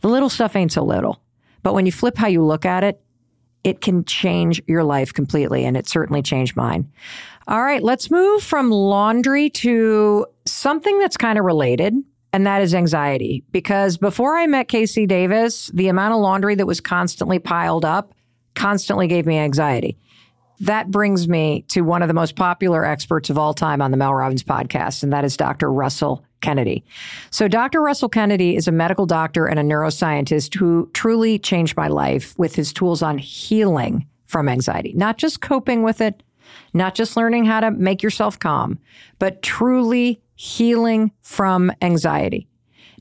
the 0.00 0.08
little 0.08 0.28
stuff 0.28 0.56
ain't 0.56 0.72
so 0.72 0.82
little. 0.82 1.20
But 1.62 1.72
when 1.72 1.86
you 1.86 1.92
flip 1.92 2.16
how 2.18 2.26
you 2.26 2.44
look 2.44 2.66
at 2.66 2.82
it, 2.82 3.00
it 3.62 3.80
can 3.80 4.04
change 4.04 4.60
your 4.66 4.84
life 4.84 5.14
completely. 5.14 5.64
And 5.64 5.76
it 5.76 5.88
certainly 5.88 6.20
changed 6.20 6.56
mine. 6.56 6.90
All 7.46 7.62
right, 7.62 7.82
let's 7.82 8.10
move 8.10 8.42
from 8.42 8.70
laundry 8.70 9.50
to 9.50 10.26
something 10.46 10.98
that's 10.98 11.16
kind 11.16 11.38
of 11.38 11.44
related, 11.44 11.94
and 12.32 12.46
that 12.46 12.62
is 12.62 12.74
anxiety. 12.74 13.44
Because 13.52 13.98
before 13.98 14.36
I 14.36 14.46
met 14.46 14.68
KC 14.68 15.06
Davis, 15.06 15.70
the 15.74 15.88
amount 15.88 16.14
of 16.14 16.20
laundry 16.20 16.54
that 16.54 16.66
was 16.66 16.80
constantly 16.80 17.38
piled 17.38 17.84
up 17.84 18.14
constantly 18.54 19.06
gave 19.06 19.26
me 19.26 19.38
anxiety. 19.38 19.98
That 20.60 20.90
brings 20.90 21.28
me 21.28 21.64
to 21.68 21.82
one 21.82 22.00
of 22.02 22.08
the 22.08 22.14
most 22.14 22.36
popular 22.36 22.84
experts 22.84 23.28
of 23.28 23.36
all 23.36 23.52
time 23.52 23.82
on 23.82 23.90
the 23.90 23.96
Mel 23.96 24.14
Robbins 24.14 24.42
podcast, 24.44 25.02
and 25.02 25.12
that 25.12 25.24
is 25.24 25.36
Dr. 25.36 25.70
Russell 25.70 26.24
Kennedy. 26.40 26.84
So, 27.30 27.48
Dr. 27.48 27.82
Russell 27.82 28.08
Kennedy 28.08 28.56
is 28.56 28.68
a 28.68 28.72
medical 28.72 29.04
doctor 29.04 29.46
and 29.46 29.58
a 29.58 29.62
neuroscientist 29.62 30.54
who 30.54 30.88
truly 30.94 31.38
changed 31.38 31.76
my 31.76 31.88
life 31.88 32.38
with 32.38 32.54
his 32.54 32.72
tools 32.72 33.02
on 33.02 33.18
healing 33.18 34.06
from 34.26 34.48
anxiety, 34.48 34.92
not 34.94 35.18
just 35.18 35.40
coping 35.40 35.82
with 35.82 36.00
it, 36.00 36.22
not 36.74 36.94
just 36.94 37.16
learning 37.16 37.44
how 37.44 37.60
to 37.60 37.70
make 37.70 38.02
yourself 38.02 38.38
calm, 38.38 38.78
but 39.18 39.42
truly 39.42 40.20
healing 40.34 41.12
from 41.22 41.72
anxiety. 41.80 42.48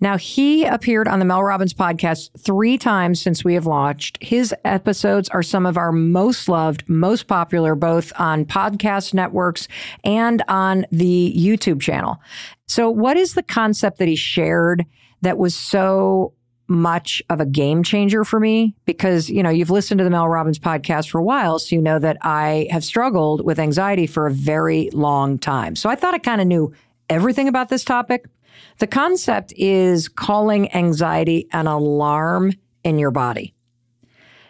Now, 0.02 0.18
he 0.18 0.66
appeared 0.66 1.08
on 1.08 1.20
the 1.20 1.26
Mel 1.26 1.44
Robbins 1.44 1.74
podcast 1.74 2.30
three 2.38 2.78
times 2.78 3.22
since 3.22 3.46
we 3.46 3.54
have 3.54 3.66
launched. 3.66 4.18
His 4.22 4.54
episodes 4.66 5.30
are 5.30 5.44
some 5.44 5.66
of 5.66 5.78
our 5.78 5.92
most 5.92 6.50
loved, 6.50 6.84
most 6.90 7.28
popular, 7.28 7.74
both 7.74 8.12
on 8.20 8.46
podcast 8.46 9.14
networks 9.14 9.68
and 10.04 10.44
on 10.50 10.86
the 10.92 11.34
YouTube 11.38 11.80
channel. 11.80 12.20
So, 12.68 12.90
what 12.90 13.16
is 13.16 13.34
the 13.34 13.44
concept 13.44 14.00
that 14.00 14.08
he 14.08 14.16
shared 14.16 14.86
that 15.22 15.38
was 15.38 15.56
so 15.56 16.34
much 16.68 17.22
of 17.30 17.40
a 17.40 17.46
game 17.46 17.84
changer 17.84 18.24
for 18.24 18.40
me 18.40 18.76
because, 18.86 19.30
you 19.30 19.44
know, 19.44 19.50
you've 19.50 19.70
listened 19.70 19.98
to 19.98 20.04
the 20.04 20.10
Mel 20.10 20.28
Robbins 20.28 20.60
podcast 20.60 21.10
for 21.10 21.20
a 21.20 21.24
while, 21.24 21.60
so 21.60 21.76
you 21.76 21.82
know 21.82 22.00
that 22.00 22.18
I 22.22 22.68
have 22.72 22.84
struggled 22.84 23.46
with 23.46 23.60
anxiety 23.60 24.08
for 24.08 24.28
a 24.28 24.32
very 24.32 24.90
long 24.94 25.38
time. 25.38 25.76
So 25.76 25.90
I 25.90 25.96
thought 25.96 26.14
I 26.14 26.20
kind 26.20 26.42
of 26.42 26.48
knew 26.48 26.74
everything 27.10 27.48
about 27.48 27.70
this 27.70 27.84
topic. 27.84 28.26
The 28.80 28.88
concept 28.88 29.54
is 29.58 30.08
calling 30.08 30.74
anxiety 30.74 31.48
an 31.52 31.68
alarm 31.68 32.54
in 32.84 32.98
your 32.98 33.12
body. 33.12 33.54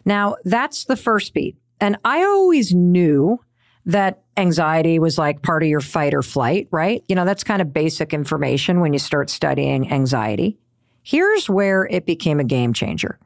Now, 0.05 0.35
that's 0.43 0.85
the 0.85 0.95
first 0.95 1.33
beat. 1.33 1.57
And 1.79 1.97
I 2.05 2.23
always 2.23 2.73
knew 2.73 3.39
that 3.85 4.23
anxiety 4.37 4.99
was 4.99 5.17
like 5.17 5.41
part 5.41 5.63
of 5.63 5.69
your 5.69 5.81
fight 5.81 6.13
or 6.13 6.21
flight, 6.21 6.67
right? 6.71 7.03
You 7.07 7.15
know, 7.15 7.25
that's 7.25 7.43
kind 7.43 7.61
of 7.61 7.73
basic 7.73 8.13
information 8.13 8.79
when 8.79 8.93
you 8.93 8.99
start 8.99 9.29
studying 9.29 9.91
anxiety. 9.91 10.57
Here's 11.03 11.49
where 11.49 11.85
it 11.85 12.05
became 12.05 12.39
a 12.39 12.45
game 12.45 12.73
changer. 12.73 13.19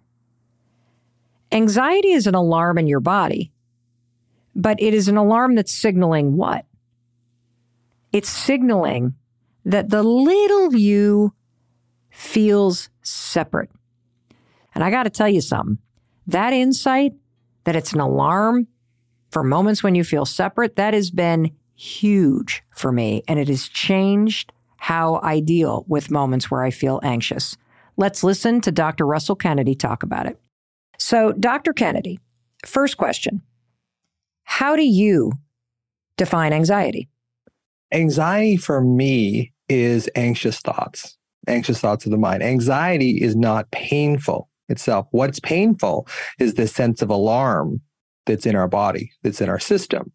Anxiety 1.52 2.12
is 2.12 2.28
an 2.28 2.36
alarm 2.36 2.78
in 2.78 2.88
your 2.88 3.00
body, 3.00 3.52
but 4.56 4.82
it 4.82 4.94
is 4.94 5.08
an 5.08 5.16
alarm 5.16 5.56
that's 5.56 5.74
signaling 5.74 6.36
what? 6.36 6.66
It's 8.12 8.30
signaling 8.30 9.14
that 9.64 9.90
the 9.90 10.04
little 10.04 10.74
you 10.74 11.34
feels 12.10 12.90
separate. 13.02 13.70
And 14.74 14.84
I 14.84 14.90
got 14.90 15.04
to 15.04 15.10
tell 15.10 15.30
you 15.30 15.42
something 15.42 15.78
that 16.26 16.52
insight 16.52 17.14
that 17.64 17.76
it's 17.76 17.94
an 17.94 18.00
alarm 18.00 18.68
for 19.32 19.44
moments 19.44 19.84
when 19.84 19.96
you 19.96 20.04
feel 20.04 20.26
separate, 20.26 20.76
that 20.78 20.94
has 20.94 21.12
been 21.12 21.52
huge 21.76 22.64
for 22.72 22.92
me. 22.92 23.24
And 23.28 23.40
it 23.40 23.48
has 23.50 23.68
changed 23.68 24.52
how 24.78 25.20
I 25.22 25.40
deal 25.40 25.86
with 25.88 26.12
moments 26.12 26.50
where 26.50 26.64
I 26.64 26.72
feel 26.72 27.00
anxious. 27.04 27.58
Let's 27.98 28.24
listen 28.24 28.62
to 28.62 28.72
Dr. 28.72 29.06
Russell 29.06 29.36
Kennedy 29.36 29.76
talk 29.76 30.04
about 30.04 30.28
it. 30.28 30.40
So, 31.00 31.32
Dr. 31.34 31.74
Kennedy, 31.74 32.20
first 32.66 32.98
question 32.98 33.42
How 34.44 34.76
do 34.76 34.84
you 34.84 35.34
define 36.16 36.54
anxiety? 36.54 37.10
Anxiety 37.92 38.58
for 38.58 38.82
me 38.82 39.54
is 39.70 40.10
anxious 40.16 40.60
thoughts, 40.60 41.18
anxious 41.48 41.80
thoughts 41.80 42.06
of 42.06 42.12
the 42.12 42.18
mind. 42.18 42.44
Anxiety 42.44 43.22
is 43.22 43.36
not 43.36 43.72
painful 43.72 44.50
itself. 44.70 45.08
What's 45.12 45.40
painful 45.40 46.08
is 46.40 46.54
the 46.54 46.68
sense 46.68 47.02
of 47.02 47.10
alarm 47.10 47.82
that's 48.26 48.46
in 48.46 48.56
our 48.56 48.68
body, 48.68 49.12
that's 49.24 49.42
in 49.42 49.50
our 49.50 49.60
system. 49.60 50.12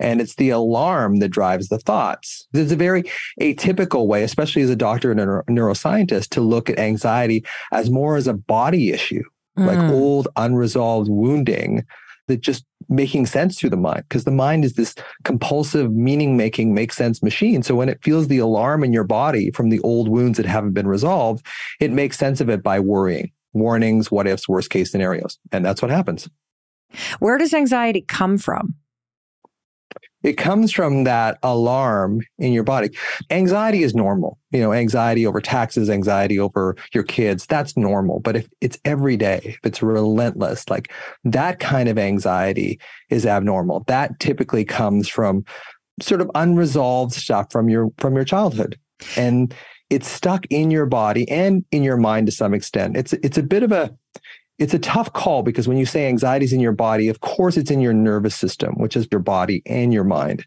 And 0.00 0.20
it's 0.20 0.34
the 0.36 0.50
alarm 0.50 1.18
that 1.18 1.28
drives 1.28 1.68
the 1.68 1.78
thoughts. 1.78 2.48
There's 2.52 2.72
a 2.72 2.76
very 2.76 3.04
atypical 3.40 4.06
way, 4.06 4.22
especially 4.22 4.62
as 4.62 4.70
a 4.70 4.76
doctor 4.76 5.10
and 5.10 5.20
a 5.20 5.24
neuroscientist, 5.48 6.30
to 6.30 6.40
look 6.40 6.70
at 6.70 6.78
anxiety 6.78 7.44
as 7.70 7.90
more 7.90 8.16
as 8.16 8.26
a 8.26 8.34
body 8.34 8.90
issue, 8.90 9.22
mm. 9.58 9.66
like 9.66 9.78
old 9.92 10.28
unresolved 10.36 11.08
wounding 11.08 11.86
that 12.30 12.40
just 12.40 12.64
making 12.88 13.26
sense 13.26 13.58
through 13.58 13.70
the 13.70 13.76
mind 13.76 14.04
because 14.08 14.24
the 14.24 14.30
mind 14.30 14.64
is 14.64 14.74
this 14.74 14.94
compulsive 15.24 15.92
meaning 15.92 16.36
making 16.36 16.72
make 16.74 16.92
sense 16.92 17.22
machine. 17.22 17.62
So 17.62 17.74
when 17.74 17.88
it 17.88 18.02
feels 18.02 18.28
the 18.28 18.38
alarm 18.38 18.82
in 18.82 18.92
your 18.92 19.04
body 19.04 19.50
from 19.50 19.68
the 19.68 19.80
old 19.80 20.08
wounds 20.08 20.36
that 20.38 20.46
haven't 20.46 20.72
been 20.72 20.88
resolved 20.88 21.44
it 21.80 21.90
makes 21.90 22.16
sense 22.16 22.40
of 22.40 22.48
it 22.48 22.62
by 22.62 22.80
worrying. 22.80 23.32
Warnings 23.52 24.10
what 24.10 24.26
ifs 24.26 24.48
worst 24.48 24.70
case 24.70 24.90
scenarios. 24.90 25.38
And 25.52 25.64
that's 25.64 25.82
what 25.82 25.90
happens. 25.90 26.28
Where 27.18 27.36
does 27.36 27.52
anxiety 27.52 28.02
come 28.02 28.38
from 28.38 28.76
it 30.22 30.34
comes 30.34 30.72
from 30.72 31.04
that 31.04 31.38
alarm 31.42 32.20
in 32.38 32.52
your 32.52 32.62
body. 32.62 32.90
Anxiety 33.30 33.82
is 33.82 33.94
normal. 33.94 34.38
You 34.50 34.60
know, 34.60 34.72
anxiety 34.72 35.26
over 35.26 35.40
taxes, 35.40 35.88
anxiety 35.88 36.38
over 36.38 36.76
your 36.92 37.04
kids, 37.04 37.46
that's 37.46 37.76
normal. 37.76 38.20
But 38.20 38.36
if 38.36 38.48
it's 38.60 38.78
every 38.84 39.16
day, 39.16 39.40
if 39.44 39.58
it's 39.64 39.82
relentless, 39.82 40.68
like 40.68 40.92
that 41.24 41.60
kind 41.60 41.88
of 41.88 41.98
anxiety 41.98 42.80
is 43.08 43.24
abnormal. 43.24 43.84
That 43.86 44.18
typically 44.20 44.64
comes 44.64 45.08
from 45.08 45.44
sort 46.00 46.20
of 46.20 46.30
unresolved 46.34 47.12
stuff 47.12 47.50
from 47.50 47.68
your 47.68 47.88
from 47.98 48.14
your 48.14 48.24
childhood. 48.24 48.78
And 49.16 49.54
it's 49.88 50.08
stuck 50.08 50.46
in 50.50 50.70
your 50.70 50.86
body 50.86 51.28
and 51.28 51.64
in 51.72 51.82
your 51.82 51.96
mind 51.96 52.26
to 52.26 52.32
some 52.32 52.54
extent. 52.54 52.96
It's 52.96 53.12
it's 53.14 53.38
a 53.38 53.42
bit 53.42 53.62
of 53.62 53.72
a 53.72 53.94
it's 54.60 54.74
a 54.74 54.78
tough 54.78 55.10
call 55.14 55.42
because 55.42 55.66
when 55.66 55.78
you 55.78 55.86
say 55.86 56.06
anxiety 56.06 56.44
is 56.44 56.52
in 56.52 56.60
your 56.60 56.72
body, 56.72 57.08
of 57.08 57.20
course 57.20 57.56
it's 57.56 57.70
in 57.70 57.80
your 57.80 57.94
nervous 57.94 58.36
system, 58.36 58.74
which 58.74 58.94
is 58.94 59.08
your 59.10 59.20
body 59.20 59.62
and 59.64 59.90
your 59.90 60.04
mind. 60.04 60.44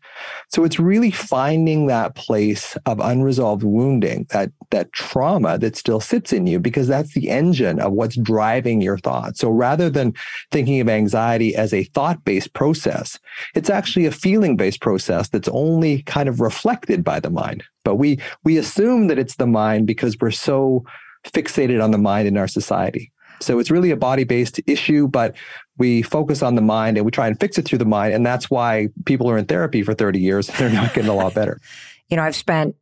So 0.49 0.63
it's 0.63 0.79
really 0.79 1.09
finding 1.09 1.87
that 1.87 2.13
place 2.13 2.77
of 2.85 2.99
unresolved 2.99 3.63
wounding, 3.63 4.27
that 4.29 4.51
that 4.69 4.93
trauma 4.93 5.57
that 5.57 5.75
still 5.75 5.99
sits 5.99 6.31
in 6.31 6.45
you, 6.45 6.59
because 6.59 6.87
that's 6.87 7.15
the 7.15 7.31
engine 7.31 7.79
of 7.79 7.93
what's 7.93 8.15
driving 8.15 8.81
your 8.81 8.99
thoughts. 8.99 9.39
So 9.39 9.49
rather 9.49 9.89
than 9.89 10.13
thinking 10.51 10.79
of 10.79 10.89
anxiety 10.89 11.55
as 11.55 11.73
a 11.73 11.85
thought-based 11.85 12.53
process, 12.53 13.17
it's 13.55 13.71
actually 13.71 14.05
a 14.05 14.11
feeling-based 14.11 14.79
process 14.79 15.29
that's 15.29 15.49
only 15.49 16.03
kind 16.03 16.29
of 16.29 16.39
reflected 16.39 17.03
by 17.03 17.19
the 17.19 17.31
mind. 17.31 17.63
But 17.83 17.95
we 17.95 18.19
we 18.43 18.59
assume 18.59 19.07
that 19.07 19.17
it's 19.17 19.37
the 19.37 19.47
mind 19.47 19.87
because 19.87 20.15
we're 20.21 20.29
so 20.29 20.85
fixated 21.25 21.83
on 21.83 21.89
the 21.89 21.97
mind 21.97 22.27
in 22.27 22.37
our 22.37 22.47
society. 22.47 23.12
So 23.43 23.59
it's 23.59 23.71
really 23.71 23.91
a 23.91 23.97
body 23.97 24.23
based 24.23 24.59
issue, 24.67 25.07
but 25.07 25.35
we 25.77 26.01
focus 26.01 26.41
on 26.41 26.55
the 26.55 26.61
mind 26.61 26.97
and 26.97 27.05
we 27.05 27.11
try 27.11 27.27
and 27.27 27.39
fix 27.39 27.57
it 27.57 27.65
through 27.65 27.79
the 27.79 27.85
mind. 27.85 28.13
And 28.13 28.25
that's 28.25 28.49
why 28.49 28.89
people 29.05 29.29
are 29.29 29.37
in 29.37 29.45
therapy 29.45 29.83
for 29.83 29.93
30 29.93 30.19
years. 30.19 30.49
and 30.49 30.57
They're 30.57 30.69
not 30.69 30.93
getting 30.93 31.09
a 31.09 31.15
lot 31.15 31.33
better. 31.33 31.59
you 32.09 32.17
know, 32.17 32.23
I've 32.23 32.35
spent 32.35 32.75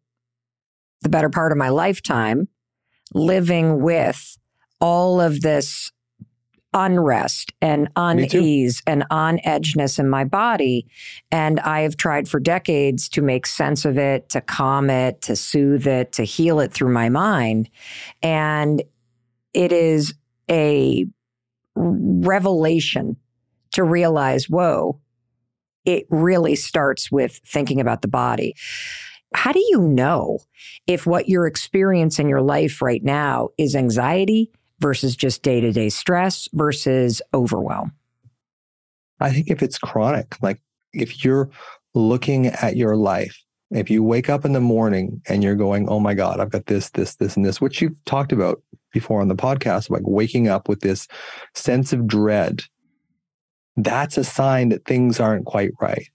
the 1.01 1.09
better 1.09 1.29
part 1.29 1.51
of 1.51 1.57
my 1.57 1.69
lifetime 1.69 2.47
living 3.13 3.81
with 3.81 4.37
all 4.79 5.19
of 5.19 5.41
this 5.41 5.91
unrest 6.73 7.51
and 7.61 7.89
unease 7.95 8.81
and 8.87 9.03
on 9.11 9.39
edgeness 9.39 9.99
in 9.99 10.09
my 10.09 10.23
body. 10.23 10.87
And 11.31 11.59
I 11.59 11.81
have 11.81 11.97
tried 11.97 12.29
for 12.29 12.39
decades 12.39 13.09
to 13.09 13.21
make 13.21 13.45
sense 13.45 13.83
of 13.83 13.97
it, 13.97 14.29
to 14.29 14.41
calm 14.41 14.89
it, 14.89 15.21
to 15.23 15.35
soothe 15.35 15.85
it, 15.85 16.13
to 16.13 16.23
heal 16.23 16.59
it 16.59 16.71
through 16.71 16.93
my 16.93 17.09
mind. 17.09 17.69
And 18.23 18.81
it 19.53 19.71
is 19.71 20.13
a 20.51 21.07
revelation 21.75 23.15
to 23.71 23.83
realize, 23.83 24.49
whoa, 24.49 24.99
it 25.85 26.05
really 26.09 26.55
starts 26.55 27.11
with 27.11 27.39
thinking 27.45 27.79
about 27.79 28.01
the 28.01 28.07
body. 28.07 28.55
How 29.33 29.51
do 29.51 29.59
you 29.69 29.81
know 29.81 30.39
if 30.87 31.07
what 31.07 31.29
you're 31.29 31.47
experiencing 31.47 32.25
in 32.25 32.29
your 32.29 32.41
life 32.41 32.81
right 32.81 33.03
now 33.03 33.49
is 33.57 33.75
anxiety 33.75 34.51
versus 34.79 35.15
just 35.15 35.41
day 35.41 35.61
to 35.61 35.71
day 35.71 35.89
stress 35.89 36.49
versus 36.53 37.21
overwhelm? 37.33 37.93
I 39.19 39.31
think 39.31 39.49
if 39.49 39.63
it's 39.63 39.77
chronic, 39.77 40.35
like 40.41 40.59
if 40.93 41.23
you're 41.23 41.49
looking 41.93 42.47
at 42.47 42.75
your 42.75 42.95
life, 42.95 43.41
if 43.69 43.89
you 43.89 44.03
wake 44.03 44.29
up 44.29 44.43
in 44.43 44.51
the 44.51 44.59
morning 44.59 45.21
and 45.29 45.43
you're 45.43 45.55
going, 45.55 45.87
oh 45.87 45.99
my 45.99 46.13
God, 46.13 46.39
I've 46.39 46.49
got 46.49 46.65
this, 46.65 46.89
this, 46.89 47.15
this, 47.15 47.37
and 47.37 47.45
this, 47.45 47.61
which 47.61 47.81
you've 47.81 48.03
talked 48.05 48.33
about 48.33 48.61
before 48.91 49.21
on 49.21 49.27
the 49.27 49.35
podcast, 49.35 49.89
like 49.89 50.03
waking 50.05 50.47
up 50.47 50.67
with 50.67 50.81
this 50.81 51.07
sense 51.55 51.93
of 51.93 52.07
dread, 52.07 52.61
that's 53.77 54.17
a 54.17 54.23
sign 54.23 54.69
that 54.69 54.85
things 54.85 55.19
aren't 55.19 55.45
quite 55.45 55.71
right. 55.81 56.07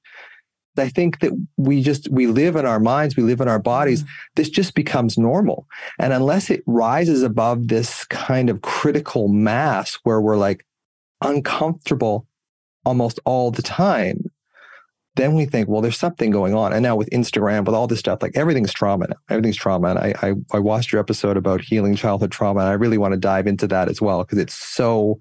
I 0.78 0.88
think 0.88 1.20
that 1.20 1.32
we 1.56 1.82
just 1.82 2.08
we 2.10 2.26
live 2.26 2.56
in 2.56 2.66
our 2.66 2.80
minds, 2.80 3.16
we 3.16 3.22
live 3.22 3.40
in 3.40 3.48
our 3.48 3.58
bodies. 3.58 4.02
Mm. 4.02 4.08
This 4.36 4.50
just 4.50 4.74
becomes 4.74 5.16
normal. 5.16 5.66
And 5.98 6.12
unless 6.12 6.50
it 6.50 6.62
rises 6.66 7.22
above 7.22 7.68
this 7.68 8.04
kind 8.04 8.50
of 8.50 8.62
critical 8.62 9.28
mass 9.28 9.98
where 10.02 10.20
we're 10.20 10.36
like 10.36 10.66
uncomfortable 11.22 12.26
almost 12.84 13.18
all 13.24 13.50
the 13.50 13.62
time, 13.62 14.25
then 15.16 15.34
we 15.34 15.46
think, 15.46 15.68
well, 15.68 15.80
there's 15.80 15.98
something 15.98 16.30
going 16.30 16.54
on. 16.54 16.72
And 16.72 16.82
now 16.82 16.94
with 16.94 17.10
Instagram, 17.10 17.64
with 17.64 17.74
all 17.74 17.86
this 17.86 17.98
stuff, 17.98 18.22
like 18.22 18.36
everything's 18.36 18.72
trauma 18.72 19.08
now. 19.08 19.16
Everything's 19.30 19.56
trauma. 19.56 19.88
And 19.88 19.98
I, 19.98 20.14
I, 20.22 20.34
I 20.52 20.58
watched 20.58 20.92
your 20.92 21.00
episode 21.00 21.36
about 21.36 21.62
healing 21.62 21.96
childhood 21.96 22.30
trauma, 22.30 22.60
and 22.60 22.68
I 22.68 22.74
really 22.74 22.98
want 22.98 23.12
to 23.12 23.20
dive 23.20 23.46
into 23.46 23.66
that 23.68 23.88
as 23.88 24.00
well 24.00 24.22
because 24.22 24.38
it's 24.38 24.54
so 24.54 25.18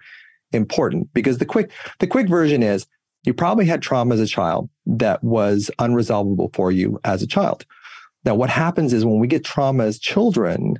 important. 0.51 1.13
Because 1.13 1.37
the 1.37 1.45
quick 1.45 1.71
the 1.99 2.07
quick 2.07 2.27
version 2.27 2.61
is 2.61 2.85
you 3.23 3.33
probably 3.33 3.65
had 3.65 3.81
trauma 3.81 4.13
as 4.13 4.21
a 4.21 4.27
child 4.27 4.69
that 4.85 5.23
was 5.23 5.71
unresolvable 5.79 6.53
for 6.53 6.71
you 6.71 6.99
as 7.03 7.23
a 7.23 7.27
child. 7.27 7.65
Now, 8.23 8.35
what 8.35 8.49
happens 8.49 8.91
is 8.91 9.05
when 9.05 9.19
we 9.19 9.27
get 9.27 9.45
trauma 9.45 9.85
as 9.85 9.99
children, 9.99 10.77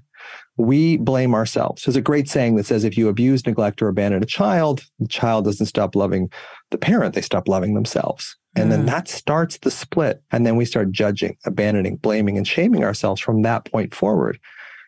we 0.57 0.97
blame 0.97 1.35
ourselves. 1.35 1.83
There's 1.83 1.95
a 1.95 2.01
great 2.01 2.29
saying 2.29 2.55
that 2.55 2.65
says 2.65 2.83
if 2.83 2.97
you 2.97 3.07
abuse, 3.07 3.45
neglect, 3.45 3.81
or 3.81 3.87
abandon 3.87 4.23
a 4.23 4.27
child, 4.27 4.83
the 4.99 5.07
child 5.07 5.45
doesn't 5.45 5.65
stop 5.67 5.95
loving 5.95 6.29
the 6.71 6.77
parent, 6.77 7.13
they 7.13 7.21
stop 7.21 7.47
loving 7.47 7.75
themselves. 7.75 8.35
And 8.55 8.67
mm. 8.67 8.69
then 8.69 8.85
that 8.85 9.07
starts 9.07 9.57
the 9.57 9.71
split. 9.71 10.21
And 10.31 10.45
then 10.45 10.55
we 10.55 10.65
start 10.65 10.91
judging, 10.91 11.37
abandoning, 11.45 11.97
blaming, 11.97 12.37
and 12.37 12.47
shaming 12.47 12.83
ourselves 12.83 13.21
from 13.21 13.41
that 13.41 13.65
point 13.65 13.93
forward. 13.93 14.39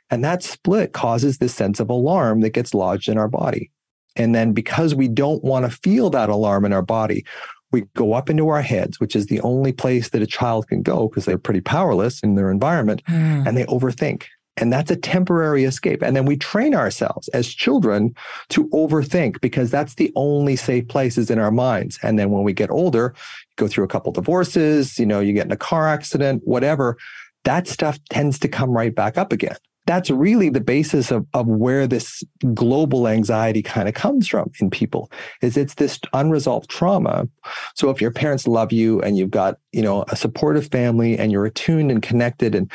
And 0.10 0.24
that 0.24 0.44
split 0.44 0.94
causes 0.94 1.38
this 1.38 1.54
sense 1.54 1.80
of 1.80 1.90
alarm 1.90 2.42
that 2.42 2.52
gets 2.52 2.74
lodged 2.74 3.10
in 3.10 3.18
our 3.18 3.28
body. 3.28 3.72
And 4.16 4.34
then 4.34 4.54
because 4.54 4.96
we 4.96 5.08
don't 5.08 5.44
want 5.44 5.66
to 5.66 5.78
feel 5.78 6.10
that 6.12 6.30
alarm 6.30 6.66
in 6.66 6.74
our 6.74 6.82
body, 6.82 7.26
we 7.72 7.82
go 7.96 8.14
up 8.14 8.30
into 8.30 8.48
our 8.48 8.62
heads, 8.62 9.00
which 9.00 9.16
is 9.16 9.26
the 9.26 9.42
only 9.42 9.74
place 9.74 10.10
that 10.10 10.22
a 10.22 10.28
child 10.28 10.68
can 10.68 10.82
go 10.82 11.10
because 11.10 11.26
they're 11.26 11.38
pretty 11.38 11.62
powerless 11.62 12.22
in 12.22 12.36
their 12.36 12.50
environment 12.50 13.04
mm. 13.06 13.46
and 13.46 13.58
they 13.58 13.66
overthink. 13.66 14.24
And 14.58 14.74
that's 14.74 14.92
a 14.92 14.96
temporary 14.96 15.64
escape. 15.64 16.02
And 16.02 16.16
then 16.16 16.26
we 16.26 16.36
train 16.36 16.76
ourselves 16.76 17.28
as 17.30 17.48
children 17.48 18.16
to 18.50 18.68
overthink 18.70 19.40
because 19.40 19.72
that's 19.72 19.96
the 19.96 20.12
only 20.16 20.56
safe 20.56 20.88
places 20.88 21.30
in 21.30 21.40
our 21.40 21.52
minds. 21.52 22.00
And 22.04 22.18
then 22.18 22.32
when 22.32 22.44
we 22.44 22.54
get 22.54 22.72
older, 22.72 23.14
go 23.56 23.68
through 23.68 23.86
a 23.86 23.90
couple 23.90 24.12
divorces, 24.12 24.98
you 24.98 25.06
know, 25.06 25.20
you 25.20 25.34
get 25.34 25.46
in 25.46 25.52
a 25.52 25.58
car 25.58 25.88
accident, 25.88 26.42
whatever, 26.46 26.98
that 27.44 27.68
stuff 27.68 28.00
tends 28.10 28.40
to 28.40 28.48
come 28.48 28.72
right 28.72 28.94
back 28.94 29.18
up 29.18 29.32
again 29.32 29.58
that's 29.88 30.10
really 30.10 30.50
the 30.50 30.62
basis 30.62 31.12
of, 31.12 31.26
of 31.34 31.48
where 31.48 31.88
this 31.88 32.22
global 32.54 33.08
anxiety 33.08 33.64
kind 33.64 33.88
of 33.88 33.96
comes 33.96 34.28
from 34.28 34.52
in 34.60 34.70
people 34.70 35.10
is 35.42 35.58
it's 35.58 35.76
this 35.76 35.98
unresolved 36.14 36.70
trauma 36.70 37.28
so 37.74 37.90
if 37.90 38.00
your 38.00 38.12
parents 38.12 38.46
love 38.46 38.72
you 38.72 39.02
and 39.02 39.18
you've 39.18 39.32
got 39.32 39.58
you 39.72 39.82
know 39.82 40.04
a 40.10 40.16
supportive 40.16 40.68
family 40.68 41.18
and 41.18 41.32
you're 41.32 41.46
attuned 41.46 41.90
and 41.90 42.04
connected 42.04 42.54
and 42.54 42.70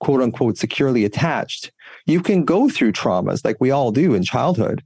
quote 0.00 0.20
unquote 0.20 0.56
securely 0.56 1.04
attached 1.04 1.70
you 2.06 2.20
can 2.20 2.44
go 2.44 2.68
through 2.68 2.92
traumas 2.92 3.44
like 3.44 3.56
we 3.60 3.70
all 3.70 3.92
do 3.92 4.14
in 4.14 4.22
childhood 4.22 4.82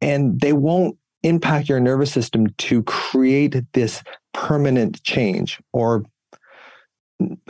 and 0.00 0.40
they 0.40 0.52
won't 0.52 0.96
impact 1.22 1.68
your 1.68 1.80
nervous 1.80 2.12
system 2.12 2.48
to 2.58 2.82
create 2.84 3.56
this 3.72 4.02
permanent 4.32 5.02
change 5.02 5.60
or 5.72 6.04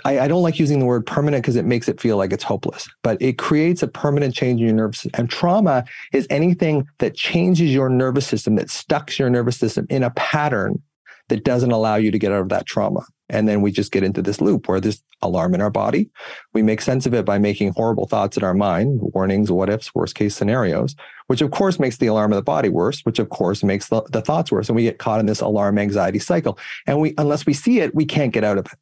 I, 0.05 0.21
I, 0.21 0.29
don't 0.29 0.43
like 0.43 0.59
using 0.59 0.79
the 0.79 0.85
word 0.85 1.07
permanent 1.07 1.43
because 1.43 1.57
it 1.57 1.65
makes 1.65 1.89
it 1.89 2.01
feel 2.01 2.17
like 2.17 2.33
it's 2.33 2.45
hopeless, 2.45 2.89
but 3.03 3.21
it 3.21 3.39
creates 3.39 3.83
a 3.83 3.89
permanent 3.89 4.35
change 4.35 4.61
in 4.61 4.67
your 4.67 4.77
nervous 4.77 4.99
system. 4.99 5.21
And 5.21 5.31
trauma 5.31 5.85
is 6.13 6.27
anything 6.29 6.87
that 6.99 7.15
changes 7.15 7.73
your 7.73 7.89
nervous 7.89 8.27
system, 8.27 8.57
that 8.57 8.71
stucks 8.71 9.19
your 9.19 9.31
nervous 9.31 9.57
system 9.57 9.87
in 9.89 10.03
a 10.03 10.11
pattern 10.11 10.83
that 11.29 11.45
doesn't 11.45 11.73
allow 11.73 11.97
you 11.97 12.11
to 12.11 12.19
get 12.19 12.33
out 12.33 12.41
of 12.41 12.49
that 12.51 12.67
trauma. 12.67 13.01
And 13.31 13.49
then 13.49 13.63
we 13.63 13.73
just 13.73 13.93
get 13.93 14.05
into 14.05 14.21
this 14.21 14.41
loop 14.41 14.69
where 14.69 14.81
there's 14.81 15.03
alarm 15.23 15.55
in 15.55 15.63
our 15.63 15.71
body. 15.71 16.11
We 16.53 16.63
make 16.63 16.83
sense 16.83 17.07
of 17.07 17.15
it 17.15 17.25
by 17.25 17.39
making 17.39 17.73
horrible 17.73 18.07
thoughts 18.07 18.37
in 18.37 18.45
our 18.45 18.53
mind, 18.53 19.01
warnings, 19.01 19.51
what 19.51 19.71
ifs, 19.71 19.95
worst 19.95 20.15
case 20.15 20.37
scenarios, 20.37 20.95
which 21.29 21.41
of 21.41 21.51
course 21.51 21.79
makes 21.79 21.97
the 21.97 22.07
alarm 22.07 22.33
of 22.33 22.37
the 22.37 22.43
body 22.43 22.69
worse, 22.69 23.01
which 23.01 23.19
of 23.19 23.31
course 23.31 23.65
makes 23.65 23.89
the, 23.89 24.03
the 24.13 24.21
thoughts 24.21 24.53
worse. 24.53 24.69
And 24.69 24.77
we 24.77 24.83
get 24.83 24.99
caught 24.99 25.21
in 25.21 25.27
this 25.27 25.41
alarm 25.41 25.79
anxiety 25.79 26.19
cycle. 26.19 26.59
And 26.87 27.01
we, 27.01 27.15
unless 27.17 27.47
we 27.47 27.55
see 27.55 27.81
it, 27.81 27.95
we 27.95 28.05
can't 28.05 28.33
get 28.33 28.45
out 28.45 28.59
of 28.59 28.67
it. 28.67 28.79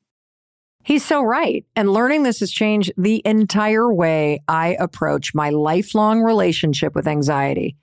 He's 0.84 1.04
so 1.04 1.22
right. 1.22 1.64
And 1.76 1.92
learning 1.92 2.24
this 2.24 2.40
has 2.40 2.50
changed 2.50 2.92
the 2.96 3.22
entire 3.24 3.92
way 3.94 4.42
I 4.48 4.76
approach 4.80 5.32
my 5.32 5.50
lifelong 5.50 6.20
relationship 6.22 6.96
with 6.96 7.06
anxiety. 7.06 7.76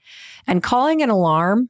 And 0.48 0.62
calling 0.62 1.02
an 1.02 1.10
alarm, 1.10 1.70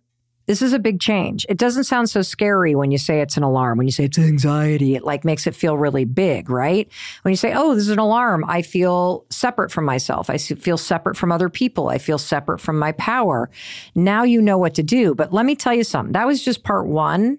this 0.50 0.64
is 0.64 0.74
a 0.74 0.80
big 0.80 1.00
change. 1.00 1.46
It 1.48 1.60
doesn't 1.60 1.84
sound 1.84 2.10
so 2.10 2.24
scary 2.24 2.74
when 2.74 2.90
you 2.90 2.98
say 2.98 3.22
it's 3.22 3.38
an 3.38 3.44
alarm. 3.44 3.78
When 3.78 3.86
you 3.86 3.92
say 3.92 4.06
it's 4.06 4.18
anxiety, 4.18 4.96
it 4.96 5.04
like 5.04 5.24
makes 5.24 5.46
it 5.46 5.54
feel 5.54 5.78
really 5.78 6.06
big, 6.06 6.50
right? 6.50 6.90
When 7.22 7.32
you 7.32 7.36
say, 7.36 7.54
oh, 7.54 7.76
this 7.76 7.84
is 7.84 7.92
an 7.92 8.00
alarm, 8.00 8.44
I 8.48 8.64
feel 8.64 9.28
separate 9.30 9.72
from 9.72 9.86
myself. 9.86 10.28
I 10.28 10.40
feel 10.40 10.80
separate 10.80 11.18
from 11.18 11.32
other 11.32 11.50
people. 11.50 11.90
I 11.90 12.00
feel 12.00 12.18
separate 12.18 12.62
from 12.62 12.80
my 12.80 12.94
power. 12.94 13.52
Now 13.94 14.24
you 14.24 14.42
know 14.42 14.58
what 14.58 14.74
to 14.74 14.82
do. 14.82 15.14
But 15.14 15.32
let 15.32 15.46
me 15.46 15.56
tell 15.56 15.76
you 15.76 15.84
something. 15.84 16.14
That 16.14 16.26
was 16.26 16.44
just 16.44 16.64
part 16.64 16.88
one 16.88 17.38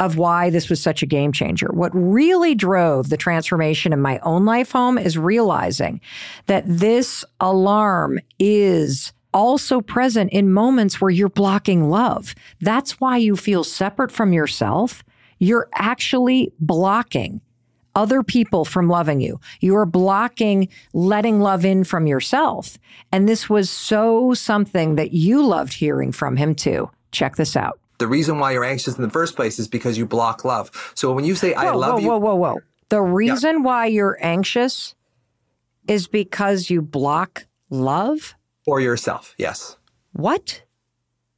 of 0.00 0.16
why 0.16 0.48
this 0.48 0.70
was 0.70 0.80
such 0.80 1.02
a 1.02 1.06
game 1.06 1.32
changer. 1.32 1.68
What 1.74 1.92
really 1.94 2.54
drove 2.54 3.10
the 3.10 3.18
transformation 3.18 3.92
in 3.92 4.00
my 4.00 4.18
own 4.20 4.46
life 4.46 4.72
home 4.72 4.96
is 4.96 5.18
realizing 5.18 6.00
that 6.46 6.64
this 6.66 7.22
alarm 7.38 8.18
is 8.38 9.12
also 9.32 9.80
present 9.80 10.32
in 10.32 10.52
moments 10.52 11.00
where 11.00 11.10
you're 11.10 11.28
blocking 11.28 11.90
love. 11.90 12.34
That's 12.60 13.00
why 13.00 13.18
you 13.18 13.36
feel 13.36 13.64
separate 13.64 14.10
from 14.10 14.32
yourself. 14.32 15.04
You're 15.38 15.68
actually 15.74 16.52
blocking 16.58 17.40
other 17.94 18.22
people 18.22 18.64
from 18.64 18.88
loving 18.88 19.20
you. 19.20 19.40
You're 19.60 19.86
blocking 19.86 20.68
letting 20.92 21.40
love 21.40 21.64
in 21.64 21.82
from 21.82 22.06
yourself. 22.06 22.78
And 23.10 23.28
this 23.28 23.48
was 23.48 23.70
so 23.70 24.34
something 24.34 24.96
that 24.96 25.12
you 25.12 25.44
loved 25.44 25.72
hearing 25.72 26.12
from 26.12 26.36
him 26.36 26.54
too. 26.54 26.90
Check 27.10 27.36
this 27.36 27.56
out. 27.56 27.80
The 27.98 28.06
reason 28.06 28.38
why 28.38 28.52
you're 28.52 28.64
anxious 28.64 28.96
in 28.96 29.02
the 29.02 29.10
first 29.10 29.34
place 29.34 29.58
is 29.58 29.66
because 29.66 29.96
you 29.96 30.04
block 30.04 30.44
love. 30.44 30.70
So 30.94 31.12
when 31.12 31.24
you 31.24 31.34
say 31.34 31.54
whoa, 31.54 31.62
I 31.62 31.70
love 31.74 31.94
whoa, 31.94 31.98
you, 31.98 32.08
whoa, 32.08 32.18
whoa, 32.18 32.34
whoa. 32.34 32.58
The 32.90 33.00
reason 33.00 33.56
yeah. 33.56 33.62
why 33.62 33.86
you're 33.86 34.18
anxious 34.20 34.94
is 35.88 36.06
because 36.06 36.68
you 36.68 36.82
block 36.82 37.46
love 37.70 38.34
for 38.66 38.80
yourself. 38.80 39.34
Yes. 39.38 39.78
What? 40.12 40.62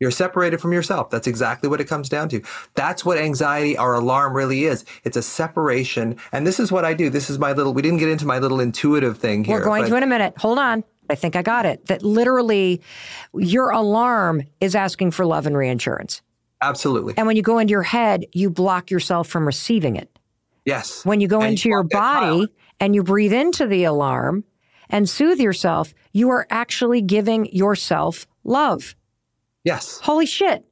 You're 0.01 0.11
separated 0.11 0.61
from 0.61 0.72
yourself. 0.72 1.11
That's 1.11 1.26
exactly 1.26 1.68
what 1.68 1.81
it 1.81 1.85
comes 1.85 2.09
down 2.09 2.29
to. 2.31 2.41
That's 2.74 3.05
what 3.05 3.18
anxiety 3.18 3.76
or 3.76 3.95
alarm 3.95 4.35
really 4.35 4.64
is. 4.64 4.85
It's 5.05 5.16
a 5.16 5.22
separation. 5.22 6.16
And 6.33 6.47
this 6.47 6.59
is 6.59 6.72
what 6.72 6.85
I 6.85 6.95
do. 6.95 7.11
This 7.11 7.29
is 7.29 7.39
my 7.39 7.53
little, 7.53 7.74
we 7.74 7.83
didn't 7.83 7.99
get 7.99 8.09
into 8.09 8.24
my 8.24 8.39
little 8.39 8.61
intuitive 8.61 9.18
thing 9.18 9.45
here. 9.45 9.59
We're 9.59 9.64
going 9.64 9.83
but, 9.83 9.89
to 9.91 9.97
in 9.97 10.03
a 10.03 10.07
minute. 10.07 10.35
Hold 10.39 10.59
on. 10.59 10.85
I 11.11 11.14
think 11.16 11.37
I 11.37 11.43
got 11.43 11.66
it. 11.66 11.87
That 11.87 12.03
literally 12.03 12.81
your 13.35 13.70
alarm 13.70 14.45
is 14.61 14.74
asking 14.74 15.11
for 15.11 15.26
love 15.26 15.47
and 15.47 15.57
reinsurance. 15.57 16.22
Absolutely. 16.61 17.14
And 17.16 17.26
when 17.26 17.37
you 17.37 17.43
go 17.43 17.59
into 17.59 17.72
your 17.72 17.83
head, 17.83 18.24
you 18.33 18.51
block 18.51 18.91
yourself 18.91 19.29
from 19.29 19.47
receiving 19.47 19.97
it. 19.97 20.16
Yes. 20.64 21.05
When 21.05 21.20
you 21.20 21.29
go 21.29 21.41
and 21.41 21.51
into 21.51 21.68
you 21.68 21.74
your 21.74 21.83
body 21.83 22.47
and 22.79 22.95
you 22.95 23.03
breathe 23.03 23.33
into 23.33 23.66
the 23.66 23.85
alarm 23.85 24.45
and 24.91 25.09
soothe 25.09 25.41
yourself, 25.41 25.95
you 26.12 26.30
are 26.30 26.47
actually 26.51 27.03
giving 27.03 27.47
yourself 27.53 28.26
love. 28.45 28.95
Yes. 29.64 29.99
Holy 30.01 30.26
shit. 30.26 30.64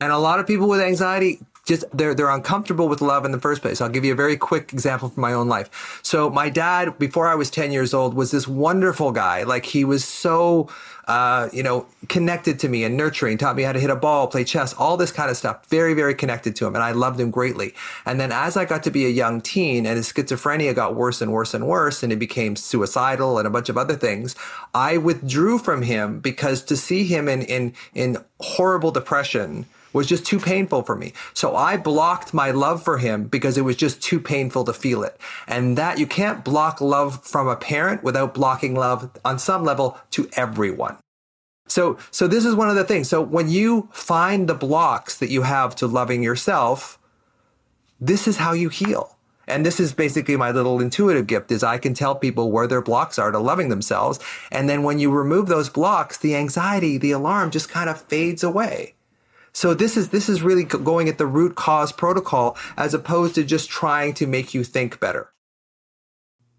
And 0.00 0.12
a 0.12 0.18
lot 0.18 0.38
of 0.38 0.46
people 0.46 0.68
with 0.68 0.80
anxiety 0.80 1.40
just 1.68 1.84
they're 1.92 2.14
they're 2.14 2.30
uncomfortable 2.30 2.88
with 2.88 3.00
love 3.00 3.24
in 3.24 3.30
the 3.30 3.40
first 3.40 3.62
place. 3.62 3.80
I'll 3.80 3.88
give 3.88 4.04
you 4.04 4.12
a 4.12 4.16
very 4.16 4.36
quick 4.36 4.72
example 4.72 5.10
from 5.10 5.20
my 5.20 5.34
own 5.34 5.48
life. 5.48 6.00
So 6.02 6.30
my 6.30 6.48
dad, 6.48 6.98
before 6.98 7.28
I 7.28 7.34
was 7.34 7.50
10 7.50 7.70
years 7.70 7.94
old, 7.94 8.14
was 8.14 8.30
this 8.30 8.48
wonderful 8.48 9.12
guy. 9.12 9.42
Like 9.42 9.66
he 9.66 9.84
was 9.84 10.04
so 10.04 10.68
uh, 11.08 11.48
you 11.54 11.62
know, 11.62 11.86
connected 12.10 12.58
to 12.58 12.68
me 12.68 12.84
and 12.84 12.94
nurturing, 12.94 13.38
taught 13.38 13.56
me 13.56 13.62
how 13.62 13.72
to 13.72 13.80
hit 13.80 13.88
a 13.88 13.96
ball, 13.96 14.26
play 14.26 14.44
chess, 14.44 14.74
all 14.74 14.98
this 14.98 15.10
kind 15.10 15.30
of 15.30 15.38
stuff. 15.38 15.66
Very, 15.68 15.94
very 15.94 16.14
connected 16.14 16.54
to 16.56 16.66
him. 16.66 16.74
And 16.74 16.84
I 16.84 16.92
loved 16.92 17.18
him 17.18 17.30
greatly. 17.30 17.74
And 18.04 18.20
then 18.20 18.30
as 18.30 18.58
I 18.58 18.66
got 18.66 18.82
to 18.82 18.90
be 18.90 19.06
a 19.06 19.08
young 19.08 19.40
teen 19.40 19.86
and 19.86 19.96
his 19.96 20.12
schizophrenia 20.12 20.74
got 20.74 20.94
worse 20.94 21.22
and 21.22 21.32
worse 21.32 21.54
and 21.54 21.66
worse, 21.66 22.02
and 22.02 22.12
he 22.12 22.16
became 22.18 22.56
suicidal 22.56 23.38
and 23.38 23.46
a 23.46 23.50
bunch 23.50 23.70
of 23.70 23.78
other 23.78 23.96
things, 23.96 24.36
I 24.74 24.98
withdrew 24.98 25.58
from 25.60 25.80
him 25.80 26.20
because 26.20 26.62
to 26.64 26.76
see 26.76 27.04
him 27.04 27.26
in, 27.26 27.40
in, 27.40 27.72
in 27.94 28.18
horrible 28.40 28.90
depression, 28.90 29.64
was 29.92 30.06
just 30.06 30.24
too 30.24 30.38
painful 30.38 30.82
for 30.82 30.96
me. 30.96 31.12
So 31.34 31.56
I 31.56 31.76
blocked 31.76 32.34
my 32.34 32.50
love 32.50 32.82
for 32.82 32.98
him 32.98 33.24
because 33.24 33.56
it 33.56 33.62
was 33.62 33.76
just 33.76 34.02
too 34.02 34.20
painful 34.20 34.64
to 34.64 34.72
feel 34.72 35.02
it. 35.02 35.18
And 35.46 35.76
that 35.78 35.98
you 35.98 36.06
can't 36.06 36.44
block 36.44 36.80
love 36.80 37.24
from 37.24 37.48
a 37.48 37.56
parent 37.56 38.02
without 38.02 38.34
blocking 38.34 38.74
love 38.74 39.10
on 39.24 39.38
some 39.38 39.64
level 39.64 39.98
to 40.10 40.28
everyone. 40.34 40.98
So, 41.66 41.98
so 42.10 42.26
this 42.26 42.44
is 42.44 42.54
one 42.54 42.70
of 42.70 42.76
the 42.76 42.84
things. 42.84 43.08
So 43.08 43.20
when 43.20 43.48
you 43.48 43.88
find 43.92 44.48
the 44.48 44.54
blocks 44.54 45.18
that 45.18 45.30
you 45.30 45.42
have 45.42 45.76
to 45.76 45.86
loving 45.86 46.22
yourself, 46.22 46.98
this 48.00 48.26
is 48.26 48.38
how 48.38 48.52
you 48.52 48.68
heal. 48.68 49.18
And 49.46 49.64
this 49.64 49.80
is 49.80 49.94
basically 49.94 50.36
my 50.36 50.50
little 50.50 50.80
intuitive 50.80 51.26
gift 51.26 51.50
is 51.50 51.62
I 51.62 51.78
can 51.78 51.94
tell 51.94 52.14
people 52.14 52.52
where 52.52 52.66
their 52.66 52.82
blocks 52.82 53.18
are 53.18 53.30
to 53.30 53.38
loving 53.38 53.70
themselves. 53.70 54.20
And 54.52 54.68
then 54.68 54.82
when 54.82 54.98
you 54.98 55.10
remove 55.10 55.46
those 55.46 55.70
blocks, 55.70 56.18
the 56.18 56.36
anxiety, 56.36 56.98
the 56.98 57.12
alarm 57.12 57.50
just 57.50 57.70
kind 57.70 57.88
of 57.88 58.00
fades 58.02 58.42
away. 58.42 58.94
So 59.58 59.74
this 59.74 59.96
is 59.96 60.10
this 60.10 60.28
is 60.28 60.40
really 60.40 60.62
going 60.62 61.08
at 61.08 61.18
the 61.18 61.26
root 61.26 61.56
cause 61.56 61.90
protocol 61.90 62.56
as 62.76 62.94
opposed 62.94 63.34
to 63.34 63.42
just 63.42 63.68
trying 63.68 64.14
to 64.14 64.26
make 64.28 64.54
you 64.54 64.62
think 64.62 65.00
better. 65.00 65.32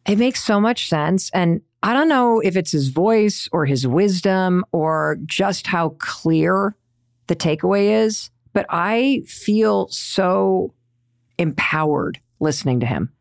It 0.05 0.17
makes 0.17 0.43
so 0.43 0.59
much 0.59 0.89
sense 0.89 1.29
and 1.33 1.61
I 1.81 1.93
don't 1.93 2.09
know 2.09 2.41
if 2.41 2.57
it's 2.57 2.73
his 2.73 2.89
voice 2.89 3.47
or 3.53 3.65
his 3.65 3.87
wisdom 3.87 4.65
or 4.73 5.17
just 5.25 5.65
how 5.67 5.95
clear 5.99 6.75
the 7.27 7.37
takeaway 7.37 8.03
is, 8.03 8.31
but 8.51 8.65
I 8.67 9.21
feel 9.25 9.87
so 9.87 10.73
empowered 11.37 12.19
listening 12.41 12.81
to 12.81 12.85
him. 12.85 13.13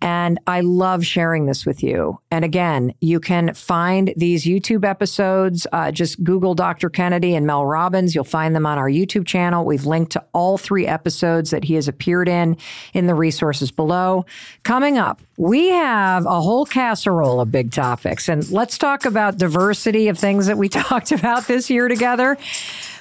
And 0.00 0.38
I 0.46 0.60
love 0.60 1.04
sharing 1.06 1.46
this 1.46 1.64
with 1.64 1.82
you. 1.82 2.18
And 2.30 2.44
again, 2.44 2.92
you 3.00 3.20
can 3.20 3.54
find 3.54 4.12
these 4.16 4.44
YouTube 4.44 4.84
episodes. 4.84 5.66
Uh, 5.72 5.90
just 5.90 6.22
Google 6.22 6.54
Dr. 6.54 6.90
Kennedy 6.90 7.34
and 7.34 7.46
Mel 7.46 7.64
Robbins. 7.64 8.14
You'll 8.14 8.24
find 8.24 8.54
them 8.54 8.66
on 8.66 8.76
our 8.76 8.88
YouTube 8.88 9.26
channel. 9.26 9.64
We've 9.64 9.86
linked 9.86 10.12
to 10.12 10.24
all 10.34 10.58
three 10.58 10.86
episodes 10.86 11.50
that 11.50 11.64
he 11.64 11.74
has 11.74 11.88
appeared 11.88 12.28
in 12.28 12.58
in 12.92 13.06
the 13.06 13.14
resources 13.14 13.70
below. 13.70 14.26
Coming 14.62 14.98
up, 14.98 15.22
we 15.38 15.70
have 15.70 16.26
a 16.26 16.40
whole 16.40 16.66
casserole 16.66 17.40
of 17.40 17.50
big 17.50 17.72
topics. 17.72 18.28
And 18.28 18.48
let's 18.50 18.76
talk 18.76 19.06
about 19.06 19.38
diversity 19.38 20.08
of 20.08 20.18
things 20.18 20.46
that 20.46 20.58
we 20.58 20.68
talked 20.68 21.12
about 21.12 21.46
this 21.46 21.70
year 21.70 21.88
together. 21.88 22.36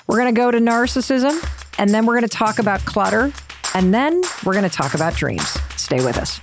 We're 0.07 0.17
going 0.17 0.33
to 0.33 0.39
go 0.39 0.51
to 0.51 0.59
narcissism, 0.59 1.33
and 1.79 1.89
then 1.89 2.05
we're 2.05 2.13
going 2.13 2.29
to 2.29 2.37
talk 2.37 2.59
about 2.59 2.81
clutter, 2.85 3.31
and 3.73 3.93
then 3.93 4.21
we're 4.45 4.53
going 4.53 4.69
to 4.69 4.75
talk 4.75 4.93
about 4.93 5.15
dreams. 5.15 5.57
Stay 5.75 6.03
with 6.03 6.17
us. 6.17 6.39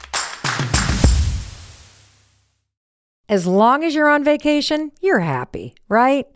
As 3.29 3.47
long 3.47 3.85
as 3.85 3.95
you're 3.95 4.09
on 4.09 4.25
vacation, 4.25 4.91
you're 5.01 5.21
happy, 5.21 5.77
right? 5.89 6.27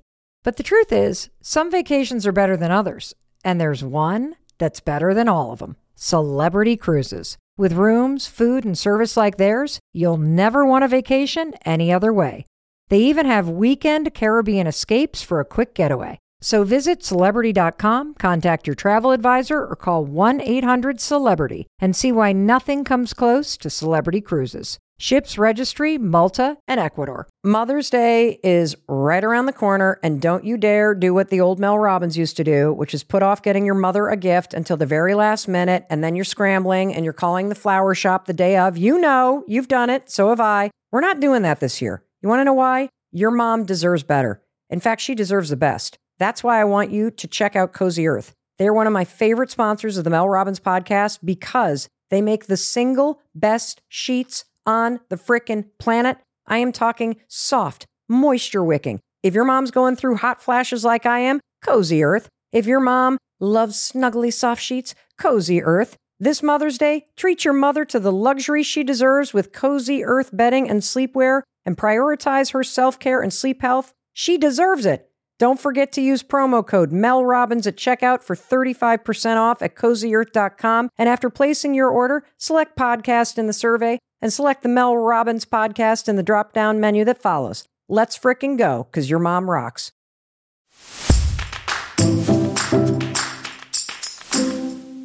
But 0.44 0.58
the 0.58 0.62
truth 0.62 0.92
is, 0.92 1.28
some 1.40 1.68
vacations 1.68 2.24
are 2.24 2.32
better 2.32 2.56
than 2.56 2.70
others. 2.70 3.14
And 3.44 3.60
there's 3.60 3.82
one 3.82 4.36
that's 4.58 4.78
better 4.80 5.12
than 5.12 5.28
all 5.28 5.50
of 5.50 5.58
them 5.58 5.76
Celebrity 5.96 6.76
Cruises. 6.76 7.36
With 7.56 7.72
rooms, 7.72 8.26
food, 8.26 8.64
and 8.64 8.76
service 8.76 9.16
like 9.16 9.36
theirs, 9.36 9.80
you'll 9.92 10.16
never 10.16 10.64
want 10.64 10.84
a 10.84 10.88
vacation 10.88 11.54
any 11.64 11.92
other 11.92 12.12
way. 12.12 12.46
They 12.88 12.98
even 12.98 13.26
have 13.26 13.48
weekend 13.48 14.12
Caribbean 14.14 14.66
escapes 14.66 15.22
for 15.22 15.40
a 15.40 15.44
quick 15.44 15.74
getaway. 15.74 16.18
So 16.44 16.62
visit 16.62 17.02
celebrity.com, 17.02 18.16
contact 18.16 18.66
your 18.66 18.76
travel 18.76 19.12
advisor, 19.12 19.64
or 19.64 19.74
call 19.74 20.04
1 20.04 20.42
800 20.42 21.00
Celebrity 21.00 21.66
and 21.78 21.96
see 21.96 22.12
why 22.12 22.32
nothing 22.32 22.84
comes 22.84 23.14
close 23.14 23.56
to 23.56 23.70
Celebrity 23.70 24.20
Cruises. 24.20 24.78
Ships 24.98 25.38
registry, 25.38 25.96
Malta, 25.96 26.58
and 26.68 26.78
Ecuador. 26.78 27.26
Mother's 27.42 27.88
Day 27.88 28.40
is 28.44 28.76
right 28.86 29.24
around 29.24 29.46
the 29.46 29.54
corner, 29.54 29.98
and 30.02 30.20
don't 30.20 30.44
you 30.44 30.58
dare 30.58 30.94
do 30.94 31.14
what 31.14 31.30
the 31.30 31.40
old 31.40 31.58
Mel 31.58 31.78
Robbins 31.78 32.18
used 32.18 32.36
to 32.36 32.44
do, 32.44 32.74
which 32.74 32.92
is 32.92 33.02
put 33.02 33.22
off 33.22 33.42
getting 33.42 33.64
your 33.64 33.74
mother 33.74 34.08
a 34.08 34.16
gift 34.16 34.52
until 34.52 34.76
the 34.76 34.84
very 34.84 35.14
last 35.14 35.48
minute, 35.48 35.86
and 35.88 36.04
then 36.04 36.14
you're 36.14 36.26
scrambling 36.26 36.94
and 36.94 37.04
you're 37.04 37.14
calling 37.14 37.48
the 37.48 37.54
flower 37.54 37.94
shop 37.94 38.26
the 38.26 38.34
day 38.34 38.58
of. 38.58 38.76
You 38.76 39.00
know, 39.00 39.44
you've 39.48 39.68
done 39.68 39.88
it, 39.88 40.10
so 40.10 40.28
have 40.28 40.40
I. 40.40 40.70
We're 40.92 41.00
not 41.00 41.20
doing 41.20 41.40
that 41.40 41.60
this 41.60 41.80
year. 41.80 42.04
You 42.20 42.28
want 42.28 42.40
to 42.40 42.44
know 42.44 42.52
why? 42.52 42.90
Your 43.12 43.30
mom 43.30 43.64
deserves 43.64 44.02
better. 44.02 44.42
In 44.68 44.80
fact, 44.80 45.00
she 45.00 45.14
deserves 45.14 45.48
the 45.48 45.56
best. 45.56 45.98
That's 46.18 46.44
why 46.44 46.60
I 46.60 46.64
want 46.64 46.90
you 46.90 47.10
to 47.10 47.26
check 47.26 47.56
out 47.56 47.72
Cozy 47.72 48.06
Earth. 48.06 48.34
They're 48.58 48.72
one 48.72 48.86
of 48.86 48.92
my 48.92 49.04
favorite 49.04 49.50
sponsors 49.50 49.96
of 49.98 50.04
the 50.04 50.10
Mel 50.10 50.28
Robbins 50.28 50.60
podcast 50.60 51.18
because 51.24 51.88
they 52.10 52.22
make 52.22 52.46
the 52.46 52.56
single 52.56 53.20
best 53.34 53.82
sheets 53.88 54.44
on 54.66 55.00
the 55.08 55.16
frickin' 55.16 55.66
planet. 55.78 56.18
I 56.46 56.58
am 56.58 56.72
talking 56.72 57.16
soft, 57.26 57.86
moisture 58.08 58.62
wicking. 58.62 59.00
If 59.22 59.34
your 59.34 59.44
mom's 59.44 59.70
going 59.70 59.96
through 59.96 60.16
hot 60.16 60.42
flashes 60.42 60.84
like 60.84 61.06
I 61.06 61.20
am, 61.20 61.40
Cozy 61.62 62.04
Earth. 62.04 62.28
If 62.52 62.66
your 62.66 62.80
mom 62.80 63.18
loves 63.40 63.76
snuggly 63.76 64.32
soft 64.32 64.62
sheets, 64.62 64.94
Cozy 65.18 65.62
Earth. 65.62 65.96
This 66.20 66.42
Mother's 66.42 66.78
Day, 66.78 67.06
treat 67.16 67.44
your 67.44 67.54
mother 67.54 67.84
to 67.86 67.98
the 67.98 68.12
luxury 68.12 68.62
she 68.62 68.84
deserves 68.84 69.34
with 69.34 69.52
Cozy 69.52 70.04
Earth 70.04 70.30
bedding 70.32 70.70
and 70.70 70.80
sleepwear 70.80 71.42
and 71.66 71.76
prioritize 71.76 72.52
her 72.52 72.62
self 72.62 72.98
care 72.98 73.20
and 73.20 73.32
sleep 73.32 73.62
health. 73.62 73.92
She 74.12 74.38
deserves 74.38 74.86
it. 74.86 75.10
Don't 75.44 75.60
forget 75.60 75.92
to 75.92 76.00
use 76.00 76.22
promo 76.22 76.66
code 76.66 76.90
Mel 76.90 77.22
Robbins 77.22 77.66
at 77.66 77.76
checkout 77.76 78.22
for 78.22 78.34
35% 78.34 79.36
off 79.36 79.60
at 79.60 79.74
cozyearth.com. 79.74 80.88
And 80.96 81.06
after 81.06 81.28
placing 81.28 81.74
your 81.74 81.90
order, 81.90 82.24
select 82.38 82.78
podcast 82.78 83.36
in 83.36 83.46
the 83.46 83.52
survey 83.52 83.98
and 84.22 84.32
select 84.32 84.62
the 84.62 84.70
Mel 84.70 84.96
Robbins 84.96 85.44
podcast 85.44 86.08
in 86.08 86.16
the 86.16 86.22
drop 86.22 86.54
down 86.54 86.80
menu 86.80 87.04
that 87.04 87.20
follows. 87.20 87.66
Let's 87.90 88.18
fricking 88.18 88.56
go, 88.56 88.84
because 88.90 89.10
your 89.10 89.18
mom 89.18 89.50
rocks. 89.50 89.92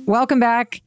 Welcome 0.05 0.39
back. 0.39 0.81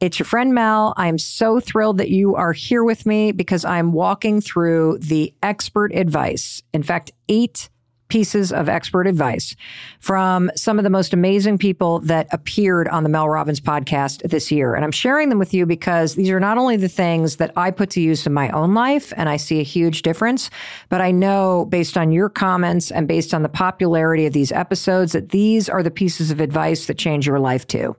It's 0.00 0.18
your 0.18 0.26
friend 0.26 0.52
Mel. 0.52 0.92
I'm 0.98 1.16
so 1.16 1.60
thrilled 1.60 1.96
that 1.96 2.10
you 2.10 2.34
are 2.34 2.52
here 2.52 2.84
with 2.84 3.06
me 3.06 3.32
because 3.32 3.64
I'm 3.64 3.94
walking 3.94 4.42
through 4.42 4.98
the 4.98 5.32
expert 5.42 5.94
advice. 5.94 6.62
In 6.74 6.82
fact, 6.82 7.12
eight 7.30 7.70
pieces 8.08 8.52
of 8.52 8.68
expert 8.68 9.06
advice 9.06 9.54
from 10.00 10.50
some 10.56 10.78
of 10.78 10.84
the 10.84 10.90
most 10.90 11.12
amazing 11.12 11.58
people 11.58 12.00
that 12.00 12.26
appeared 12.32 12.88
on 12.88 13.02
the 13.02 13.08
Mel 13.08 13.28
Robbins 13.28 13.60
podcast 13.60 14.22
this 14.28 14.50
year. 14.50 14.74
And 14.74 14.84
I'm 14.84 14.92
sharing 14.92 15.28
them 15.28 15.38
with 15.38 15.52
you 15.52 15.66
because 15.66 16.14
these 16.14 16.30
are 16.30 16.40
not 16.40 16.58
only 16.58 16.76
the 16.76 16.88
things 16.88 17.36
that 17.36 17.52
I 17.56 17.70
put 17.70 17.90
to 17.90 18.00
use 18.00 18.26
in 18.26 18.32
my 18.32 18.50
own 18.50 18.74
life 18.74 19.12
and 19.16 19.28
I 19.28 19.36
see 19.36 19.60
a 19.60 19.64
huge 19.64 20.02
difference, 20.02 20.50
but 20.88 21.00
I 21.00 21.10
know 21.10 21.66
based 21.66 21.96
on 21.96 22.12
your 22.12 22.28
comments 22.28 22.90
and 22.90 23.06
based 23.06 23.34
on 23.34 23.42
the 23.42 23.48
popularity 23.48 24.26
of 24.26 24.32
these 24.32 24.52
episodes 24.52 25.12
that 25.12 25.30
these 25.30 25.68
are 25.68 25.82
the 25.82 25.90
pieces 25.90 26.30
of 26.30 26.40
advice 26.40 26.86
that 26.86 26.98
change 26.98 27.26
your 27.26 27.38
life 27.38 27.66
too. 27.66 27.96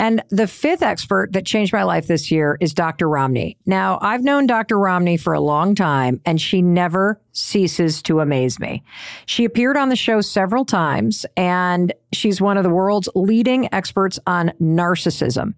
And 0.00 0.24
the 0.30 0.46
fifth 0.46 0.82
expert 0.82 1.34
that 1.34 1.44
changed 1.44 1.74
my 1.74 1.82
life 1.82 2.06
this 2.06 2.30
year 2.30 2.56
is 2.58 2.72
Dr. 2.72 3.06
Ramani. 3.06 3.58
Now, 3.66 3.98
I've 4.00 4.24
known 4.24 4.46
Dr. 4.46 4.78
Ramani 4.78 5.18
for 5.18 5.34
a 5.34 5.40
long 5.40 5.74
time, 5.74 6.22
and 6.24 6.40
she 6.40 6.62
never 6.62 7.20
ceases 7.32 8.00
to 8.04 8.20
amaze 8.20 8.58
me. 8.58 8.82
She 9.26 9.44
appeared 9.44 9.76
on 9.76 9.90
the 9.90 9.96
show 9.96 10.22
several 10.22 10.64
times, 10.64 11.26
and 11.36 11.92
she's 12.14 12.40
one 12.40 12.56
of 12.56 12.62
the 12.64 12.70
world's 12.70 13.10
leading 13.14 13.68
experts 13.74 14.18
on 14.26 14.52
narcissism. 14.58 15.52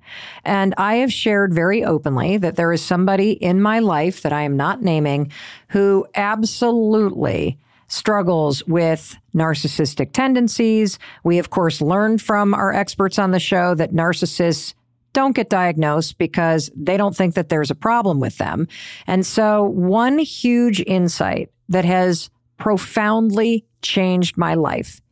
And 0.45 0.75
I 0.77 0.97
have 0.97 1.13
shared 1.13 1.55
very 1.55 1.85
openly 1.85 2.37
that 2.39 2.57
there 2.57 2.73
is 2.73 2.83
somebody 2.83 3.31
in 3.31 3.63
my 3.63 3.79
life 3.79 4.23
that 4.23 4.33
I 4.33 4.43
am 4.43 4.57
not 4.57 4.83
naming 4.83 5.31
who 5.69 6.05
absolutely 6.17 7.59
struggles 7.93 8.67
with 8.67 9.19
narcissistic 9.35 10.13
tendencies. 10.13 10.99
We, 11.25 11.39
of 11.39 11.51
course, 11.51 11.83
learned 11.83 12.23
from 12.23 12.55
our 12.55 12.73
experts 12.73 13.19
on 13.19 13.33
the 13.33 13.39
show 13.39 13.75
that 13.75 13.93
narcissists 13.93 14.73
don't 15.13 15.37
get 15.37 15.51
diagnosed 15.51 16.17
because 16.17 16.71
they 16.75 16.97
don't 16.97 17.15
think 17.15 17.35
that 17.35 17.51
there's 17.51 17.71
a 17.71 17.75
problem 17.75 18.19
with 18.19 18.39
them. 18.39 18.67
And 19.07 19.27
so, 19.27 19.65
one 19.65 20.19
huge 20.19 20.81
insight 20.81 21.51
that 21.69 21.85
has 21.85 22.31
profoundly 22.57 23.67
changed 23.83 24.39
my 24.39 24.55
life 24.55 25.03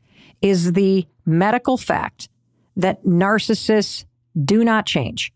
is 0.40 0.72
the 0.72 1.06
medical 1.26 1.76
fact 1.76 2.30
that 2.76 3.04
narcissists 3.04 4.06
do 4.42 4.64
not 4.64 4.86
change. 4.86 5.34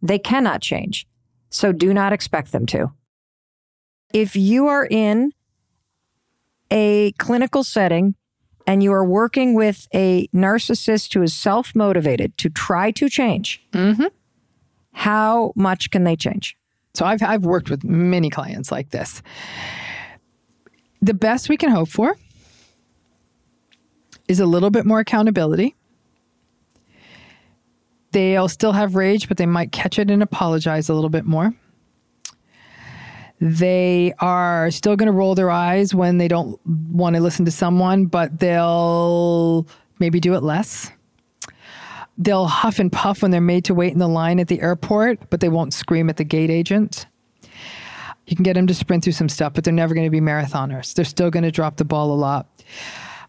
They 0.00 0.18
cannot 0.18 0.62
change. 0.62 1.06
So, 1.50 1.72
do 1.72 1.92
not 1.92 2.14
expect 2.14 2.52
them 2.52 2.64
to. 2.66 2.92
If 4.14 4.34
you 4.34 4.68
are 4.68 4.86
in 4.86 5.32
a 6.70 7.12
clinical 7.18 7.64
setting 7.64 8.14
and 8.66 8.82
you 8.82 8.92
are 8.92 9.04
working 9.04 9.54
with 9.54 9.86
a 9.94 10.26
narcissist 10.28 11.14
who 11.14 11.22
is 11.22 11.32
self 11.32 11.74
motivated 11.74 12.36
to 12.38 12.50
try 12.50 12.90
to 12.92 13.08
change, 13.08 13.62
mm-hmm. 13.72 14.06
how 14.92 15.52
much 15.54 15.90
can 15.90 16.04
they 16.04 16.16
change? 16.16 16.56
So 16.94 17.04
I've 17.04 17.22
I've 17.22 17.44
worked 17.44 17.70
with 17.70 17.84
many 17.84 18.30
clients 18.30 18.72
like 18.72 18.90
this. 18.90 19.22
The 21.00 21.14
best 21.14 21.48
we 21.48 21.56
can 21.56 21.70
hope 21.70 21.88
for 21.88 22.16
is 24.28 24.40
a 24.40 24.46
little 24.46 24.70
bit 24.70 24.86
more 24.86 25.00
accountability. 25.00 25.74
They'll 28.12 28.48
still 28.48 28.72
have 28.72 28.94
rage, 28.94 29.28
but 29.28 29.36
they 29.36 29.46
might 29.46 29.72
catch 29.72 29.98
it 29.98 30.10
and 30.10 30.22
apologize 30.22 30.88
a 30.88 30.94
little 30.94 31.10
bit 31.10 31.26
more. 31.26 31.54
They 33.40 34.14
are 34.18 34.70
still 34.70 34.96
going 34.96 35.08
to 35.08 35.12
roll 35.12 35.34
their 35.34 35.50
eyes 35.50 35.94
when 35.94 36.18
they 36.18 36.28
don't 36.28 36.58
want 36.66 37.16
to 37.16 37.22
listen 37.22 37.44
to 37.44 37.50
someone, 37.50 38.06
but 38.06 38.38
they'll 38.38 39.66
maybe 39.98 40.20
do 40.20 40.34
it 40.34 40.42
less. 40.42 40.90
They'll 42.18 42.46
huff 42.46 42.78
and 42.78 42.90
puff 42.90 43.20
when 43.20 43.30
they're 43.30 43.42
made 43.42 43.66
to 43.66 43.74
wait 43.74 43.92
in 43.92 43.98
the 43.98 44.08
line 44.08 44.40
at 44.40 44.48
the 44.48 44.60
airport, 44.62 45.28
but 45.28 45.40
they 45.40 45.50
won't 45.50 45.74
scream 45.74 46.08
at 46.08 46.16
the 46.16 46.24
gate 46.24 46.50
agent. 46.50 47.06
You 48.26 48.34
can 48.34 48.42
get 48.42 48.54
them 48.54 48.66
to 48.66 48.74
sprint 48.74 49.04
through 49.04 49.12
some 49.12 49.28
stuff, 49.28 49.52
but 49.52 49.64
they're 49.64 49.72
never 49.72 49.94
going 49.94 50.06
to 50.06 50.10
be 50.10 50.20
marathoners. 50.20 50.94
They're 50.94 51.04
still 51.04 51.30
going 51.30 51.44
to 51.44 51.50
drop 51.50 51.76
the 51.76 51.84
ball 51.84 52.12
a 52.12 52.16
lot. 52.16 52.48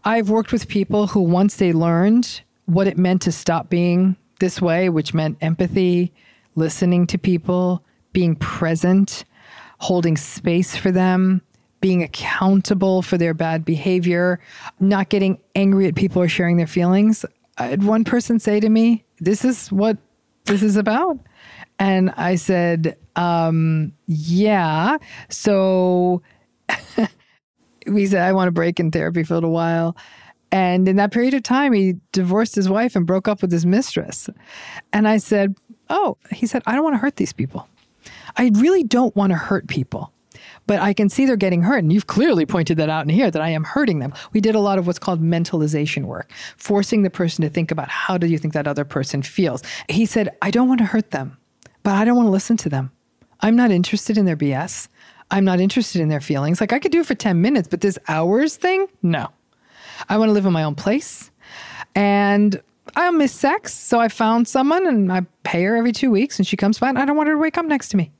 I've 0.04 0.30
worked 0.30 0.52
with 0.52 0.68
people 0.68 1.08
who, 1.08 1.20
once 1.20 1.56
they 1.56 1.72
learned 1.72 2.40
what 2.64 2.86
it 2.86 2.96
meant 2.96 3.22
to 3.22 3.32
stop 3.32 3.68
being 3.68 4.16
this 4.40 4.60
way, 4.60 4.88
which 4.88 5.12
meant 5.12 5.38
empathy, 5.40 6.12
listening 6.54 7.06
to 7.08 7.18
people, 7.18 7.84
being 8.12 8.36
present, 8.36 9.24
holding 9.78 10.16
space 10.16 10.76
for 10.76 10.90
them, 10.90 11.40
being 11.80 12.02
accountable 12.02 13.02
for 13.02 13.16
their 13.16 13.34
bad 13.34 13.64
behavior, 13.64 14.40
not 14.80 15.08
getting 15.08 15.38
angry 15.54 15.86
at 15.86 15.94
people 15.94 16.22
or 16.22 16.28
sharing 16.28 16.56
their 16.56 16.66
feelings. 16.66 17.24
I 17.56 17.66
had 17.66 17.84
one 17.84 18.04
person 18.04 18.38
say 18.38 18.60
to 18.60 18.68
me, 18.68 19.04
This 19.20 19.44
is 19.44 19.70
what 19.72 19.96
this 20.44 20.62
is 20.62 20.76
about. 20.76 21.18
And 21.78 22.10
I 22.10 22.34
said, 22.34 22.96
um, 23.16 23.92
Yeah. 24.06 24.98
So 25.28 26.22
he 27.86 28.06
said, 28.06 28.22
I 28.22 28.32
want 28.32 28.48
to 28.48 28.52
break 28.52 28.80
in 28.80 28.90
therapy 28.90 29.22
for 29.22 29.34
a 29.34 29.36
little 29.36 29.52
while. 29.52 29.96
And 30.50 30.88
in 30.88 30.96
that 30.96 31.12
period 31.12 31.34
of 31.34 31.42
time, 31.42 31.72
he 31.72 31.96
divorced 32.12 32.54
his 32.54 32.68
wife 32.68 32.96
and 32.96 33.06
broke 33.06 33.28
up 33.28 33.42
with 33.42 33.52
his 33.52 33.66
mistress. 33.66 34.30
And 34.92 35.06
I 35.06 35.18
said, 35.18 35.54
Oh, 35.90 36.16
he 36.32 36.46
said, 36.46 36.62
I 36.66 36.74
don't 36.74 36.84
want 36.84 36.94
to 36.94 36.98
hurt 36.98 37.16
these 37.16 37.32
people. 37.32 37.68
I 38.38 38.50
really 38.54 38.84
don't 38.84 39.14
want 39.16 39.32
to 39.32 39.36
hurt 39.36 39.66
people, 39.66 40.12
but 40.68 40.78
I 40.80 40.92
can 40.92 41.08
see 41.08 41.26
they're 41.26 41.36
getting 41.36 41.62
hurt. 41.62 41.78
And 41.78 41.92
you've 41.92 42.06
clearly 42.06 42.46
pointed 42.46 42.76
that 42.78 42.88
out 42.88 43.04
in 43.04 43.10
here 43.10 43.30
that 43.30 43.42
I 43.42 43.50
am 43.50 43.64
hurting 43.64 43.98
them. 43.98 44.14
We 44.32 44.40
did 44.40 44.54
a 44.54 44.60
lot 44.60 44.78
of 44.78 44.86
what's 44.86 45.00
called 45.00 45.20
mentalization 45.20 46.04
work, 46.04 46.30
forcing 46.56 47.02
the 47.02 47.10
person 47.10 47.42
to 47.42 47.50
think 47.50 47.72
about 47.72 47.88
how 47.88 48.16
do 48.16 48.28
you 48.28 48.38
think 48.38 48.54
that 48.54 48.68
other 48.68 48.84
person 48.84 49.22
feels. 49.22 49.62
He 49.88 50.06
said, 50.06 50.30
I 50.40 50.52
don't 50.52 50.68
want 50.68 50.78
to 50.78 50.86
hurt 50.86 51.10
them, 51.10 51.36
but 51.82 51.94
I 51.94 52.04
don't 52.04 52.16
want 52.16 52.28
to 52.28 52.32
listen 52.32 52.56
to 52.58 52.68
them. 52.68 52.92
I'm 53.40 53.56
not 53.56 53.70
interested 53.72 54.16
in 54.16 54.24
their 54.24 54.36
BS. 54.36 54.88
I'm 55.30 55.44
not 55.44 55.60
interested 55.60 56.00
in 56.00 56.08
their 56.08 56.20
feelings. 56.20 56.60
Like 56.60 56.72
I 56.72 56.78
could 56.78 56.92
do 56.92 57.00
it 57.00 57.06
for 57.06 57.14
10 57.14 57.40
minutes, 57.40 57.68
but 57.68 57.80
this 57.80 57.98
hours 58.08 58.56
thing, 58.56 58.86
no. 59.02 59.28
I 60.08 60.16
want 60.16 60.28
to 60.28 60.32
live 60.32 60.46
in 60.46 60.52
my 60.52 60.62
own 60.62 60.76
place. 60.76 61.30
And 61.94 62.62
I 62.96 63.10
miss 63.10 63.32
sex. 63.32 63.74
So 63.74 64.00
I 64.00 64.08
found 64.08 64.48
someone 64.48 64.86
and 64.86 65.12
I 65.12 65.22
pay 65.42 65.64
her 65.64 65.76
every 65.76 65.92
two 65.92 66.10
weeks 66.10 66.38
and 66.38 66.46
she 66.46 66.56
comes 66.56 66.78
by 66.78 66.88
and 66.88 66.98
I 66.98 67.04
don't 67.04 67.16
want 67.16 67.28
her 67.28 67.34
to 67.34 67.38
wake 67.38 67.58
up 67.58 67.66
next 67.66 67.90
to 67.90 67.96
me. 67.96 68.12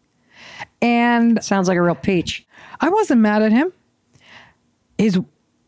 And 0.80 1.42
Sounds 1.42 1.68
like 1.68 1.76
a 1.76 1.82
real 1.82 1.94
peach. 1.94 2.46
I 2.80 2.88
wasn't 2.88 3.20
mad 3.20 3.42
at 3.42 3.52
him. 3.52 3.72
His 4.96 5.18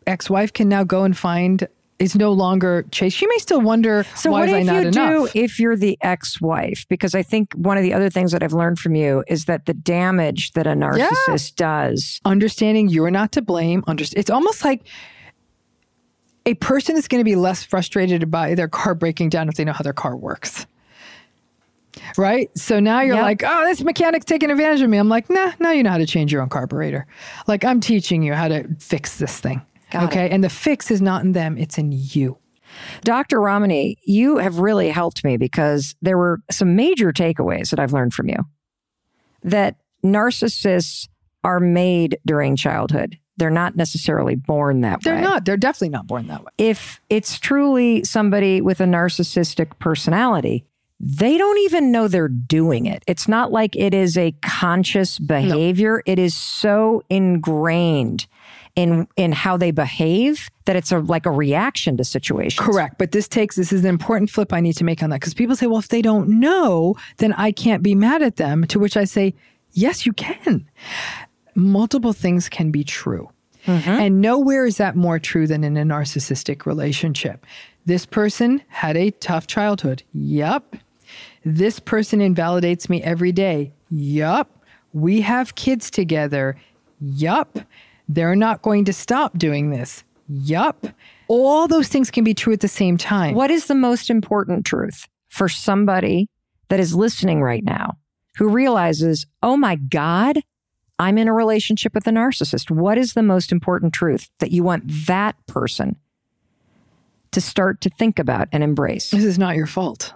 ex 0.07 0.29
wife 0.29 0.53
can 0.53 0.69
now 0.69 0.83
go 0.83 1.03
and 1.03 1.17
find, 1.17 1.67
is 1.99 2.15
no 2.15 2.31
longer 2.31 2.83
chased. 2.91 3.17
She 3.17 3.27
may 3.27 3.37
still 3.37 3.61
wonder, 3.61 4.05
So, 4.15 4.31
why 4.31 4.41
what 4.41 4.49
is 4.49 4.55
I 4.55 4.59
if 4.59 4.83
you 4.83 4.87
enough? 4.89 5.33
do 5.33 5.39
if 5.39 5.59
you're 5.59 5.75
the 5.75 5.97
ex 6.01 6.39
wife? 6.41 6.85
Because 6.89 7.13
I 7.15 7.23
think 7.23 7.53
one 7.53 7.77
of 7.77 7.83
the 7.83 7.93
other 7.93 8.09
things 8.09 8.31
that 8.31 8.41
I've 8.43 8.53
learned 8.53 8.79
from 8.79 8.95
you 8.95 9.23
is 9.27 9.45
that 9.45 9.65
the 9.65 9.73
damage 9.73 10.51
that 10.53 10.65
a 10.67 10.71
narcissist 10.71 11.55
does. 11.55 12.19
understanding 12.25 12.87
you're 12.89 13.11
not 13.11 13.31
to 13.33 13.41
blame. 13.41 13.81
Underst- 13.83 14.13
it's 14.15 14.29
almost 14.29 14.63
like 14.65 14.81
a 16.45 16.53
person 16.55 16.97
is 16.97 17.07
going 17.07 17.19
to 17.19 17.25
be 17.25 17.35
less 17.35 17.63
frustrated 17.63 18.31
by 18.31 18.55
their 18.55 18.67
car 18.67 18.95
breaking 18.95 19.29
down 19.29 19.47
if 19.47 19.55
they 19.55 19.63
know 19.63 19.73
how 19.73 19.83
their 19.83 19.93
car 19.93 20.15
works. 20.15 20.65
Right? 22.17 22.49
So 22.57 22.79
now 22.79 23.01
you're 23.01 23.15
Yep. 23.15 23.23
like, 23.23 23.43
oh, 23.45 23.65
this 23.65 23.81
mechanic's 23.83 24.25
taking 24.25 24.49
advantage 24.49 24.81
of 24.81 24.89
me. 24.89 24.97
I'm 24.97 25.09
like, 25.09 25.29
nah, 25.29 25.51
now 25.59 25.71
you 25.71 25.83
know 25.83 25.89
how 25.89 25.97
to 25.97 26.05
change 26.05 26.31
your 26.31 26.41
own 26.41 26.49
carburetor. 26.49 27.05
Like, 27.47 27.65
I'm 27.65 27.79
teaching 27.79 28.23
you 28.23 28.33
how 28.33 28.47
to 28.47 28.65
fix 28.79 29.17
this 29.17 29.39
thing. 29.39 29.61
Got 29.91 30.05
okay. 30.05 30.29
And 30.29 30.43
the 30.43 30.49
fix 30.49 30.89
is 30.89 31.01
not 31.01 31.23
in 31.23 31.33
them, 31.33 31.57
it's 31.57 31.77
in 31.77 31.91
you. 31.91 32.37
Dr. 33.01 33.41
Ramani, 33.41 33.97
you 34.05 34.37
have 34.37 34.59
really 34.59 34.89
helped 34.89 35.25
me 35.25 35.35
because 35.35 35.93
there 36.01 36.17
were 36.17 36.39
some 36.49 36.75
major 36.77 37.11
takeaways 37.11 37.69
that 37.71 37.79
I've 37.79 37.91
learned 37.91 38.13
from 38.13 38.29
you 38.29 38.37
that 39.43 39.75
narcissists 40.05 41.07
are 41.43 41.59
made 41.59 42.17
during 42.25 42.55
childhood. 42.55 43.17
They're 43.37 43.49
not 43.49 43.75
necessarily 43.75 44.35
born 44.35 44.81
that 44.81 44.99
way. 44.99 45.01
They're 45.03 45.21
not, 45.21 45.45
they're 45.45 45.57
definitely 45.57 45.89
not 45.89 46.05
born 46.07 46.27
that 46.27 46.43
way. 46.43 46.51
If 46.57 47.01
it's 47.09 47.39
truly 47.39 48.03
somebody 48.03 48.61
with 48.61 48.79
a 48.81 48.85
narcissistic 48.85 49.77
personality, 49.79 50.65
they 51.03 51.35
don't 51.35 51.57
even 51.59 51.91
know 51.91 52.07
they're 52.07 52.27
doing 52.27 52.85
it. 52.85 53.03
It's 53.07 53.27
not 53.27 53.51
like 53.51 53.75
it 53.75 53.91
is 53.91 54.17
a 54.17 54.33
conscious 54.43 55.17
behavior. 55.17 56.03
It 56.05 56.19
is 56.19 56.35
so 56.35 57.01
ingrained 57.09 58.27
in 58.75 59.07
in 59.17 59.31
how 59.31 59.57
they 59.57 59.71
behave 59.71 60.47
that 60.65 60.75
it's 60.75 60.91
a 60.91 60.99
like 60.99 61.25
a 61.25 61.31
reaction 61.31 61.97
to 61.97 62.03
situations. 62.03 62.63
Correct. 62.63 62.99
But 62.99 63.13
this 63.13 63.27
takes, 63.27 63.55
this 63.55 63.73
is 63.73 63.81
an 63.81 63.89
important 63.89 64.29
flip 64.29 64.53
I 64.53 64.59
need 64.59 64.77
to 64.77 64.83
make 64.83 65.01
on 65.01 65.09
that 65.09 65.21
because 65.21 65.33
people 65.33 65.55
say, 65.55 65.65
well, 65.65 65.79
if 65.79 65.87
they 65.87 66.03
don't 66.03 66.39
know, 66.39 66.95
then 67.17 67.33
I 67.33 67.51
can't 67.51 67.81
be 67.81 67.95
mad 67.95 68.21
at 68.21 68.35
them. 68.35 68.65
To 68.67 68.77
which 68.77 68.95
I 68.95 69.05
say, 69.05 69.33
yes, 69.71 70.05
you 70.05 70.13
can. 70.13 70.69
Multiple 71.55 72.13
things 72.13 72.47
can 72.47 72.69
be 72.69 72.83
true. 72.83 73.31
Mm-hmm. 73.65 73.89
And 73.89 74.21
nowhere 74.21 74.67
is 74.67 74.77
that 74.77 74.95
more 74.95 75.17
true 75.17 75.47
than 75.47 75.63
in 75.63 75.77
a 75.77 75.83
narcissistic 75.83 76.67
relationship. 76.67 77.45
This 77.85 78.05
person 78.05 78.61
had 78.67 78.95
a 78.95 79.09
tough 79.11 79.47
childhood. 79.47 80.03
Yup. 80.13 80.75
This 81.43 81.79
person 81.79 82.21
invalidates 82.21 82.89
me 82.89 83.01
every 83.01 83.31
day. 83.31 83.73
Yup. 83.89 84.49
We 84.93 85.21
have 85.21 85.55
kids 85.55 85.89
together. 85.89 86.55
Yup. 86.99 87.59
They're 88.07 88.35
not 88.35 88.61
going 88.61 88.85
to 88.85 88.93
stop 88.93 89.37
doing 89.37 89.69
this. 89.69 90.03
Yup. 90.27 90.87
All 91.27 91.67
those 91.67 91.87
things 91.87 92.11
can 92.11 92.23
be 92.23 92.33
true 92.33 92.53
at 92.53 92.59
the 92.59 92.67
same 92.67 92.97
time. 92.97 93.35
What 93.35 93.51
is 93.51 93.67
the 93.67 93.75
most 93.75 94.09
important 94.09 94.65
truth 94.65 95.07
for 95.29 95.49
somebody 95.49 96.29
that 96.67 96.79
is 96.79 96.93
listening 96.93 97.41
right 97.41 97.63
now 97.63 97.97
who 98.37 98.49
realizes, 98.49 99.25
oh 99.41 99.57
my 99.57 99.75
God, 99.75 100.39
I'm 100.99 101.17
in 101.17 101.27
a 101.27 101.33
relationship 101.33 101.93
with 101.95 102.05
a 102.05 102.11
narcissist? 102.11 102.69
What 102.69 102.97
is 102.97 103.13
the 103.13 103.23
most 103.23 103.51
important 103.51 103.93
truth 103.93 104.29
that 104.39 104.51
you 104.51 104.63
want 104.63 104.83
that 105.07 105.35
person 105.47 105.95
to 107.31 107.41
start 107.41 107.81
to 107.81 107.89
think 107.89 108.19
about 108.19 108.47
and 108.51 108.63
embrace? 108.63 109.11
This 109.11 109.23
is 109.23 109.39
not 109.39 109.55
your 109.55 109.67
fault. 109.67 110.13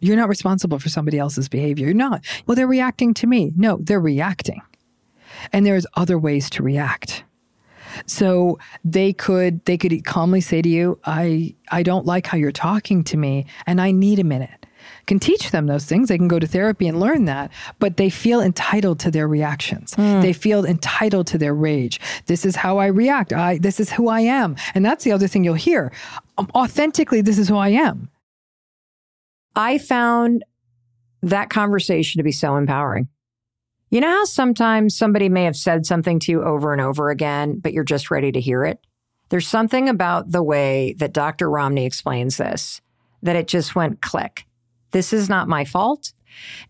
You're 0.00 0.16
not 0.16 0.28
responsible 0.28 0.78
for 0.78 0.88
somebody 0.88 1.18
else's 1.18 1.48
behavior. 1.48 1.86
You're 1.86 1.94
not. 1.94 2.24
Well, 2.46 2.56
they're 2.56 2.66
reacting 2.66 3.14
to 3.14 3.26
me. 3.26 3.52
No, 3.56 3.78
they're 3.80 4.00
reacting. 4.00 4.62
And 5.52 5.64
there's 5.64 5.86
other 5.94 6.18
ways 6.18 6.50
to 6.50 6.62
react. 6.62 7.24
So 8.06 8.58
they 8.84 9.12
could 9.12 9.64
they 9.64 9.76
could 9.76 10.04
calmly 10.04 10.40
say 10.40 10.62
to 10.62 10.68
you, 10.68 10.98
I 11.04 11.54
I 11.70 11.82
don't 11.82 12.06
like 12.06 12.26
how 12.26 12.38
you're 12.38 12.52
talking 12.52 13.04
to 13.04 13.16
me 13.16 13.46
and 13.66 13.80
I 13.80 13.90
need 13.90 14.18
a 14.18 14.24
minute. 14.24 14.66
Can 15.06 15.18
teach 15.18 15.50
them 15.50 15.66
those 15.66 15.84
things. 15.84 16.08
They 16.08 16.16
can 16.16 16.28
go 16.28 16.38
to 16.38 16.46
therapy 16.46 16.86
and 16.86 16.98
learn 17.00 17.24
that, 17.26 17.50
but 17.80 17.96
they 17.96 18.08
feel 18.10 18.40
entitled 18.40 18.98
to 19.00 19.10
their 19.10 19.28
reactions. 19.28 19.94
They 19.96 20.32
feel 20.32 20.64
entitled 20.64 21.26
to 21.28 21.38
their 21.38 21.54
rage. 21.54 22.00
This 22.26 22.46
is 22.46 22.56
how 22.56 22.78
I 22.78 22.86
react. 22.86 23.32
I 23.32 23.58
this 23.58 23.80
is 23.80 23.90
who 23.90 24.08
I 24.08 24.20
am. 24.20 24.56
And 24.74 24.84
that's 24.84 25.04
the 25.04 25.12
other 25.12 25.26
thing 25.26 25.44
you'll 25.44 25.54
hear. 25.54 25.92
Um, 26.38 26.48
authentically, 26.54 27.20
this 27.22 27.38
is 27.38 27.48
who 27.48 27.56
I 27.56 27.70
am. 27.70 28.08
I 29.56 29.78
found 29.78 30.44
that 31.22 31.50
conversation 31.50 32.18
to 32.18 32.22
be 32.24 32.32
so 32.32 32.56
empowering. 32.56 33.08
You 33.90 34.00
know 34.00 34.10
how 34.10 34.24
sometimes 34.24 34.96
somebody 34.96 35.28
may 35.28 35.44
have 35.44 35.56
said 35.56 35.84
something 35.84 36.20
to 36.20 36.32
you 36.32 36.42
over 36.42 36.72
and 36.72 36.80
over 36.80 37.10
again, 37.10 37.58
but 37.58 37.72
you're 37.72 37.84
just 37.84 38.10
ready 38.10 38.30
to 38.30 38.40
hear 38.40 38.64
it? 38.64 38.78
There's 39.30 39.48
something 39.48 39.88
about 39.88 40.30
the 40.30 40.42
way 40.42 40.94
that 40.98 41.12
Dr. 41.12 41.50
Ramani 41.50 41.86
explains 41.86 42.36
this 42.36 42.80
that 43.22 43.36
it 43.36 43.48
just 43.48 43.74
went 43.74 44.00
click. 44.00 44.46
This 44.92 45.12
is 45.12 45.28
not 45.28 45.48
my 45.48 45.64
fault. 45.64 46.12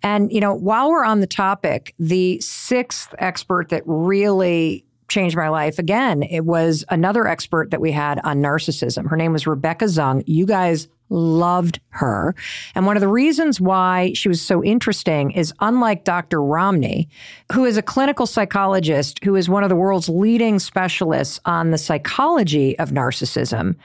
And, 0.03 0.33
you 0.33 0.41
know, 0.41 0.55
while 0.55 0.91
we're 0.91 1.05
on 1.05 1.21
the 1.21 1.27
topic, 1.27 1.95
the 1.99 2.41
sixth 2.41 3.15
expert 3.19 3.69
that 3.69 3.83
really 3.87 4.85
changed 5.09 5.37
my 5.37 5.49
life 5.49 5.79
again, 5.79 6.23
it 6.23 6.45
was 6.45 6.85
another 6.89 7.27
expert 7.27 7.71
that 7.71 7.81
we 7.81 7.93
had 7.93 8.21
on 8.25 8.39
narcissism. 8.39 9.09
Her 9.09 9.17
name 9.17 9.33
was 9.33 9.47
Rebecca 9.47 9.85
Zung. 9.87 10.23
You 10.27 10.47
guys 10.47 10.89
loved 11.11 11.81
her. 11.91 12.35
And 12.75 12.87
one 12.87 12.97
of 12.97 13.01
the 13.01 13.09
reasons 13.09 13.61
why 13.61 14.13
she 14.15 14.29
was 14.29 14.41
so 14.41 14.65
interesting 14.65 15.33
is 15.33 15.53
unlike 15.61 16.05
Dr. 16.05 16.43
Ramani, 16.43 17.09
who 17.53 17.65
is 17.65 17.77
a 17.77 17.83
clinical 17.83 18.27
psychologist 18.27 19.23
who 19.25 19.37
is 19.37 19.49
one 19.49 19.63
of 19.63 19.69
the 19.69 19.77
world's 19.77 20.09
leading 20.09 20.59
specialists 20.59 21.41
on 21.45 21.71
the 21.71 21.79
psychology 21.79 22.79
of 22.79 22.91
narcissism, 22.91 23.77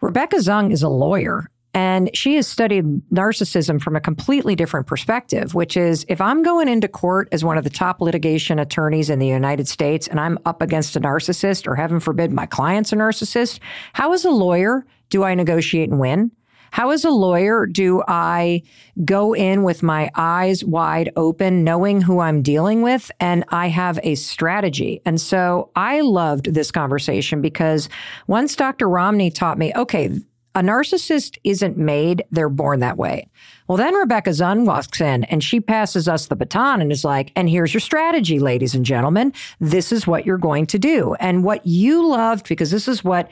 Rebecca 0.00 0.36
Zung 0.36 0.72
is 0.72 0.82
a 0.82 0.88
lawyer 0.88 1.48
and 1.74 2.10
she 2.14 2.36
has 2.36 2.46
studied 2.46 2.84
narcissism 3.10 3.80
from 3.80 3.96
a 3.96 4.00
completely 4.00 4.54
different 4.54 4.86
perspective, 4.86 5.54
which 5.54 5.76
is 5.76 6.04
if 6.08 6.20
I'm 6.20 6.42
going 6.42 6.68
into 6.68 6.86
court 6.86 7.28
as 7.32 7.44
one 7.44 7.56
of 7.56 7.64
the 7.64 7.70
top 7.70 8.00
litigation 8.02 8.58
attorneys 8.58 9.08
in 9.08 9.18
the 9.18 9.26
United 9.26 9.68
States 9.68 10.06
and 10.06 10.20
I'm 10.20 10.38
up 10.44 10.60
against 10.60 10.96
a 10.96 11.00
narcissist, 11.00 11.66
or 11.66 11.74
heaven 11.74 11.98
forbid, 11.98 12.30
my 12.30 12.46
client's 12.46 12.92
a 12.92 12.96
narcissist, 12.96 13.58
how 13.94 14.12
as 14.12 14.24
a 14.24 14.30
lawyer 14.30 14.84
do 15.08 15.24
I 15.24 15.34
negotiate 15.34 15.88
and 15.88 15.98
win? 15.98 16.30
How, 16.72 16.90
as 16.90 17.04
a 17.04 17.10
lawyer, 17.10 17.66
do 17.66 18.02
I 18.08 18.62
go 19.04 19.34
in 19.34 19.62
with 19.62 19.82
my 19.82 20.10
eyes 20.14 20.64
wide 20.64 21.12
open, 21.16 21.64
knowing 21.64 22.00
who 22.00 22.18
I'm 22.18 22.40
dealing 22.40 22.80
with? 22.80 23.10
And 23.20 23.44
I 23.50 23.68
have 23.68 24.00
a 24.02 24.14
strategy. 24.14 25.02
And 25.04 25.20
so 25.20 25.70
I 25.76 26.00
loved 26.00 26.54
this 26.54 26.70
conversation 26.70 27.42
because 27.42 27.90
once 28.26 28.56
Dr. 28.56 28.88
Ramani 28.88 29.30
taught 29.30 29.58
me, 29.58 29.72
okay, 29.76 30.18
a 30.54 30.60
narcissist 30.60 31.38
isn't 31.44 31.76
made, 31.78 32.24
they're 32.30 32.48
born 32.48 32.80
that 32.80 32.98
way. 32.98 33.26
Well, 33.68 33.78
then 33.78 33.94
Rebecca 33.94 34.30
Zung 34.30 34.66
walks 34.66 35.00
in 35.00 35.24
and 35.24 35.42
she 35.42 35.60
passes 35.60 36.08
us 36.08 36.26
the 36.26 36.36
baton 36.36 36.82
and 36.82 36.92
is 36.92 37.04
like, 37.04 37.32
and 37.36 37.48
here's 37.48 37.72
your 37.72 37.80
strategy, 37.80 38.38
ladies 38.38 38.74
and 38.74 38.84
gentlemen. 38.84 39.32
This 39.60 39.92
is 39.92 40.06
what 40.06 40.26
you're 40.26 40.36
going 40.36 40.66
to 40.66 40.78
do. 40.78 41.14
And 41.20 41.42
what 41.44 41.66
you 41.66 42.06
loved, 42.06 42.48
because 42.48 42.70
this 42.70 42.86
is 42.86 43.02
what 43.02 43.30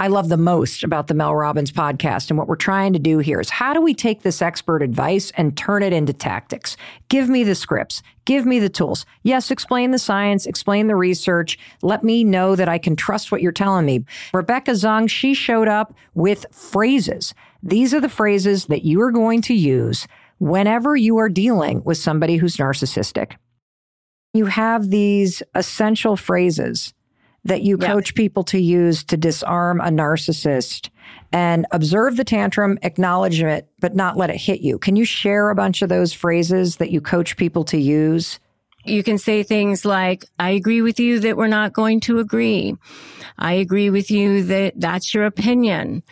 I 0.00 0.06
love 0.06 0.28
the 0.28 0.36
most 0.36 0.84
about 0.84 1.08
the 1.08 1.14
Mel 1.14 1.34
Robbins 1.34 1.72
podcast. 1.72 2.30
And 2.30 2.38
what 2.38 2.46
we're 2.46 2.54
trying 2.54 2.92
to 2.92 3.00
do 3.00 3.18
here 3.18 3.40
is 3.40 3.50
how 3.50 3.74
do 3.74 3.82
we 3.82 3.94
take 3.94 4.22
this 4.22 4.40
expert 4.40 4.80
advice 4.80 5.32
and 5.36 5.56
turn 5.56 5.82
it 5.82 5.92
into 5.92 6.12
tactics? 6.12 6.76
Give 7.08 7.28
me 7.28 7.42
the 7.42 7.56
scripts, 7.56 8.00
give 8.24 8.46
me 8.46 8.60
the 8.60 8.68
tools. 8.68 9.04
Yes, 9.24 9.50
explain 9.50 9.90
the 9.90 9.98
science, 9.98 10.46
explain 10.46 10.86
the 10.86 10.94
research. 10.94 11.58
Let 11.82 12.04
me 12.04 12.22
know 12.22 12.54
that 12.54 12.68
I 12.68 12.78
can 12.78 12.94
trust 12.94 13.32
what 13.32 13.42
you're 13.42 13.50
telling 13.50 13.86
me. 13.86 14.04
Rebecca 14.32 14.70
Zung, 14.70 15.10
she 15.10 15.34
showed 15.34 15.66
up 15.66 15.92
with 16.14 16.46
phrases. 16.52 17.34
These 17.60 17.92
are 17.92 18.00
the 18.00 18.08
phrases 18.08 18.66
that 18.66 18.84
you 18.84 19.00
are 19.00 19.10
going 19.10 19.42
to 19.42 19.54
use 19.54 20.06
whenever 20.38 20.94
you 20.94 21.16
are 21.16 21.28
dealing 21.28 21.82
with 21.82 21.98
somebody 21.98 22.36
who's 22.36 22.56
narcissistic. 22.56 23.32
You 24.32 24.46
have 24.46 24.90
these 24.90 25.42
essential 25.56 26.14
phrases 26.16 26.94
that 27.48 27.62
you 27.62 27.76
Yeah. 27.80 27.92
coach 27.92 28.14
people 28.14 28.44
to 28.44 28.58
use 28.60 29.02
to 29.04 29.16
disarm 29.16 29.80
a 29.80 29.88
narcissist 29.88 30.88
and 31.32 31.66
observe 31.72 32.16
the 32.16 32.24
tantrum, 32.24 32.78
acknowledge 32.82 33.42
it, 33.42 33.66
but 33.80 33.94
not 33.94 34.16
let 34.16 34.30
it 34.30 34.36
hit 34.36 34.60
you. 34.60 34.78
Can 34.78 34.96
you 34.96 35.04
share 35.04 35.50
a 35.50 35.54
bunch 35.54 35.82
of 35.82 35.88
those 35.88 36.12
phrases 36.12 36.76
that 36.76 36.90
you 36.90 37.00
coach 37.00 37.36
people 37.36 37.64
to 37.64 37.78
use? 37.78 38.38
You 38.84 39.02
can 39.02 39.18
say 39.18 39.42
things 39.42 39.84
like, 39.84 40.24
I 40.38 40.50
agree 40.50 40.80
with 40.80 40.98
you 40.98 41.20
that 41.20 41.36
we're 41.36 41.48
not 41.48 41.72
going 41.74 42.00
to 42.00 42.20
agree. 42.20 42.76
I 43.38 43.52
agree 43.54 43.90
with 43.90 44.10
you 44.10 44.42
that 44.44 44.74
that's 44.76 45.12
your 45.12 45.24
opinion. 45.24 46.02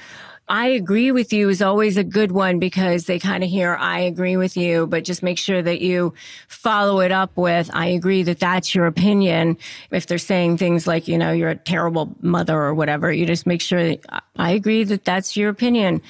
I 0.48 0.68
agree 0.68 1.10
with 1.10 1.32
you 1.32 1.48
is 1.48 1.60
always 1.60 1.96
a 1.96 2.04
good 2.04 2.30
one 2.30 2.60
because 2.60 3.06
they 3.06 3.18
kind 3.18 3.42
of 3.42 3.50
hear, 3.50 3.74
I 3.80 3.98
agree 4.00 4.36
with 4.36 4.56
you, 4.56 4.86
but 4.86 5.02
just 5.02 5.20
make 5.20 5.38
sure 5.38 5.60
that 5.60 5.80
you 5.80 6.14
follow 6.46 7.00
it 7.00 7.10
up 7.10 7.36
with, 7.36 7.68
I 7.74 7.86
agree 7.86 8.22
that 8.22 8.38
that's 8.38 8.72
your 8.72 8.86
opinion. 8.86 9.58
If 9.90 10.06
they're 10.06 10.18
saying 10.18 10.58
things 10.58 10.86
like, 10.86 11.08
you 11.08 11.18
know, 11.18 11.32
you're 11.32 11.50
a 11.50 11.56
terrible 11.56 12.14
mother 12.20 12.56
or 12.56 12.74
whatever, 12.74 13.12
you 13.12 13.26
just 13.26 13.44
make 13.44 13.60
sure 13.60 13.96
I 14.36 14.52
agree 14.52 14.84
that 14.84 15.04
that's 15.04 15.36
your 15.36 15.48
opinion. 15.48 16.00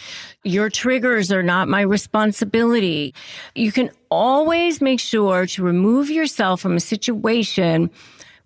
Your 0.44 0.68
triggers 0.68 1.32
are 1.32 1.42
not 1.42 1.66
my 1.66 1.80
responsibility. 1.80 3.14
You 3.54 3.72
can 3.72 3.88
always 4.10 4.82
make 4.82 5.00
sure 5.00 5.46
to 5.46 5.62
remove 5.62 6.10
yourself 6.10 6.60
from 6.60 6.76
a 6.76 6.80
situation 6.80 7.90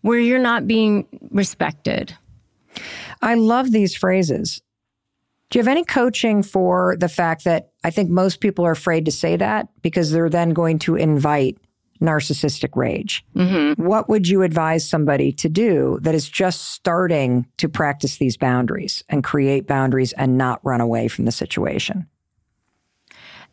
where 0.02 0.20
you're 0.20 0.38
not 0.38 0.68
being 0.68 1.06
respected. 1.32 2.16
I 3.20 3.34
love 3.34 3.72
these 3.72 3.96
phrases. 3.96 4.62
Do 5.50 5.58
you 5.58 5.64
have 5.64 5.70
any 5.70 5.84
coaching 5.84 6.44
for 6.44 6.96
the 6.96 7.08
fact 7.08 7.42
that 7.44 7.72
I 7.82 7.90
think 7.90 8.08
most 8.08 8.40
people 8.40 8.64
are 8.64 8.70
afraid 8.70 9.04
to 9.06 9.12
say 9.12 9.36
that 9.36 9.68
because 9.82 10.12
they're 10.12 10.30
then 10.30 10.50
going 10.50 10.78
to 10.80 10.94
invite 10.94 11.58
narcissistic 12.00 12.76
rage? 12.76 13.24
Mm-hmm. 13.34 13.84
What 13.84 14.08
would 14.08 14.28
you 14.28 14.42
advise 14.42 14.88
somebody 14.88 15.32
to 15.32 15.48
do 15.48 15.98
that 16.02 16.14
is 16.14 16.28
just 16.28 16.70
starting 16.70 17.46
to 17.58 17.68
practice 17.68 18.18
these 18.18 18.36
boundaries 18.36 19.02
and 19.08 19.24
create 19.24 19.66
boundaries 19.66 20.12
and 20.12 20.38
not 20.38 20.60
run 20.64 20.80
away 20.80 21.08
from 21.08 21.24
the 21.24 21.32
situation? 21.32 22.06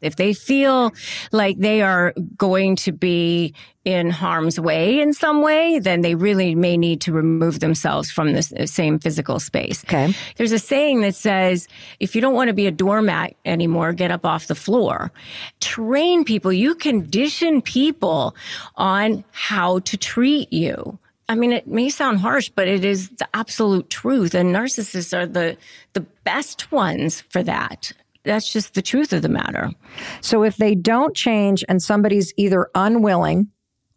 If 0.01 0.15
they 0.15 0.33
feel 0.33 0.93
like 1.31 1.57
they 1.57 1.81
are 1.81 2.13
going 2.37 2.75
to 2.77 2.91
be 2.91 3.53
in 3.87 4.09
harm's 4.09 4.59
way 4.59 4.99
in 4.99 5.13
some 5.13 5.41
way, 5.41 5.79
then 5.79 6.01
they 6.01 6.13
really 6.13 6.55
may 6.55 6.75
need 6.75 6.99
to 6.99 7.13
remove 7.13 7.61
themselves 7.61 8.11
from 8.11 8.33
the 8.33 8.67
same 8.67 8.99
physical 8.99 9.39
space. 9.39 9.85
Okay. 9.85 10.13
There's 10.35 10.51
a 10.51 10.59
saying 10.59 11.01
that 11.01 11.15
says, 11.15 11.69
if 12.01 12.13
you 12.13 12.19
don't 12.19 12.33
want 12.33 12.49
to 12.49 12.53
be 12.53 12.67
a 12.67 12.71
doormat 12.71 13.35
anymore, 13.45 13.93
get 13.93 14.11
up 14.11 14.25
off 14.25 14.47
the 14.47 14.55
floor. 14.55 15.11
Train 15.61 16.25
people. 16.25 16.51
You 16.51 16.75
condition 16.75 17.61
people 17.61 18.35
on 18.75 19.23
how 19.31 19.79
to 19.79 19.95
treat 19.95 20.51
you. 20.51 20.99
I 21.29 21.35
mean, 21.35 21.51
it 21.51 21.67
may 21.67 21.89
sound 21.89 22.19
harsh, 22.19 22.49
but 22.49 22.67
it 22.67 22.85
is 22.85 23.09
the 23.09 23.27
absolute 23.33 23.89
truth. 23.89 24.33
And 24.33 24.55
narcissists 24.55 25.17
are 25.17 25.25
the, 25.25 25.57
the 25.93 26.01
best 26.01 26.71
ones 26.71 27.21
for 27.29 27.43
that. 27.43 27.91
That's 28.27 28.51
just 28.51 28.73
the 28.73 28.81
truth 28.81 29.13
of 29.13 29.21
the 29.21 29.29
matter. 29.29 29.71
So 30.21 30.43
if 30.43 30.57
they 30.57 30.75
don't 30.75 31.15
change 31.15 31.63
and 31.69 31.81
somebody's 31.81 32.33
either 32.37 32.69
unwilling 32.75 33.47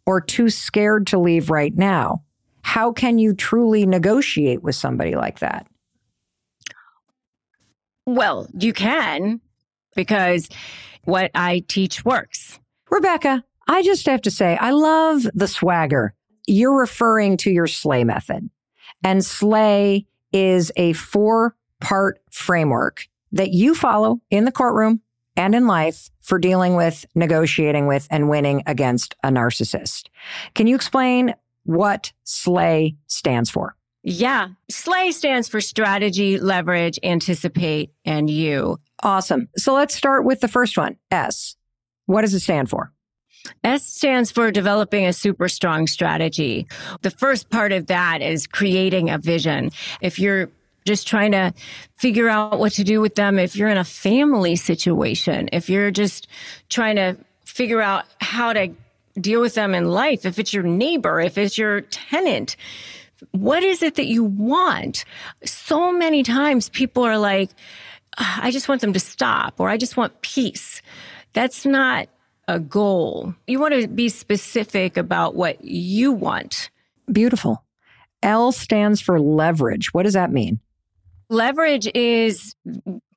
or 0.05 0.21
too 0.21 0.49
scared 0.49 1.07
to 1.07 1.19
leave 1.19 1.49
right 1.49 1.75
now, 1.75 2.23
how 2.61 2.93
can 2.93 3.17
you 3.17 3.33
truly 3.33 3.85
negotiate 3.85 4.63
with 4.63 4.75
somebody 4.75 5.15
like 5.15 5.39
that? 5.39 5.67
Well, 8.05 8.47
you 8.57 8.71
can 8.73 9.41
because 9.95 10.49
what 11.03 11.31
I 11.35 11.63
teach 11.67 12.05
works. 12.05 12.57
Rebecca, 12.89 13.43
I 13.67 13.83
just 13.83 14.05
have 14.05 14.21
to 14.21 14.31
say, 14.31 14.55
I 14.57 14.71
love 14.71 15.27
the 15.33 15.47
swagger. 15.47 16.13
You're 16.47 16.77
referring 16.77 17.37
to 17.37 17.51
your 17.51 17.67
SLAY 17.67 18.05
method. 18.05 18.49
And 19.03 19.25
SLAY 19.25 20.05
is 20.31 20.71
a 20.77 20.93
four 20.93 21.55
part 21.81 22.21
framework 22.31 23.07
that 23.31 23.51
you 23.51 23.75
follow 23.75 24.21
in 24.29 24.45
the 24.45 24.51
courtroom 24.51 25.01
and 25.37 25.55
in 25.55 25.67
life 25.67 26.09
for 26.21 26.39
dealing 26.39 26.75
with, 26.75 27.05
negotiating 27.15 27.87
with, 27.87 28.07
and 28.11 28.29
winning 28.29 28.63
against 28.65 29.15
a 29.23 29.29
narcissist. 29.29 30.07
Can 30.53 30.67
you 30.67 30.75
explain 30.75 31.33
what 31.63 32.11
SLAY 32.23 32.95
stands 33.07 33.49
for? 33.49 33.75
Yeah. 34.03 34.49
SLAY 34.69 35.11
stands 35.11 35.47
for 35.47 35.61
strategy, 35.61 36.39
leverage, 36.39 36.99
anticipate, 37.03 37.91
and 38.03 38.29
you. 38.29 38.79
Awesome. 39.03 39.47
So 39.57 39.73
let's 39.73 39.95
start 39.95 40.25
with 40.25 40.41
the 40.41 40.47
first 40.47 40.77
one 40.77 40.97
S. 41.11 41.55
What 42.07 42.21
does 42.21 42.33
it 42.33 42.39
stand 42.41 42.69
for? 42.69 42.91
S 43.63 43.85
stands 43.85 44.31
for 44.31 44.51
developing 44.51 45.05
a 45.05 45.13
super 45.13 45.47
strong 45.47 45.87
strategy. 45.87 46.67
The 47.01 47.11
first 47.11 47.49
part 47.49 47.71
of 47.71 47.87
that 47.87 48.21
is 48.21 48.47
creating 48.47 49.09
a 49.09 49.17
vision. 49.17 49.71
If 50.01 50.19
you're 50.19 50.49
just 50.85 51.07
trying 51.07 51.31
to 51.31 51.53
figure 51.97 52.29
out 52.29 52.59
what 52.59 52.73
to 52.73 52.83
do 52.83 53.01
with 53.01 53.15
them, 53.15 53.37
if 53.39 53.55
you're 53.55 53.69
in 53.69 53.77
a 53.77 53.83
family 53.83 54.55
situation, 54.55 55.49
if 55.51 55.69
you're 55.69 55.91
just 55.91 56.27
trying 56.69 56.95
to 56.95 57.17
figure 57.45 57.81
out 57.81 58.05
how 58.19 58.53
to 58.53 58.69
deal 59.19 59.41
with 59.41 59.55
them 59.55 59.75
in 59.75 59.89
life, 59.89 60.25
if 60.25 60.39
it's 60.39 60.53
your 60.53 60.63
neighbor, 60.63 61.19
if 61.19 61.37
it's 61.37 61.57
your 61.57 61.81
tenant, 61.81 62.55
what 63.31 63.63
is 63.63 63.83
it 63.83 63.95
that 63.95 64.07
you 64.07 64.23
want? 64.23 65.05
So 65.45 65.91
many 65.91 66.23
times 66.23 66.69
people 66.69 67.03
are 67.03 67.17
like, 67.17 67.51
"Ah, 68.17 68.39
I 68.43 68.51
just 68.51 68.67
want 68.67 68.81
them 68.81 68.93
to 68.93 68.99
stop 68.99 69.59
or 69.59 69.69
I 69.69 69.77
just 69.77 69.97
want 69.97 70.21
peace. 70.21 70.81
That's 71.33 71.65
not 71.65 72.09
a 72.47 72.59
goal. 72.59 73.35
You 73.47 73.59
want 73.59 73.73
to 73.79 73.87
be 73.87 74.09
specific 74.09 74.97
about 74.97 75.35
what 75.35 75.63
you 75.63 76.11
want. 76.11 76.69
Beautiful. 77.11 77.63
L 78.23 78.51
stands 78.51 79.01
for 79.01 79.19
leverage. 79.19 79.93
What 79.93 80.03
does 80.03 80.13
that 80.13 80.31
mean? 80.31 80.59
Leverage 81.31 81.89
is 81.95 82.55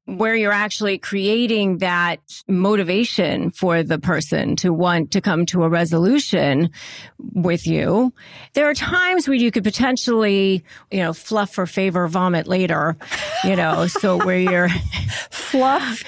where 0.07 0.37
you're 0.37 0.53
actually 0.53 0.99
creating 0.99 1.79
that 1.79 2.21
motivation 2.47 3.51
for 3.51 3.83
the 3.83 3.99
person 3.99 4.55
to 4.55 4.73
want 4.73 5.11
to 5.11 5.21
come 5.21 5.45
to 5.47 5.65
a 5.65 5.69
resolution 5.69 6.71
with 7.19 7.67
you. 7.67 8.13
There 8.53 8.71
are 8.71 8.75
times 8.75 9.27
where 9.27 9.37
you 9.37 9.51
could 9.51 9.65
potentially, 9.65 10.63
you 10.93 10.99
know, 11.01 11.13
fluff 11.13 11.55
for 11.55 11.67
favor, 11.67 12.07
vomit 12.07 12.47
later, 12.47 12.97
you 13.43 13.57
know, 13.57 13.89
so 13.89 14.25
where 14.25 14.39
you're, 14.39 14.69
Fluff 15.31 16.05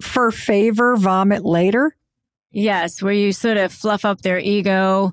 for 0.00 0.30
favor, 0.30 0.96
vomit 0.96 1.44
later. 1.44 1.94
Yes, 2.52 3.02
where 3.02 3.12
you 3.12 3.32
sort 3.32 3.56
of 3.56 3.72
fluff 3.72 4.04
up 4.04 4.22
their 4.22 4.38
ego, 4.38 5.12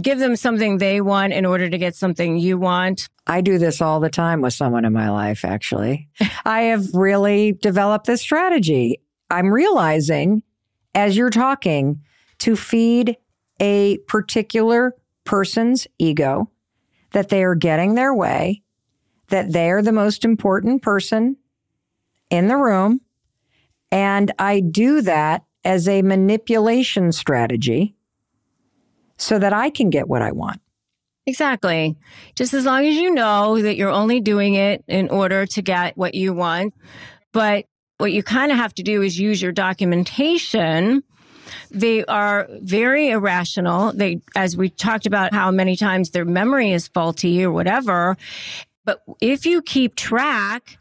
give 0.00 0.18
them 0.18 0.36
something 0.36 0.78
they 0.78 1.00
want 1.00 1.32
in 1.32 1.46
order 1.46 1.70
to 1.70 1.78
get 1.78 1.94
something 1.94 2.36
you 2.36 2.58
want. 2.58 3.08
I 3.26 3.40
do 3.40 3.58
this 3.58 3.80
all 3.80 4.00
the 4.00 4.10
time 4.10 4.40
with 4.40 4.54
someone 4.54 4.84
in 4.84 4.92
my 4.92 5.10
life, 5.10 5.44
actually. 5.44 6.08
I 6.44 6.62
have 6.62 6.92
really 6.94 7.52
developed 7.52 8.06
this 8.06 8.20
strategy. 8.20 9.00
I'm 9.30 9.52
realizing 9.52 10.42
as 10.94 11.16
you're 11.16 11.30
talking 11.30 12.02
to 12.40 12.56
feed 12.56 13.16
a 13.60 13.98
particular 14.08 14.94
person's 15.24 15.86
ego 15.98 16.50
that 17.12 17.28
they 17.28 17.44
are 17.44 17.54
getting 17.54 17.94
their 17.94 18.14
way, 18.14 18.62
that 19.28 19.52
they're 19.52 19.82
the 19.82 19.92
most 19.92 20.24
important 20.24 20.82
person 20.82 21.36
in 22.30 22.48
the 22.48 22.56
room. 22.56 23.00
And 23.92 24.32
I 24.38 24.60
do 24.60 25.02
that 25.02 25.42
as 25.64 25.88
a 25.88 26.02
manipulation 26.02 27.12
strategy 27.12 27.94
so 29.16 29.38
that 29.38 29.52
I 29.52 29.70
can 29.70 29.90
get 29.90 30.08
what 30.08 30.22
I 30.22 30.32
want. 30.32 30.60
Exactly. 31.26 31.96
Just 32.34 32.54
as 32.54 32.64
long 32.64 32.86
as 32.86 32.96
you 32.96 33.14
know 33.14 33.60
that 33.60 33.76
you're 33.76 33.90
only 33.90 34.20
doing 34.20 34.54
it 34.54 34.82
in 34.88 35.10
order 35.10 35.46
to 35.46 35.62
get 35.62 35.96
what 35.96 36.14
you 36.14 36.32
want. 36.32 36.74
But 37.32 37.66
what 37.98 38.12
you 38.12 38.22
kind 38.22 38.50
of 38.50 38.58
have 38.58 38.74
to 38.74 38.82
do 38.82 39.02
is 39.02 39.18
use 39.18 39.40
your 39.42 39.52
documentation. 39.52 41.02
They 41.70 42.04
are 42.06 42.48
very 42.60 43.10
irrational. 43.10 43.92
They, 43.92 44.22
as 44.34 44.56
we 44.56 44.70
talked 44.70 45.06
about 45.06 45.34
how 45.34 45.50
many 45.50 45.76
times 45.76 46.10
their 46.10 46.24
memory 46.24 46.72
is 46.72 46.88
faulty 46.88 47.44
or 47.44 47.52
whatever. 47.52 48.16
But 48.84 49.02
if 49.20 49.44
you 49.44 49.60
keep 49.60 49.94
track, 49.94 50.78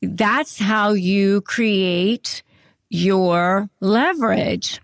that's 0.00 0.58
how 0.58 0.92
you 0.92 1.42
create 1.42 2.42
your 2.90 3.68
leverage 3.80 4.80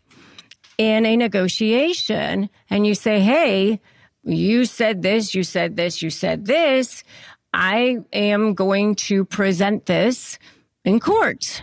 in 0.78 1.07
a 1.07 1.16
negotiation. 1.16 2.50
And 2.70 2.86
you 2.86 2.94
say, 2.94 3.20
Hey, 3.20 3.80
you 4.24 4.64
said 4.64 5.02
this, 5.02 5.34
you 5.34 5.42
said 5.42 5.76
this, 5.76 6.02
you 6.02 6.11
said 6.11 6.46
this. 6.46 7.05
I 7.52 7.98
am 8.12 8.55
going 8.55 8.96
to 8.96 9.24
present 9.24 9.86
this 9.86 10.38
in 10.84 10.98
court. 10.98 11.62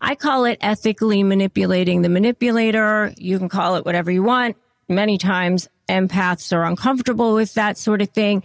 I 0.00 0.14
call 0.14 0.44
it 0.44 0.58
ethically 0.60 1.22
manipulating 1.22 2.02
the 2.02 2.08
manipulator. 2.08 3.12
You 3.16 3.38
can 3.38 3.48
call 3.48 3.76
it 3.76 3.84
whatever 3.84 4.10
you 4.10 4.22
want. 4.22 4.56
Many 4.88 5.18
times 5.18 5.68
empaths 5.88 6.54
are 6.54 6.64
uncomfortable 6.64 7.34
with 7.34 7.54
that 7.54 7.78
sort 7.78 8.02
of 8.02 8.10
thing. 8.10 8.42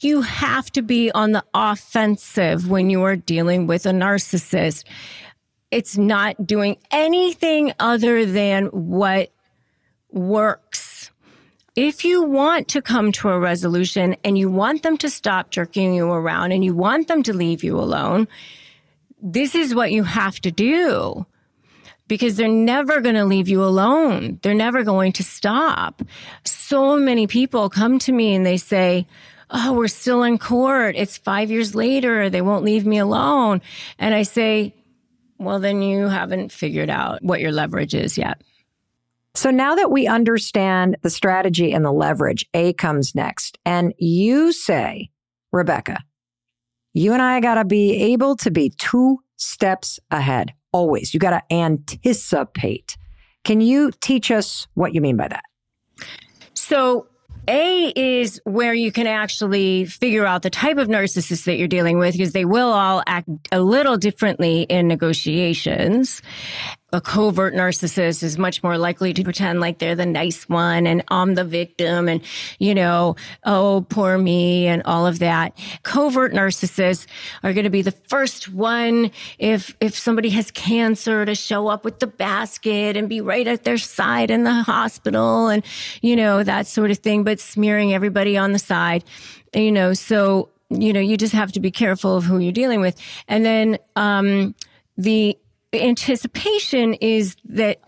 You 0.00 0.22
have 0.22 0.70
to 0.72 0.82
be 0.82 1.10
on 1.10 1.32
the 1.32 1.44
offensive 1.54 2.68
when 2.68 2.90
you 2.90 3.02
are 3.02 3.16
dealing 3.16 3.66
with 3.66 3.86
a 3.86 3.90
narcissist. 3.90 4.84
It's 5.76 5.98
not 5.98 6.46
doing 6.46 6.78
anything 6.90 7.70
other 7.78 8.24
than 8.24 8.68
what 8.68 9.30
works. 10.10 11.10
If 11.74 12.02
you 12.02 12.22
want 12.22 12.68
to 12.68 12.80
come 12.80 13.12
to 13.12 13.28
a 13.28 13.38
resolution 13.38 14.16
and 14.24 14.38
you 14.38 14.48
want 14.48 14.82
them 14.82 14.96
to 14.96 15.10
stop 15.10 15.50
jerking 15.50 15.92
you 15.92 16.10
around 16.10 16.52
and 16.52 16.64
you 16.64 16.74
want 16.74 17.08
them 17.08 17.22
to 17.24 17.34
leave 17.34 17.62
you 17.62 17.78
alone, 17.78 18.26
this 19.20 19.54
is 19.54 19.74
what 19.74 19.92
you 19.92 20.02
have 20.04 20.40
to 20.40 20.50
do 20.50 21.26
because 22.08 22.36
they're 22.36 22.48
never 22.48 23.02
going 23.02 23.16
to 23.16 23.26
leave 23.26 23.46
you 23.46 23.62
alone. 23.62 24.38
They're 24.42 24.54
never 24.54 24.82
going 24.82 25.12
to 25.12 25.22
stop. 25.22 26.00
So 26.46 26.96
many 26.96 27.26
people 27.26 27.68
come 27.68 27.98
to 27.98 28.12
me 28.12 28.34
and 28.34 28.46
they 28.46 28.56
say, 28.56 29.06
Oh, 29.50 29.74
we're 29.74 29.88
still 29.88 30.22
in 30.22 30.38
court. 30.38 30.96
It's 30.96 31.18
five 31.18 31.50
years 31.50 31.74
later. 31.74 32.30
They 32.30 32.40
won't 32.40 32.64
leave 32.64 32.86
me 32.86 32.96
alone. 32.96 33.60
And 33.98 34.14
I 34.14 34.22
say, 34.22 34.75
well, 35.38 35.58
then 35.58 35.82
you 35.82 36.08
haven't 36.08 36.52
figured 36.52 36.90
out 36.90 37.22
what 37.22 37.40
your 37.40 37.52
leverage 37.52 37.94
is 37.94 38.16
yet. 38.16 38.42
So 39.34 39.50
now 39.50 39.74
that 39.74 39.90
we 39.90 40.06
understand 40.06 40.96
the 41.02 41.10
strategy 41.10 41.72
and 41.72 41.84
the 41.84 41.92
leverage, 41.92 42.46
A 42.54 42.72
comes 42.72 43.14
next. 43.14 43.58
And 43.66 43.92
you 43.98 44.50
say, 44.52 45.10
Rebecca, 45.52 45.98
you 46.94 47.12
and 47.12 47.20
I 47.20 47.40
got 47.40 47.56
to 47.56 47.64
be 47.66 47.94
able 48.12 48.36
to 48.36 48.50
be 48.50 48.70
two 48.70 49.18
steps 49.36 50.00
ahead. 50.10 50.54
Always. 50.72 51.12
You 51.12 51.20
got 51.20 51.30
to 51.30 51.54
anticipate. 51.54 52.96
Can 53.44 53.60
you 53.60 53.90
teach 54.00 54.30
us 54.30 54.66
what 54.72 54.94
you 54.94 55.02
mean 55.02 55.16
by 55.18 55.28
that? 55.28 55.44
So 56.54 57.06
a 57.48 57.92
is 57.94 58.40
where 58.44 58.74
you 58.74 58.92
can 58.92 59.06
actually 59.06 59.84
figure 59.84 60.26
out 60.26 60.42
the 60.42 60.50
type 60.50 60.78
of 60.78 60.88
narcissist 60.88 61.44
that 61.44 61.56
you're 61.56 61.68
dealing 61.68 61.98
with 61.98 62.12
because 62.12 62.32
they 62.32 62.44
will 62.44 62.72
all 62.72 63.02
act 63.06 63.28
a 63.52 63.60
little 63.60 63.96
differently 63.96 64.62
in 64.62 64.88
negotiations 64.88 66.22
a 66.92 67.00
covert 67.00 67.52
narcissist 67.52 68.22
is 68.22 68.38
much 68.38 68.62
more 68.62 68.78
likely 68.78 69.12
to 69.12 69.24
pretend 69.24 69.60
like 69.60 69.78
they're 69.78 69.96
the 69.96 70.06
nice 70.06 70.48
one 70.48 70.86
and 70.86 71.02
I'm 71.08 71.34
the 71.34 71.44
victim 71.44 72.08
and, 72.08 72.22
you 72.60 72.76
know, 72.76 73.16
oh, 73.44 73.84
poor 73.88 74.16
me 74.16 74.68
and 74.68 74.82
all 74.84 75.04
of 75.04 75.18
that. 75.18 75.58
Covert 75.82 76.32
narcissists 76.32 77.06
are 77.42 77.52
going 77.52 77.64
to 77.64 77.70
be 77.70 77.82
the 77.82 77.90
first 77.90 78.48
one 78.50 79.10
if, 79.38 79.76
if 79.80 79.98
somebody 79.98 80.30
has 80.30 80.52
cancer 80.52 81.26
to 81.26 81.34
show 81.34 81.66
up 81.66 81.84
with 81.84 81.98
the 81.98 82.06
basket 82.06 82.96
and 82.96 83.08
be 83.08 83.20
right 83.20 83.48
at 83.48 83.64
their 83.64 83.78
side 83.78 84.30
in 84.30 84.44
the 84.44 84.52
hospital 84.62 85.48
and, 85.48 85.64
you 86.02 86.14
know, 86.14 86.44
that 86.44 86.68
sort 86.68 86.92
of 86.92 86.98
thing, 86.98 87.24
but 87.24 87.40
smearing 87.40 87.94
everybody 87.94 88.38
on 88.38 88.52
the 88.52 88.60
side, 88.60 89.02
you 89.52 89.72
know, 89.72 89.92
so, 89.92 90.50
you 90.70 90.92
know, 90.92 91.00
you 91.00 91.16
just 91.16 91.34
have 91.34 91.50
to 91.52 91.60
be 91.60 91.72
careful 91.72 92.16
of 92.16 92.22
who 92.24 92.38
you're 92.38 92.52
dealing 92.52 92.80
with. 92.80 92.96
And 93.26 93.44
then, 93.44 93.78
um, 93.96 94.54
the 94.96 95.36
anticipation 95.74 96.94
is 96.94 97.36
that 97.44 97.80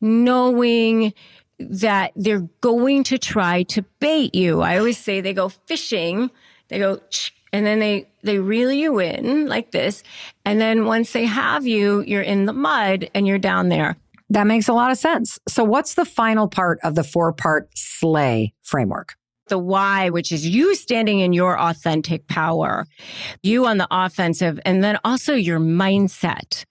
knowing 0.00 1.12
that 1.58 2.12
they're 2.16 2.48
going 2.60 3.04
to 3.04 3.18
try 3.18 3.62
to 3.64 3.82
bait 4.00 4.34
you. 4.34 4.60
I 4.60 4.78
always 4.78 4.98
say 4.98 5.20
they 5.20 5.34
go 5.34 5.48
fishing, 5.48 6.30
they 6.68 6.78
go, 6.78 7.00
and 7.52 7.64
then 7.64 7.78
they, 7.78 8.08
they 8.22 8.38
reel 8.38 8.72
you 8.72 8.98
in 8.98 9.46
like 9.46 9.70
this. 9.70 10.02
And 10.44 10.60
then 10.60 10.84
once 10.84 11.12
they 11.12 11.26
have 11.26 11.66
you, 11.66 12.02
you're 12.02 12.22
in 12.22 12.46
the 12.46 12.52
mud 12.52 13.08
and 13.14 13.26
you're 13.26 13.38
down 13.38 13.68
there. 13.68 13.96
That 14.30 14.46
makes 14.46 14.68
a 14.68 14.72
lot 14.72 14.90
of 14.90 14.98
sense. 14.98 15.38
So, 15.48 15.62
what's 15.62 15.94
the 15.94 16.04
final 16.04 16.48
part 16.48 16.80
of 16.82 16.94
the 16.94 17.04
four 17.04 17.32
part 17.32 17.68
SLAY 17.76 18.54
framework? 18.62 19.14
The 19.48 19.58
why, 19.58 20.10
which 20.10 20.32
is 20.32 20.46
you 20.46 20.74
standing 20.74 21.20
in 21.20 21.32
your 21.32 21.58
authentic 21.60 22.26
power, 22.28 22.86
you 23.42 23.66
on 23.66 23.78
the 23.78 23.88
offensive, 23.90 24.58
and 24.64 24.82
then 24.82 24.98
also 25.04 25.34
your 25.34 25.60
mindset. 25.60 26.64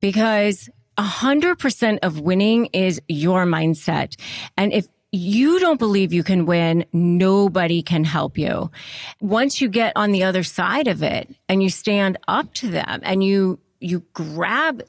Because 0.00 0.68
a 0.96 1.02
hundred 1.02 1.58
percent 1.58 2.00
of 2.02 2.20
winning 2.20 2.66
is 2.72 3.00
your 3.08 3.44
mindset. 3.46 4.20
And 4.56 4.72
if 4.72 4.86
you 5.12 5.58
don't 5.58 5.78
believe 5.78 6.12
you 6.12 6.22
can 6.22 6.46
win, 6.46 6.84
nobody 6.92 7.82
can 7.82 8.04
help 8.04 8.38
you. 8.38 8.70
Once 9.20 9.60
you 9.60 9.68
get 9.68 9.92
on 9.96 10.12
the 10.12 10.22
other 10.22 10.42
side 10.42 10.86
of 10.86 11.02
it 11.02 11.34
and 11.48 11.62
you 11.62 11.70
stand 11.70 12.16
up 12.28 12.52
to 12.54 12.68
them 12.68 13.00
and 13.02 13.24
you, 13.24 13.58
you 13.80 14.04
grab 14.12 14.82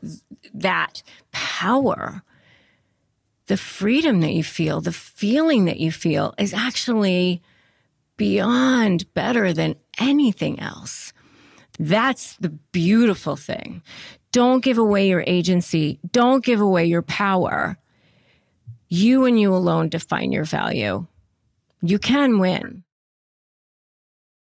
that 0.53 1.01
power, 1.32 2.23
the 3.51 3.57
freedom 3.57 4.21
that 4.21 4.31
you 4.31 4.45
feel, 4.45 4.79
the 4.79 4.93
feeling 4.93 5.65
that 5.65 5.77
you 5.77 5.91
feel 5.91 6.33
is 6.37 6.53
actually 6.53 7.41
beyond 8.15 9.13
better 9.13 9.51
than 9.51 9.75
anything 9.99 10.57
else. 10.61 11.11
That's 11.77 12.37
the 12.37 12.47
beautiful 12.47 13.35
thing. 13.35 13.81
Don't 14.31 14.63
give 14.63 14.77
away 14.77 15.09
your 15.09 15.25
agency. 15.27 15.99
Don't 16.13 16.45
give 16.45 16.61
away 16.61 16.85
your 16.85 17.01
power. 17.01 17.77
You 18.87 19.25
and 19.25 19.37
you 19.37 19.53
alone 19.53 19.89
define 19.89 20.31
your 20.31 20.45
value. 20.45 21.07
You 21.81 21.99
can 21.99 22.39
win. 22.39 22.85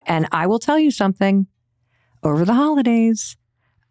And 0.06 0.30
I 0.32 0.48
will 0.48 0.60
tell 0.60 0.80
you 0.80 0.92
something 0.92 1.48
over 2.24 2.46
the 2.46 2.54
holidays, 2.54 3.36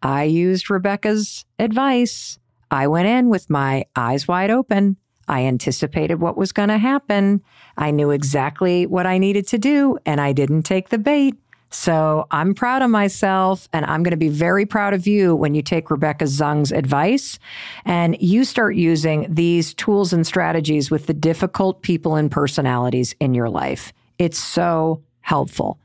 I 0.01 0.23
used 0.23 0.71
Rebecca's 0.71 1.45
advice. 1.59 2.39
I 2.71 2.87
went 2.87 3.07
in 3.07 3.29
with 3.29 3.47
my 3.51 3.85
eyes 3.95 4.27
wide 4.27 4.49
open. 4.49 4.97
I 5.27 5.43
anticipated 5.43 6.15
what 6.15 6.37
was 6.37 6.51
going 6.51 6.69
to 6.69 6.77
happen. 6.77 7.41
I 7.77 7.91
knew 7.91 8.11
exactly 8.11 8.85
what 8.85 9.05
I 9.05 9.17
needed 9.17 9.47
to 9.47 9.57
do, 9.57 9.97
and 10.05 10.19
I 10.19 10.33
didn't 10.33 10.63
take 10.63 10.89
the 10.89 10.97
bait. 10.97 11.35
So 11.73 12.27
I'm 12.29 12.53
proud 12.53 12.83
of 12.83 12.91
myself, 12.91 13.67
and 13.73 13.83
I'm 13.85 14.03
going 14.03 14.11
to 14.11 14.17
be 14.17 14.29
very 14.29 14.65
proud 14.65 14.93
of 14.93 15.07
you 15.07 15.35
when 15.35 15.55
you 15.55 15.63
take 15.63 15.89
Rebecca 15.89 16.25
Zung's 16.25 16.71
advice 16.71 17.39
and 17.83 18.15
you 18.21 18.45
start 18.45 18.75
using 18.75 19.25
these 19.33 19.73
tools 19.73 20.13
and 20.13 20.25
strategies 20.25 20.91
with 20.91 21.07
the 21.07 21.15
difficult 21.15 21.81
people 21.81 22.15
and 22.15 22.29
personalities 22.29 23.15
in 23.19 23.33
your 23.33 23.49
life. 23.49 23.91
It's 24.19 24.37
so 24.37 25.01
helpful. 25.21 25.79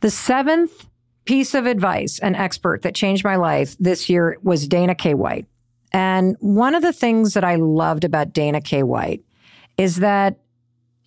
The 0.00 0.10
seventh 0.10 0.86
piece 1.24 1.52
of 1.52 1.66
advice, 1.66 2.20
an 2.20 2.36
expert 2.36 2.82
that 2.82 2.94
changed 2.94 3.24
my 3.24 3.34
life 3.34 3.76
this 3.80 4.08
year 4.08 4.38
was 4.44 4.68
Dana 4.68 4.94
K. 4.94 5.14
White. 5.14 5.46
And 5.92 6.36
one 6.40 6.74
of 6.74 6.82
the 6.82 6.92
things 6.92 7.34
that 7.34 7.44
I 7.44 7.56
loved 7.56 8.04
about 8.04 8.32
Dana 8.32 8.60
K. 8.60 8.82
White 8.82 9.22
is 9.76 9.96
that 9.96 10.38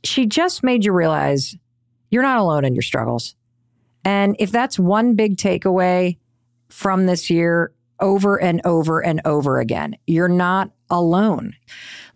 she 0.03 0.25
just 0.25 0.63
made 0.63 0.83
you 0.83 0.91
realize 0.91 1.55
you're 2.09 2.23
not 2.23 2.39
alone 2.39 2.65
in 2.65 2.73
your 2.73 2.81
struggles. 2.81 3.35
And 4.03 4.35
if 4.39 4.51
that's 4.51 4.79
one 4.79 5.15
big 5.15 5.37
takeaway 5.37 6.17
from 6.69 7.05
this 7.05 7.29
year 7.29 7.71
over 7.99 8.41
and 8.41 8.61
over 8.65 9.03
and 9.03 9.21
over 9.25 9.59
again, 9.59 9.95
you're 10.07 10.27
not 10.27 10.71
alone. 10.89 11.55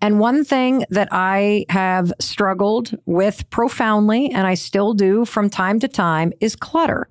And 0.01 0.19
one 0.19 0.43
thing 0.43 0.83
that 0.89 1.07
I 1.11 1.65
have 1.69 2.11
struggled 2.19 2.97
with 3.05 3.49
profoundly, 3.49 4.31
and 4.31 4.47
I 4.47 4.55
still 4.55 4.93
do 4.93 5.25
from 5.25 5.49
time 5.49 5.79
to 5.79 5.87
time, 5.87 6.33
is 6.41 6.55
clutter. 6.55 7.07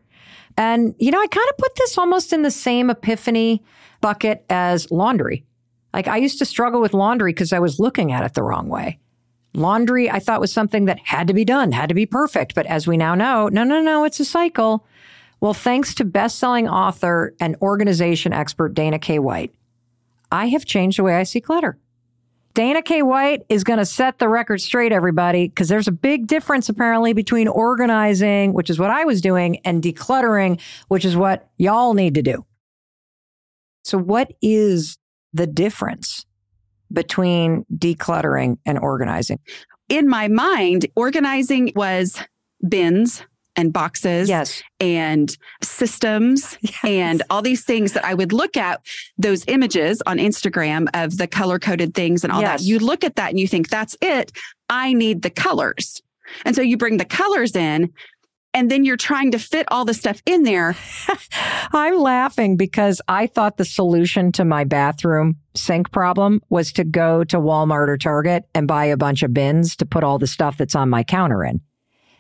And, 0.57 0.95
you 0.99 1.11
know, 1.11 1.21
I 1.21 1.27
kind 1.27 1.49
of 1.51 1.57
put 1.57 1.75
this 1.77 1.97
almost 1.97 2.33
in 2.33 2.43
the 2.43 2.51
same 2.51 2.91
epiphany 2.91 3.63
bucket 4.05 4.45
as 4.51 4.91
laundry. 4.91 5.47
Like 5.95 6.09
I 6.09 6.19
used 6.19 6.39
to 6.41 6.45
struggle 6.45 6.83
with 6.83 6.93
laundry 6.93 7.33
because 7.33 7.55
I 7.55 7.59
was 7.59 7.81
looking 7.81 8.13
at 8.13 8.23
it 8.23 8.35
the 8.35 8.43
wrong 8.43 8.69
way. 8.69 8.99
Laundry, 9.55 10.11
I 10.11 10.19
thought 10.19 10.43
was 10.43 10.53
something 10.53 10.85
that 10.85 10.99
had 11.05 11.27
to 11.29 11.33
be 11.33 11.43
done, 11.43 11.73
had 11.73 11.89
to 11.89 11.95
be 11.95 12.05
perfect. 12.05 12.55
But 12.55 12.67
as 12.67 12.87
we 12.87 12.99
now 12.99 13.15
know, 13.15 13.49
no, 13.49 13.65
no, 13.65 13.81
no, 13.81 14.05
it's 14.05 14.21
a 14.21 14.27
cycle. 14.27 14.85
Well, 15.41 15.55
thanks 15.55 15.95
to 15.95 16.05
best-selling 16.05 16.69
author 16.69 17.35
and 17.41 17.57
organization 17.63 18.35
expert 18.35 18.75
Dana 18.75 18.99
K. 18.99 19.19
White, 19.19 19.55
I 20.31 20.49
have 20.49 20.67
changed 20.67 20.99
the 20.99 21.05
way 21.05 21.15
I 21.15 21.23
see 21.23 21.41
clutter. 21.41 21.79
Dana 22.53 22.83
K. 22.83 23.01
White 23.01 23.47
is 23.49 23.65
going 23.65 23.79
to 23.79 23.87
set 23.87 24.19
the 24.19 24.29
record 24.29 24.61
straight, 24.61 24.93
everybody, 24.93 25.49
because 25.49 25.69
there's 25.69 25.89
a 25.89 25.93
big 25.93 26.27
difference 26.27 26.69
apparently 26.69 27.15
between 27.15 27.49
organizing, 27.49 28.53
which 28.53 28.69
is 28.69 28.79
what 28.79 28.91
I 28.91 29.05
was 29.05 29.23
doing, 29.23 29.61
and 29.65 29.83
decluttering, 29.83 30.61
which 30.89 31.07
is 31.07 31.17
what 31.17 31.49
y'all 31.57 31.95
need 31.95 32.15
to 32.17 32.23
do. 32.23 32.45
So, 33.85 33.99
what 33.99 34.33
is 34.43 34.99
the 35.33 35.47
difference 35.47 36.25
between 36.93 37.65
decluttering 37.77 38.59
and 38.67 38.79
organizing? 38.79 39.39
In 39.89 40.09
my 40.09 40.29
mind, 40.29 40.87
organizing 40.97 41.73
was 41.77 42.19
bins 42.67 43.23
and 43.57 43.73
boxes 43.73 44.29
Yes. 44.29 44.63
and 44.81 45.37
systems 45.63 46.59
and 46.83 47.23
all 47.31 47.43
these 47.43 47.65
things 47.65 47.93
that 47.93 48.05
I 48.05 48.15
would 48.15 48.33
look 48.33 48.57
at 48.57 48.81
those 49.19 49.45
images 49.47 50.03
on 50.07 50.19
Instagram 50.19 50.89
of 50.95 51.19
the 51.19 51.27
color 51.27 51.59
coded 51.59 51.95
things 51.95 52.25
and 52.25 52.33
all 52.33 52.41
Yes. 52.41 52.61
that. 52.63 52.67
You 52.67 52.79
look 52.79 53.05
at 53.05 53.17
that 53.17 53.31
and 53.31 53.39
you 53.39 53.47
think, 53.47 53.69
that's 53.69 53.97
it. 54.01 54.33
I 54.71 54.93
need 54.95 55.23
the 55.23 55.31
colors. 55.31 56.01
And 56.45 56.57
so 56.57 56.63
you 56.63 56.77
bring 56.77 56.97
the 56.97 57.05
colors 57.05 57.55
in 57.55 57.93
and 58.55 58.71
then 58.71 58.85
you're 58.85 58.97
trying 58.97 59.33
to 59.33 59.39
fit 59.39 59.67
all 59.71 59.85
the 59.85 59.93
stuff 59.93 60.23
in 60.25 60.45
there. 60.45 60.77
I'm 61.73 61.99
laughing 61.99 62.57
because 62.57 63.03
I 63.09 63.27
thought 63.27 63.57
the 63.57 63.65
solution 63.65 64.31
to 64.33 64.45
my 64.45 64.65
bathroom 64.65 65.37
sink 65.55 65.91
problem 65.91 66.41
was 66.49 66.73
to 66.75 66.85
go 66.85 67.25
to 67.25 67.39
Walmart 67.39 67.89
or 67.89 67.99
Target 67.99 68.45
and 68.55 68.69
buy 68.69 68.85
a 68.85 68.97
bunch 68.97 69.23
of 69.25 69.35
bins 69.35 69.77
to 69.77 69.87
put 69.87 70.05
all 70.05 70.19
the 70.19 70.29
stuff 70.29 70.57
that's 70.57 70.77
on 70.77 70.89
my 70.89 71.03
counter 71.03 71.45
in. 71.45 71.61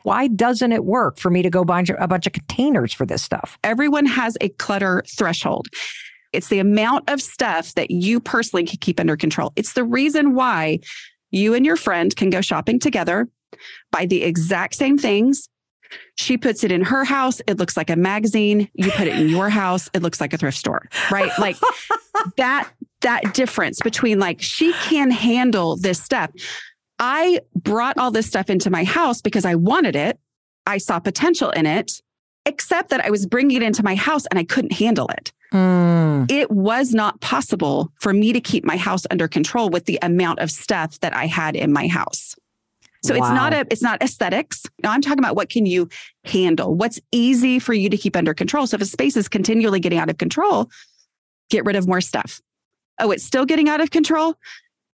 Why 0.03 0.27
doesn't 0.29 0.73
it 0.73 0.85
work 0.85 1.19
for 1.19 1.31
me 1.31 1.41
to 1.43 1.49
go 1.49 1.65
buy 1.65 1.83
a 1.97 2.09
bunch 2.09 2.27
of 2.27 2.33
containers 2.35 2.93
for 2.93 3.07
this 3.07 3.23
stuff? 3.23 3.57
Everyone 3.65 4.05
has 4.05 4.37
a 4.41 4.51
clutter 4.51 5.03
threshold. 5.09 5.69
It's 6.35 6.49
the 6.49 6.59
amount 6.59 7.09
of 7.09 7.23
stuff 7.23 7.75
that 7.75 7.91
you 7.91 8.21
personally 8.21 8.65
can 8.65 8.79
keep 8.81 8.99
under 8.99 9.17
control. 9.17 9.53
It's 9.57 9.75
the 9.75 9.85
reason 9.85 10.35
why 10.35 10.81
you 11.31 11.55
and 11.55 11.65
your 11.65 11.77
friend 11.77 12.15
can 12.15 12.29
go 12.29 12.41
shopping 12.41 12.81
together, 12.81 13.29
buy 13.93 14.05
the 14.05 14.25
exact 14.25 14.75
same 14.75 14.99
things. 14.99 15.49
She 16.17 16.37
puts 16.39 16.63
it 16.65 16.71
in 16.73 16.83
her 16.83 17.05
house, 17.05 17.41
it 17.47 17.59
looks 17.59 17.77
like 17.77 17.91
a 17.91 17.97
magazine. 17.97 18.69
You 18.75 18.91
put 18.93 19.07
it 19.09 19.19
in 19.19 19.29
your 19.29 19.49
house, 19.63 19.91
it 19.95 20.03
looks 20.03 20.21
like 20.21 20.33
a 20.33 20.37
thrift 20.39 20.57
store, 20.59 20.89
right? 21.11 21.31
Like 21.39 21.57
that 22.37 22.69
that 23.01 23.35
difference 23.35 23.81
between 23.83 24.19
like 24.19 24.41
she 24.41 24.73
can 24.75 25.11
handle 25.11 25.77
this 25.77 26.03
stuff. 26.03 26.31
I 26.99 27.41
brought 27.57 27.99
all 27.99 28.11
this 28.11 28.27
stuff 28.27 28.49
into 28.49 28.71
my 28.71 28.85
house 28.85 29.21
because 29.21 29.45
I 29.45 29.57
wanted 29.57 29.97
it. 29.97 30.19
I 30.67 30.79
saw 30.79 31.01
potential 31.01 31.51
in 31.51 31.67
it, 31.67 32.01
except 32.47 32.91
that 32.91 33.05
I 33.05 33.11
was 33.11 33.27
bringing 33.27 33.57
it 33.57 33.63
into 33.63 33.83
my 33.83 33.95
house 33.97 34.27
and 34.27 34.39
I 34.39 34.45
couldn't 34.45 34.73
handle 34.73 35.09
it. 35.09 35.33
Mm, 35.53 36.31
It 36.31 36.51
was 36.51 36.95
not 36.95 37.21
possible 37.21 37.93
for 38.01 38.13
me 38.13 38.33
to 38.33 38.41
keep 38.41 38.65
my 38.65 38.77
house 38.77 39.07
under 39.11 39.29
control 39.29 39.69
with 39.69 39.85
the 39.87 39.99
amount 40.03 40.39
of 40.39 40.51
stuff 40.51 40.99
that 41.01 41.15
I 41.15 41.27
had 41.27 41.57
in 41.57 41.73
my 41.73 41.89
house. 41.89 42.37
So 43.05 43.15
it's 43.15 43.29
not 43.29 43.53
a 43.53 43.67
it's 43.71 43.83
not 43.83 44.03
aesthetics. 44.03 44.63
No, 44.83 44.91
I'm 44.91 45.03
talking 45.03 45.19
about 45.19 45.37
what 45.37 45.51
can 45.51 45.67
you 45.67 45.89
handle? 46.25 46.75
What's 46.75 46.99
easy 47.13 47.59
for 47.59 47.75
you 47.75 47.91
to 47.91 47.97
keep 47.97 48.17
under 48.17 48.33
control? 48.33 48.67
So 48.67 48.77
if 48.77 48.81
a 48.81 48.87
space 48.87 49.17
is 49.17 49.29
continually 49.29 49.79
getting 49.79 49.99
out 49.99 50.09
of 50.09 50.19
control, 50.19 50.71
get 51.51 51.65
rid 51.65 51.77
of 51.77 51.87
more 51.87 52.01
stuff. 52.01 52.41
Oh, 52.99 53.11
it's 53.11 53.25
still 53.25 53.45
getting 53.45 53.69
out 53.69 53.81
of 53.81 53.91
control? 53.91 54.35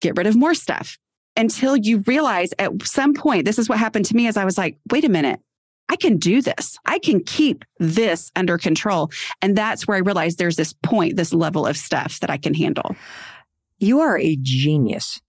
Get 0.00 0.16
rid 0.16 0.26
of 0.26 0.36
more 0.36 0.54
stuff 0.54 0.96
until 1.38 1.76
you 1.76 1.98
realize 2.06 2.50
at 2.58 2.70
some 2.82 3.14
point, 3.14 3.44
this 3.44 3.58
is 3.58 3.68
what 3.68 3.78
happened 3.78 4.04
to 4.06 4.16
me 4.16 4.26
as 4.26 4.36
I 4.36 4.44
was 4.44 4.58
like, 4.58 4.76
wait 4.90 5.04
a 5.04 5.08
minute, 5.08 5.40
I 5.88 5.96
can 5.96 6.18
do 6.18 6.42
this. 6.42 6.76
I 6.84 6.98
can 6.98 7.22
keep 7.22 7.64
this 7.78 8.30
under 8.36 8.58
control. 8.58 9.10
And 9.40 9.56
that's 9.56 9.86
where 9.86 9.96
I 9.96 10.00
realized 10.00 10.38
there's 10.38 10.56
this 10.56 10.74
point, 10.82 11.16
this 11.16 11.32
level 11.32 11.66
of 11.66 11.76
stuff 11.76 12.20
that 12.20 12.28
I 12.28 12.36
can 12.36 12.54
handle. 12.54 12.96
You 13.78 14.00
are 14.00 14.18
a 14.18 14.36
genius. 14.42 15.20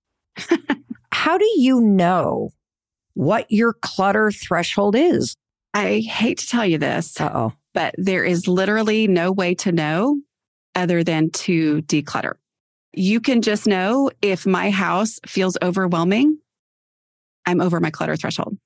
How 1.11 1.37
do 1.37 1.47
you 1.57 1.79
know 1.79 2.51
what 3.19 3.51
your 3.51 3.73
clutter 3.73 4.31
threshold 4.31 4.95
is? 4.95 5.35
I 5.73 5.99
hate 5.99 6.37
to 6.37 6.47
tell 6.47 6.65
you 6.65 6.77
this, 6.77 7.19
Uh 7.19 7.29
oh. 7.33 7.53
but 7.73 7.93
there 7.97 8.23
is 8.23 8.47
literally 8.47 9.09
no 9.09 9.33
way 9.33 9.55
to 9.55 9.73
know 9.73 10.21
other 10.73 11.03
than 11.03 11.29
to 11.31 11.81
declutter. 11.81 12.35
You 12.93 13.19
can 13.19 13.41
just 13.41 13.67
know 13.67 14.09
if 14.21 14.45
my 14.45 14.69
house 14.69 15.19
feels 15.27 15.57
overwhelming, 15.61 16.37
I'm 17.45 17.59
over 17.59 17.81
my 17.81 17.89
clutter 17.89 18.15
threshold. 18.15 18.57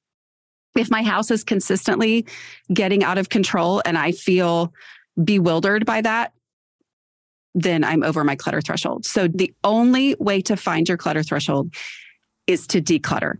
If 0.78 0.92
my 0.92 1.02
house 1.02 1.32
is 1.32 1.44
consistently 1.44 2.28
getting 2.72 3.04
out 3.04 3.18
of 3.18 3.30
control 3.30 3.82
and 3.84 3.98
I 3.98 4.12
feel 4.12 4.72
bewildered 5.22 5.84
by 5.88 6.02
that, 6.02 6.32
then 7.56 7.84
I'm 7.84 8.04
over 8.04 8.24
my 8.24 8.36
clutter 8.36 8.62
threshold. 8.62 9.08
So 9.08 9.28
the 9.28 9.52
only 9.64 10.16
way 10.20 10.44
to 10.44 10.56
find 10.56 10.88
your 10.88 10.98
clutter 10.98 11.24
threshold 11.24 11.74
is 12.46 12.68
to 12.68 12.84
declutter. 12.84 13.40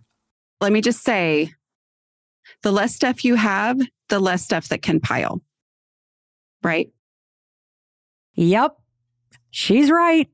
Let 0.64 0.72
me 0.72 0.80
just 0.80 1.04
say 1.04 1.52
the 2.62 2.72
less 2.72 2.96
stuff 2.96 3.26
you 3.26 3.36
have, 3.36 3.82
the 4.08 4.22
less 4.22 4.46
stuff 4.46 4.70
that 4.70 4.82
can 4.82 5.02
pile. 5.02 5.42
Right? 6.64 6.90
Yep. 8.36 8.78
She's 9.52 9.92
right. 9.92 10.30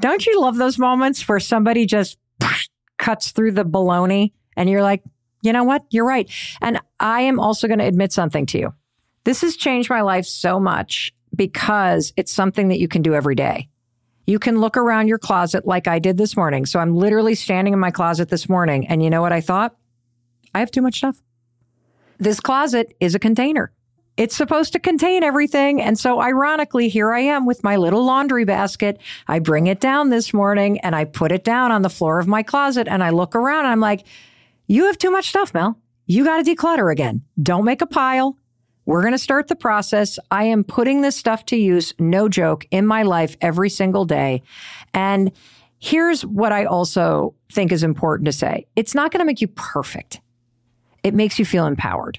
Don't 0.00 0.24
you 0.24 0.40
love 0.40 0.58
those 0.58 0.78
moments 0.78 1.28
where 1.28 1.40
somebody 1.40 1.86
just 1.86 2.18
cuts 2.98 3.32
through 3.32 3.50
the 3.50 3.64
baloney 3.64 4.30
and 4.56 4.70
you're 4.70 4.84
like, 4.84 5.02
you 5.42 5.52
know 5.52 5.64
what? 5.64 5.84
You're 5.90 6.06
right. 6.06 6.30
And 6.60 6.80
I 7.00 7.22
am 7.22 7.40
also 7.40 7.66
going 7.66 7.80
to 7.80 7.84
admit 7.84 8.12
something 8.12 8.46
to 8.46 8.60
you. 8.60 8.74
This 9.24 9.40
has 9.40 9.56
changed 9.56 9.90
my 9.90 10.02
life 10.02 10.26
so 10.26 10.60
much 10.60 11.12
because 11.34 12.12
it's 12.16 12.32
something 12.32 12.68
that 12.68 12.78
you 12.78 12.86
can 12.86 13.02
do 13.02 13.12
every 13.12 13.34
day. 13.34 13.68
You 14.28 14.38
can 14.38 14.60
look 14.60 14.76
around 14.76 15.08
your 15.08 15.16
closet 15.16 15.66
like 15.66 15.88
I 15.88 15.98
did 15.98 16.18
this 16.18 16.36
morning. 16.36 16.66
So 16.66 16.78
I'm 16.78 16.94
literally 16.94 17.34
standing 17.34 17.72
in 17.72 17.80
my 17.80 17.90
closet 17.90 18.28
this 18.28 18.46
morning. 18.46 18.86
And 18.86 19.02
you 19.02 19.08
know 19.08 19.22
what 19.22 19.32
I 19.32 19.40
thought? 19.40 19.74
I 20.54 20.58
have 20.58 20.70
too 20.70 20.82
much 20.82 20.98
stuff. 20.98 21.22
This 22.18 22.38
closet 22.38 22.94
is 23.00 23.14
a 23.14 23.18
container. 23.18 23.72
It's 24.18 24.36
supposed 24.36 24.74
to 24.74 24.78
contain 24.78 25.22
everything. 25.22 25.80
And 25.80 25.98
so 25.98 26.20
ironically, 26.20 26.90
here 26.90 27.10
I 27.10 27.20
am 27.20 27.46
with 27.46 27.64
my 27.64 27.76
little 27.76 28.04
laundry 28.04 28.44
basket. 28.44 29.00
I 29.28 29.38
bring 29.38 29.66
it 29.66 29.80
down 29.80 30.10
this 30.10 30.34
morning 30.34 30.78
and 30.80 30.94
I 30.94 31.06
put 31.06 31.32
it 31.32 31.42
down 31.42 31.72
on 31.72 31.80
the 31.80 31.88
floor 31.88 32.18
of 32.18 32.26
my 32.26 32.42
closet 32.42 32.86
and 32.86 33.02
I 33.02 33.08
look 33.08 33.34
around 33.34 33.60
and 33.60 33.72
I'm 33.72 33.80
like, 33.80 34.04
you 34.66 34.84
have 34.84 34.98
too 34.98 35.10
much 35.10 35.30
stuff, 35.30 35.54
Mel. 35.54 35.80
You 36.04 36.22
got 36.22 36.44
to 36.44 36.54
declutter 36.54 36.92
again. 36.92 37.22
Don't 37.42 37.64
make 37.64 37.80
a 37.80 37.86
pile. 37.86 38.36
We're 38.88 39.02
going 39.02 39.12
to 39.12 39.18
start 39.18 39.48
the 39.48 39.54
process. 39.54 40.18
I 40.30 40.44
am 40.44 40.64
putting 40.64 41.02
this 41.02 41.14
stuff 41.14 41.44
to 41.46 41.58
use, 41.58 41.92
no 41.98 42.26
joke, 42.26 42.64
in 42.70 42.86
my 42.86 43.02
life 43.02 43.36
every 43.42 43.68
single 43.68 44.06
day. 44.06 44.42
And 44.94 45.30
here's 45.78 46.24
what 46.24 46.52
I 46.52 46.64
also 46.64 47.34
think 47.52 47.70
is 47.70 47.82
important 47.82 48.24
to 48.24 48.32
say 48.32 48.66
it's 48.76 48.94
not 48.94 49.12
going 49.12 49.18
to 49.18 49.26
make 49.26 49.42
you 49.42 49.48
perfect, 49.48 50.22
it 51.02 51.12
makes 51.12 51.38
you 51.38 51.44
feel 51.44 51.66
empowered. 51.66 52.18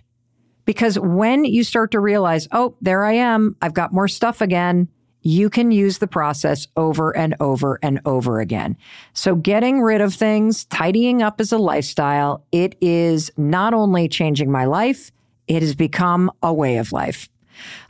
Because 0.66 1.00
when 1.00 1.44
you 1.44 1.64
start 1.64 1.90
to 1.90 2.00
realize, 2.00 2.48
oh, 2.52 2.76
there 2.82 3.04
I 3.04 3.14
am, 3.14 3.56
I've 3.64 3.74
got 3.74 3.92
more 3.92 4.08
stuff 4.08 4.40
again, 4.40 4.88
you 5.24 5.50
can 5.50 5.72
use 5.72 5.98
the 5.98 6.06
process 6.06 6.68
over 6.78 7.18
and 7.18 7.36
over 7.40 7.80
and 7.82 8.00
over 8.06 8.42
again. 8.42 8.78
So 9.14 9.34
getting 9.34 9.82
rid 9.82 10.02
of 10.02 10.14
things, 10.14 10.66
tidying 10.66 11.24
up 11.24 11.42
as 11.42 11.52
a 11.52 11.58
lifestyle, 11.58 12.46
it 12.52 12.76
is 12.80 13.32
not 13.38 13.74
only 13.74 14.08
changing 14.08 14.52
my 14.52 14.66
life, 14.66 15.12
it 15.50 15.62
has 15.62 15.76
become 15.76 16.32
a 16.42 16.54
way 16.54 16.78
of 16.78 16.94
life. 16.94 17.28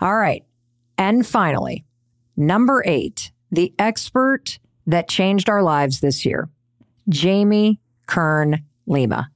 All 0.01 0.15
right. 0.15 0.43
And 0.97 1.27
finally, 1.27 1.85
number 2.35 2.81
eight, 2.85 3.31
the 3.51 3.73
expert 3.77 4.57
that 4.87 5.07
changed 5.07 5.49
our 5.49 5.61
lives 5.61 5.99
this 5.99 6.25
year, 6.25 6.49
Jamie 7.09 7.79
Kern 8.07 8.63
Lima. 8.87 9.29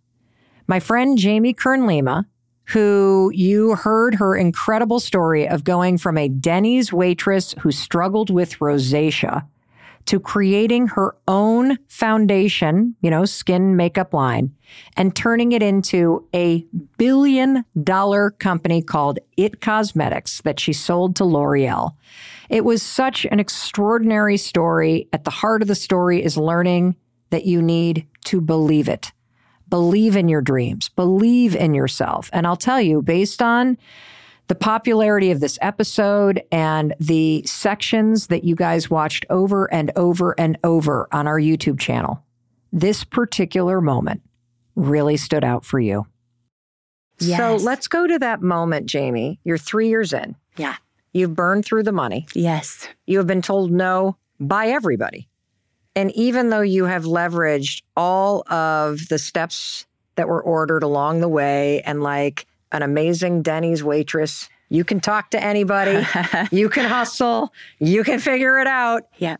My 0.65 0.79
friend 0.79 1.17
Jamie 1.17 1.53
Kern 1.53 1.85
Lima, 1.85 2.25
who 2.67 3.29
you 3.35 3.75
heard 3.75 4.15
her 4.15 4.35
incredible 4.35 4.99
story 4.99 5.47
of 5.47 5.63
going 5.63 5.97
from 5.97 6.17
a 6.17 6.29
Denny's 6.29 6.93
waitress 6.93 7.53
who 7.59 7.71
struggled 7.71 8.29
with 8.29 8.57
rosacea 8.59 9.45
to 10.05 10.19
creating 10.19 10.87
her 10.87 11.15
own 11.27 11.77
foundation, 11.87 12.95
you 13.01 13.09
know, 13.09 13.25
skin 13.25 13.75
makeup 13.75 14.13
line, 14.13 14.53
and 14.97 15.15
turning 15.15 15.51
it 15.51 15.63
into 15.63 16.27
a 16.33 16.65
billion 16.97 17.63
dollar 17.83 18.31
company 18.31 18.81
called 18.81 19.19
IT 19.37 19.61
Cosmetics 19.61 20.41
that 20.41 20.59
she 20.59 20.73
sold 20.73 21.15
to 21.15 21.25
L'Oreal. 21.25 21.95
It 22.49 22.65
was 22.65 22.81
such 22.81 23.25
an 23.25 23.39
extraordinary 23.39 24.37
story. 24.37 25.07
At 25.13 25.23
the 25.23 25.31
heart 25.31 25.61
of 25.61 25.67
the 25.67 25.75
story 25.75 26.23
is 26.23 26.37
learning 26.37 26.95
that 27.29 27.45
you 27.45 27.61
need 27.61 28.05
to 28.25 28.41
believe 28.41 28.87
it. 28.87 29.11
Believe 29.69 30.15
in 30.15 30.27
your 30.27 30.41
dreams, 30.41 30.89
believe 30.89 31.55
in 31.55 31.73
yourself. 31.73 32.29
And 32.31 32.45
I'll 32.45 32.55
tell 32.55 32.79
you, 32.79 33.01
based 33.01 33.41
on 33.41 33.77
the 34.47 34.55
popularity 34.55 35.31
of 35.31 35.39
this 35.39 35.57
episode 35.61 36.43
and 36.51 36.93
the 36.99 37.43
sections 37.45 38.27
that 38.27 38.43
you 38.43 38.55
guys 38.55 38.89
watched 38.89 39.25
over 39.29 39.71
and 39.73 39.91
over 39.95 40.37
and 40.39 40.57
over 40.63 41.07
on 41.11 41.27
our 41.27 41.39
YouTube 41.39 41.79
channel, 41.79 42.23
this 42.71 43.03
particular 43.03 43.79
moment 43.79 44.21
really 44.75 45.17
stood 45.17 45.43
out 45.43 45.63
for 45.63 45.79
you. 45.79 46.05
Yes. 47.19 47.39
So 47.39 47.65
let's 47.65 47.87
go 47.87 48.07
to 48.07 48.19
that 48.19 48.41
moment, 48.41 48.85
Jamie. 48.85 49.39
You're 49.43 49.57
three 49.57 49.87
years 49.87 50.13
in. 50.13 50.35
Yeah. 50.57 50.75
You've 51.13 51.35
burned 51.35 51.63
through 51.63 51.83
the 51.83 51.91
money. 51.91 52.25
Yes. 52.33 52.87
You 53.05 53.19
have 53.19 53.27
been 53.27 53.41
told 53.41 53.71
no 53.71 54.17
by 54.39 54.67
everybody. 54.67 55.29
And 55.95 56.11
even 56.15 56.49
though 56.49 56.61
you 56.61 56.85
have 56.85 57.03
leveraged 57.03 57.83
all 57.95 58.51
of 58.51 59.07
the 59.09 59.19
steps 59.19 59.85
that 60.15 60.27
were 60.27 60.41
ordered 60.41 60.83
along 60.83 61.21
the 61.21 61.29
way 61.29 61.81
and 61.83 62.01
like 62.01 62.47
an 62.73 62.81
amazing 62.83 63.41
Denny's 63.43 63.83
waitress, 63.83 64.49
you 64.69 64.83
can 64.83 64.99
talk 64.99 65.29
to 65.31 65.41
anybody, 65.41 66.05
you 66.51 66.67
can 66.69 66.89
hustle, 66.89 67.53
you 67.79 68.03
can 68.03 68.19
figure 68.19 68.59
it 68.59 68.67
out. 68.67 69.03
Yeah. 69.17 69.37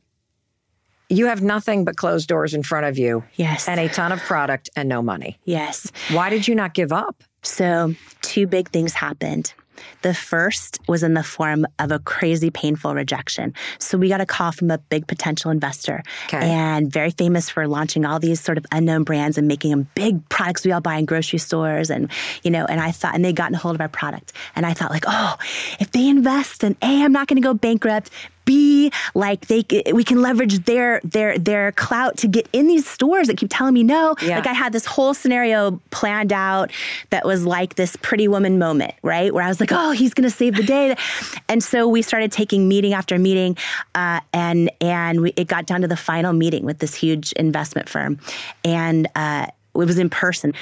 You 1.09 1.25
have 1.27 1.41
nothing 1.41 1.84
but 1.86 1.97
closed 1.97 2.27
doors 2.27 2.53
in 2.53 2.63
front 2.63 2.86
of 2.86 2.97
you 2.97 3.23
Yes. 3.36 3.67
and 3.67 3.79
a 3.79 3.89
ton 3.89 4.11
of 4.11 4.19
product 4.21 4.69
and 4.75 4.88
no 4.88 5.01
money. 5.01 5.38
yes. 5.43 5.91
Why 6.11 6.29
did 6.29 6.47
you 6.47 6.55
not 6.55 6.73
give 6.73 6.93
up? 6.93 7.23
So, 7.41 7.93
two 8.21 8.47
big 8.47 8.69
things 8.69 8.93
happened. 8.93 9.53
The 10.01 10.13
first 10.13 10.79
was 10.88 11.03
in 11.03 11.13
the 11.13 11.23
form 11.23 11.65
of 11.79 11.91
a 11.91 11.99
crazy, 11.99 12.49
painful 12.49 12.93
rejection. 12.93 13.53
So, 13.79 13.97
we 13.97 14.09
got 14.09 14.21
a 14.21 14.25
call 14.25 14.51
from 14.51 14.71
a 14.71 14.77
big 14.77 15.07
potential 15.07 15.51
investor 15.51 16.03
Okay. 16.27 16.39
and 16.49 16.91
very 16.91 17.11
famous 17.11 17.49
for 17.49 17.67
launching 17.67 18.05
all 18.05 18.19
these 18.19 18.39
sort 18.41 18.57
of 18.57 18.65
unknown 18.71 19.03
brands 19.03 19.38
and 19.38 19.47
making 19.47 19.71
them 19.71 19.88
big 19.95 20.27
products 20.29 20.65
we 20.65 20.71
all 20.71 20.81
buy 20.81 20.95
in 20.95 21.05
grocery 21.05 21.39
stores. 21.39 21.89
And, 21.89 22.09
you 22.43 22.51
know, 22.51 22.65
and 22.65 22.79
I 22.81 22.91
thought, 22.91 23.15
and 23.15 23.23
they 23.23 23.34
gotten 23.34 23.55
a 23.55 23.57
hold 23.57 23.75
of 23.75 23.81
our 23.81 23.88
product. 23.89 24.34
And 24.55 24.65
I 24.65 24.73
thought, 24.73 24.91
like, 24.91 25.05
oh, 25.07 25.36
if 25.79 25.91
they 25.91 26.07
invest 26.09 26.63
in 26.63 26.75
A, 26.81 27.03
I'm 27.03 27.11
not 27.11 27.27
going 27.27 27.41
to 27.41 27.45
go 27.47 27.53
bankrupt. 27.53 28.09
B, 28.46 28.91
like 29.14 29.48
they, 29.48 29.64
we 29.94 30.04
can 30.04 30.22
leverage 30.22 30.66
their 30.66 31.00
their 31.04 31.38
their 31.38 31.72
clout 31.74 32.18
to 32.18 32.28
get 32.28 32.48
in 32.54 32.68
these 32.68 32.88
stores 32.88 33.28
that 33.28 33.38
keep 33.38 33.50
telling 33.52 33.74
me 33.74 33.84
no. 33.84 34.16
Yeah. 34.22 34.38
Like 34.38 34.48
I 34.48 34.54
had 34.54 34.74
this 34.74 34.86
whole 34.86 35.14
scenario 35.14 35.80
planned 35.91 36.34
out 36.34 36.72
that 37.10 37.26
was 37.26 37.46
like 37.46 37.76
this 37.76 37.96
pretty 37.98 38.28
woman 38.28 38.60
moment, 38.60 38.94
right? 39.02 39.34
Where 39.34 39.44
I 39.44 39.48
was 39.48 39.60
like, 39.60 39.72
oh, 39.72 39.91
he's 39.91 40.14
going 40.14 40.30
to 40.30 40.36
save 40.36 40.56
the 40.56 40.64
day. 40.64 40.96
And 41.50 41.64
so 41.64 41.88
we 41.88 42.02
started 42.02 42.32
taking 42.32 42.68
meeting 42.68 42.94
after 42.94 43.20
meeting, 43.20 43.58
uh, 43.96 44.22
and 44.34 44.72
and 44.82 45.22
we, 45.22 45.34
it 45.36 45.48
got 45.48 45.66
down 45.66 45.82
to 45.82 45.88
the 45.88 45.98
final 45.98 46.34
meeting 46.34 46.66
with 46.66 46.80
this 46.80 46.96
huge 46.96 47.32
investment 47.34 47.89
firm, 47.89 48.20
and 48.64 49.08
uh, 49.16 49.48
it 49.76 49.78
was 49.78 49.98
in 49.98 50.10
person. 50.10 50.54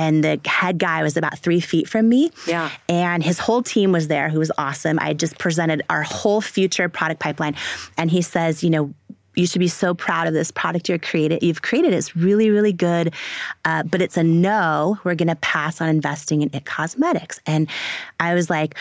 And 0.00 0.24
the 0.24 0.40
head 0.46 0.78
guy 0.78 1.02
was 1.02 1.18
about 1.18 1.38
three 1.38 1.60
feet 1.60 1.86
from 1.86 2.08
me. 2.08 2.30
Yeah. 2.46 2.70
And 2.88 3.22
his 3.22 3.38
whole 3.38 3.62
team 3.62 3.92
was 3.92 4.08
there, 4.08 4.30
who 4.30 4.38
was 4.38 4.50
awesome. 4.56 4.98
I 4.98 5.12
just 5.12 5.36
presented 5.36 5.82
our 5.90 6.02
whole 6.02 6.40
future 6.40 6.88
product 6.88 7.20
pipeline. 7.20 7.54
And 7.98 8.10
he 8.10 8.22
says, 8.22 8.64
you 8.64 8.70
know, 8.70 8.94
you 9.34 9.46
should 9.46 9.58
be 9.58 9.68
so 9.68 9.92
proud 9.92 10.26
of 10.26 10.32
this 10.32 10.50
product 10.50 10.88
you're 10.88 10.98
created. 10.98 11.42
You've 11.42 11.60
created. 11.60 11.92
It's 11.92 12.16
really, 12.16 12.48
really 12.48 12.72
good, 12.72 13.12
uh, 13.66 13.82
but 13.82 14.00
it's 14.00 14.16
a 14.16 14.22
no. 14.22 14.98
We're 15.04 15.14
going 15.16 15.28
to 15.28 15.36
pass 15.36 15.82
on 15.82 15.90
investing 15.90 16.40
in 16.40 16.50
IT 16.54 16.64
Cosmetics. 16.64 17.38
And 17.44 17.68
I 18.18 18.32
was 18.32 18.48
like, 18.48 18.76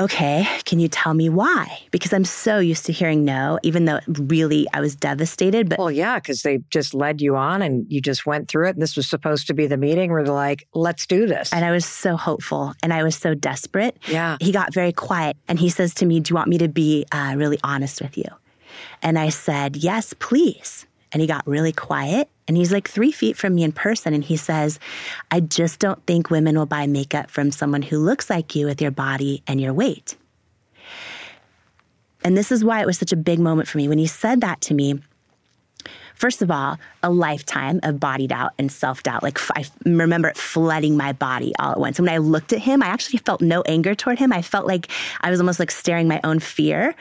okay, 0.00 0.46
can 0.64 0.80
you 0.80 0.88
tell 0.88 1.14
me 1.14 1.28
why? 1.28 1.78
Because 1.90 2.12
I'm 2.12 2.24
so 2.24 2.58
used 2.58 2.86
to 2.86 2.92
hearing 2.92 3.24
no, 3.24 3.58
even 3.62 3.84
though 3.84 4.00
really 4.08 4.66
I 4.72 4.80
was 4.80 4.96
devastated. 4.96 5.68
But 5.68 5.78
Well, 5.78 5.90
yeah, 5.90 6.18
because 6.18 6.42
they 6.42 6.58
just 6.70 6.94
led 6.94 7.20
you 7.20 7.36
on 7.36 7.62
and 7.62 7.86
you 7.88 8.00
just 8.00 8.26
went 8.26 8.48
through 8.48 8.68
it. 8.68 8.70
And 8.70 8.82
this 8.82 8.96
was 8.96 9.06
supposed 9.06 9.46
to 9.48 9.54
be 9.54 9.66
the 9.66 9.76
meeting 9.76 10.10
where 10.10 10.24
they're 10.24 10.32
like, 10.32 10.66
let's 10.74 11.06
do 11.06 11.26
this. 11.26 11.52
and 11.52 11.64
I 11.64 11.70
was 11.70 11.84
so 11.84 12.16
hopeful 12.16 12.74
and 12.82 12.92
I 12.92 13.02
was 13.02 13.14
so 13.14 13.34
desperate. 13.34 13.98
Yeah. 14.08 14.38
He 14.40 14.52
got 14.52 14.72
very 14.72 14.92
quiet 14.92 15.36
and 15.48 15.58
he 15.58 15.68
says 15.68 15.94
to 15.94 16.06
me, 16.06 16.20
Do 16.20 16.32
you 16.32 16.34
want 16.36 16.48
me 16.48 16.58
to 16.58 16.68
be 16.68 17.04
uh, 17.12 17.34
really 17.36 17.58
honest 17.62 18.00
with 18.00 18.16
you? 18.16 18.24
And 19.02 19.18
I 19.18 19.28
said, 19.28 19.76
Yes, 19.76 20.14
please. 20.18 20.86
And 21.12 21.20
he 21.20 21.26
got 21.26 21.46
really 21.46 21.72
quiet 21.72 22.28
and 22.46 22.56
he's 22.56 22.72
like 22.72 22.88
three 22.88 23.12
feet 23.12 23.36
from 23.36 23.54
me 23.54 23.64
in 23.64 23.72
person. 23.72 24.14
And 24.14 24.24
he 24.24 24.36
says, 24.36 24.78
I 25.30 25.40
just 25.40 25.78
don't 25.80 26.04
think 26.06 26.30
women 26.30 26.56
will 26.56 26.66
buy 26.66 26.86
makeup 26.86 27.30
from 27.30 27.50
someone 27.50 27.82
who 27.82 27.98
looks 27.98 28.30
like 28.30 28.54
you 28.54 28.66
with 28.66 28.80
your 28.80 28.90
body 28.90 29.42
and 29.46 29.60
your 29.60 29.72
weight. 29.72 30.16
And 32.22 32.36
this 32.36 32.52
is 32.52 32.64
why 32.64 32.80
it 32.80 32.86
was 32.86 32.98
such 32.98 33.12
a 33.12 33.16
big 33.16 33.38
moment 33.38 33.68
for 33.68 33.78
me. 33.78 33.88
When 33.88 33.98
he 33.98 34.06
said 34.06 34.40
that 34.42 34.60
to 34.62 34.74
me, 34.74 35.00
First 36.20 36.42
of 36.42 36.50
all, 36.50 36.78
a 37.02 37.08
lifetime 37.08 37.80
of 37.82 37.98
body 37.98 38.26
doubt 38.26 38.52
and 38.58 38.70
self 38.70 39.02
doubt. 39.02 39.22
Like 39.22 39.38
I 39.56 39.64
remember 39.86 40.28
it 40.28 40.36
flooding 40.36 40.94
my 40.94 41.12
body 41.12 41.54
all 41.58 41.72
at 41.72 41.80
once. 41.80 41.98
And 41.98 42.06
when 42.06 42.14
I 42.14 42.18
looked 42.18 42.52
at 42.52 42.58
him, 42.58 42.82
I 42.82 42.88
actually 42.88 43.20
felt 43.20 43.40
no 43.40 43.62
anger 43.62 43.94
toward 43.94 44.18
him. 44.18 44.30
I 44.30 44.42
felt 44.42 44.66
like 44.66 44.88
I 45.22 45.30
was 45.30 45.40
almost 45.40 45.58
like 45.58 45.70
staring 45.70 46.08
my 46.08 46.20
own 46.22 46.38
fear 46.38 46.94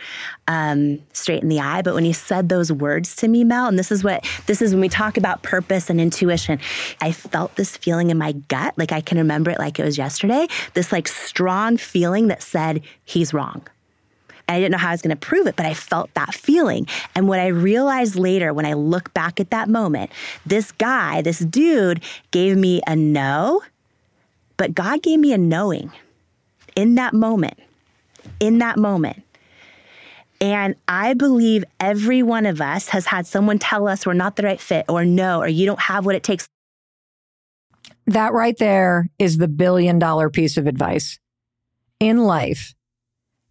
um, 0.47 1.01
straight 1.11 1.43
in 1.43 1.49
the 1.49 1.59
eye. 1.59 1.81
But 1.81 1.95
when 1.95 2.05
he 2.05 2.13
said 2.13 2.47
those 2.47 2.71
words 2.71 3.13
to 3.17 3.27
me, 3.27 3.43
Mel, 3.43 3.67
and 3.67 3.77
this 3.77 3.91
is 3.91 4.05
what 4.05 4.25
this 4.45 4.61
is 4.61 4.71
when 4.71 4.79
we 4.79 4.87
talk 4.87 5.17
about 5.17 5.43
purpose 5.43 5.89
and 5.89 5.99
intuition, 5.99 6.57
I 7.01 7.11
felt 7.11 7.57
this 7.57 7.75
feeling 7.75 8.11
in 8.11 8.17
my 8.17 8.31
gut. 8.31 8.73
Like 8.77 8.93
I 8.93 9.01
can 9.01 9.17
remember 9.17 9.51
it 9.51 9.59
like 9.59 9.79
it 9.79 9.83
was 9.83 9.97
yesterday. 9.97 10.47
This 10.75 10.93
like 10.93 11.09
strong 11.09 11.75
feeling 11.75 12.29
that 12.29 12.41
said 12.41 12.83
he's 13.03 13.33
wrong. 13.33 13.67
And 14.49 14.55
I 14.55 14.59
didn't 14.59 14.71
know 14.71 14.79
how 14.79 14.89
I 14.89 14.93
was 14.93 15.03
going 15.03 15.15
to 15.15 15.27
prove 15.27 15.45
it, 15.45 15.55
but 15.55 15.67
I 15.67 15.75
felt 15.75 16.11
that 16.15 16.33
feeling. 16.33 16.87
And 17.13 17.27
what 17.27 17.39
I 17.39 17.47
realized 17.47 18.15
later 18.15 18.51
when 18.51 18.65
I 18.65 18.73
look 18.73 19.13
back 19.13 19.39
at 19.39 19.51
that 19.51 19.69
moment, 19.69 20.09
this 20.43 20.71
guy, 20.71 21.21
this 21.21 21.37
dude 21.37 22.01
gave 22.31 22.57
me 22.57 22.81
a 22.87 22.95
no, 22.95 23.61
but 24.57 24.73
God 24.73 25.03
gave 25.03 25.19
me 25.19 25.33
a 25.33 25.37
knowing 25.37 25.91
in 26.75 26.95
that 26.95 27.13
moment. 27.13 27.59
In 28.39 28.57
that 28.57 28.79
moment. 28.79 29.21
And 30.41 30.73
I 30.87 31.13
believe 31.13 31.63
every 31.79 32.23
one 32.23 32.47
of 32.47 32.59
us 32.59 32.89
has 32.89 33.05
had 33.05 33.27
someone 33.27 33.59
tell 33.59 33.87
us 33.87 34.03
we're 34.03 34.13
not 34.13 34.35
the 34.35 34.43
right 34.43 34.59
fit 34.59 34.85
or 34.89 35.05
no, 35.05 35.41
or 35.41 35.47
you 35.47 35.67
don't 35.67 35.79
have 35.79 36.07
what 36.07 36.15
it 36.15 36.23
takes. 36.23 36.47
That 38.07 38.33
right 38.33 38.57
there 38.57 39.09
is 39.19 39.37
the 39.37 39.47
billion 39.47 39.99
dollar 39.99 40.31
piece 40.31 40.57
of 40.57 40.65
advice. 40.65 41.19
In 41.99 42.17
life, 42.17 42.73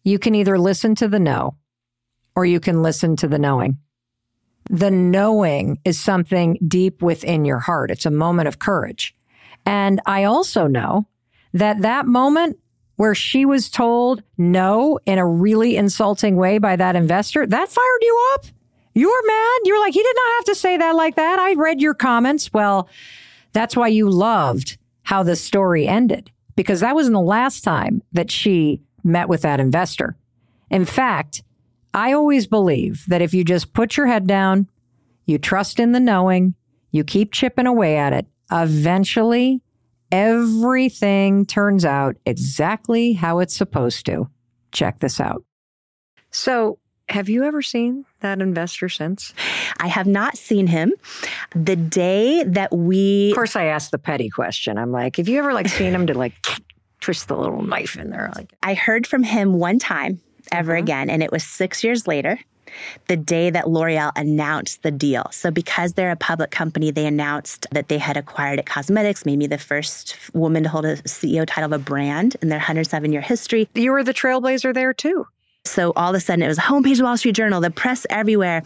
you 0.05 0.19
can 0.19 0.35
either 0.35 0.59
listen 0.59 0.95
to 0.97 1.09
the 1.09 1.19
no 1.19 1.57
or 2.35 2.45
you 2.45 2.61
can 2.61 2.83
listen 2.83 3.17
to 3.17 3.29
the 3.29 3.39
knowing. 3.39 3.79
The 4.71 4.91
knowing 4.91 5.79
is 5.85 5.99
something 5.99 6.59
deep 6.67 7.03
within 7.03 7.45
your 7.45 7.59
heart. 7.59 7.91
It's 7.91 8.07
a 8.07 8.11
moment 8.11 8.49
of 8.49 8.59
courage. 8.59 9.15
And 9.65 10.01
I 10.07 10.25
also 10.25 10.67
know 10.67 11.09
that 11.53 11.83
that 11.83 12.07
moment 12.07 12.59
where 12.97 13.15
she 13.15 13.45
was 13.45 13.71
told 13.71 14.23
no 14.37 14.99
in 15.07 15.19
a 15.19 15.27
really 15.27 15.77
insulting 15.77 16.37
way 16.37 16.59
by 16.59 16.77
that 16.77 16.97
investor, 16.97 17.47
that 17.47 17.69
fired 17.69 18.03
you 18.03 18.33
up. 18.35 18.47
You 18.95 19.09
were 19.09 19.27
mad. 19.27 19.61
You're 19.65 19.81
like, 19.81 19.95
he 19.95 20.03
did 20.03 20.17
not 20.17 20.35
have 20.37 20.45
to 20.47 20.55
say 20.57 20.77
that 20.77 20.97
like 20.97 21.15
that. 21.17 21.39
I 21.39 21.55
read 21.55 21.81
your 21.81 21.95
comments. 21.95 22.53
Well, 22.53 22.89
that's 23.53 23.77
why 23.77 23.89
you 23.89 24.11
loved 24.11 24.79
how 25.03 25.23
the 25.23 25.37
story 25.37 25.87
ended, 25.87 26.31
because 26.57 26.81
that 26.81 26.95
wasn't 26.95 27.15
the 27.15 27.21
last 27.21 27.63
time 27.63 28.03
that 28.13 28.31
she 28.31 28.83
met 29.05 29.29
with 29.29 29.43
that 29.43 29.61
investor. 29.61 30.17
In 30.71 30.85
fact, 30.85 31.43
I 31.95 32.13
always 32.13 32.47
believe 32.47 33.05
that 33.09 33.23
if 33.23 33.33
you 33.33 33.45
just 33.45 33.73
put 33.73 33.97
your 33.97 34.07
head 34.07 34.27
down, 34.27 34.69
you 35.27 35.39
trust 35.39 35.81
in 35.81 35.93
the 35.93 36.01
knowing, 36.01 36.55
you 36.91 37.05
keep 37.05 37.33
chipping 37.33 37.67
away 37.67 37.97
at 37.97 38.13
it, 38.13 38.27
eventually 38.51 39.63
everything 40.11 41.45
turns 41.45 41.85
out 41.85 42.17
exactly 42.25 43.13
how 43.13 43.41
it's 43.41 43.57
supposed 43.57 44.07
to. 44.07 44.29
Check 44.73 45.01
this 45.01 45.21
out. 45.21 45.45
So, 46.31 46.79
have 47.09 47.31
you 47.31 47.45
ever 47.45 47.63
seen 47.63 48.05
that 48.21 48.43
investor 48.43 48.91
since? 48.91 49.33
I 49.81 49.89
have 49.89 50.07
not 50.07 50.37
seen 50.37 50.67
him. 50.67 50.93
The 51.55 51.77
day 51.77 52.45
that 52.45 52.75
we 52.75 53.31
Of 53.31 53.37
course, 53.37 53.57
I 53.57 53.65
asked 53.65 53.93
the 53.93 53.99
petty 53.99 54.29
question. 54.29 54.77
I'm 54.77 54.93
like, 54.93 55.17
have 55.17 55.27
you 55.27 55.39
ever 55.39 55.55
like 55.55 55.69
seen 55.69 55.95
him 55.95 56.07
to 56.09 56.15
like 56.15 56.35
twist 57.01 57.29
the 57.29 57.37
little 57.37 57.63
knife 57.63 57.97
in 57.97 58.11
there? 58.11 58.31
Like, 58.35 58.53
I 58.63 58.75
heard 58.75 59.07
from 59.07 59.23
him 59.23 59.55
one 59.55 59.79
time 59.79 60.21
ever 60.53 60.73
mm-hmm. 60.73 60.83
again, 60.85 61.11
and 61.11 61.23
it 61.23 61.33
was 61.33 61.45
six 61.45 61.83
years 61.85 62.07
later, 62.07 62.39
the 63.07 63.17
day 63.17 63.51
that 63.51 63.69
L'Oreal 63.69 64.13
announced 64.17 64.83
the 64.83 64.91
deal. 64.91 65.29
So, 65.31 65.51
because 65.51 65.95
they're 65.95 66.11
a 66.11 66.17
public 66.17 66.51
company, 66.51 66.91
they 66.91 67.07
announced 67.07 67.67
that 67.73 67.89
they 67.89 67.99
had 67.99 68.17
acquired 68.17 68.59
IT 68.59 68.67
Cosmetics, 68.67 69.25
made 69.25 69.39
me 69.39 69.47
the 69.47 69.59
first 69.59 70.17
woman 70.35 70.63
to 70.65 70.69
hold 70.69 70.85
a 70.85 70.97
CEO 71.03 71.47
title 71.47 71.73
of 71.73 71.81
a 71.81 71.83
brand 71.83 72.37
in 72.43 72.49
their 72.49 72.59
107 72.59 73.13
year 73.13 73.23
history. 73.23 73.69
you 73.75 73.93
were 73.93 74.05
the 74.05 74.15
trailblazer 74.15 74.75
there 74.75 74.93
too. 74.93 75.27
So, 75.65 75.93
all 75.97 76.11
of 76.11 76.15
a 76.15 76.21
sudden, 76.21 76.43
it 76.43 76.49
was 76.49 76.59
a 76.59 76.63
homepage 76.63 76.99
of 76.99 77.05
Wall 77.05 77.17
Street 77.17 77.35
Journal, 77.35 77.61
the 77.61 77.71
press 77.71 78.07
everywhere. 78.11 78.63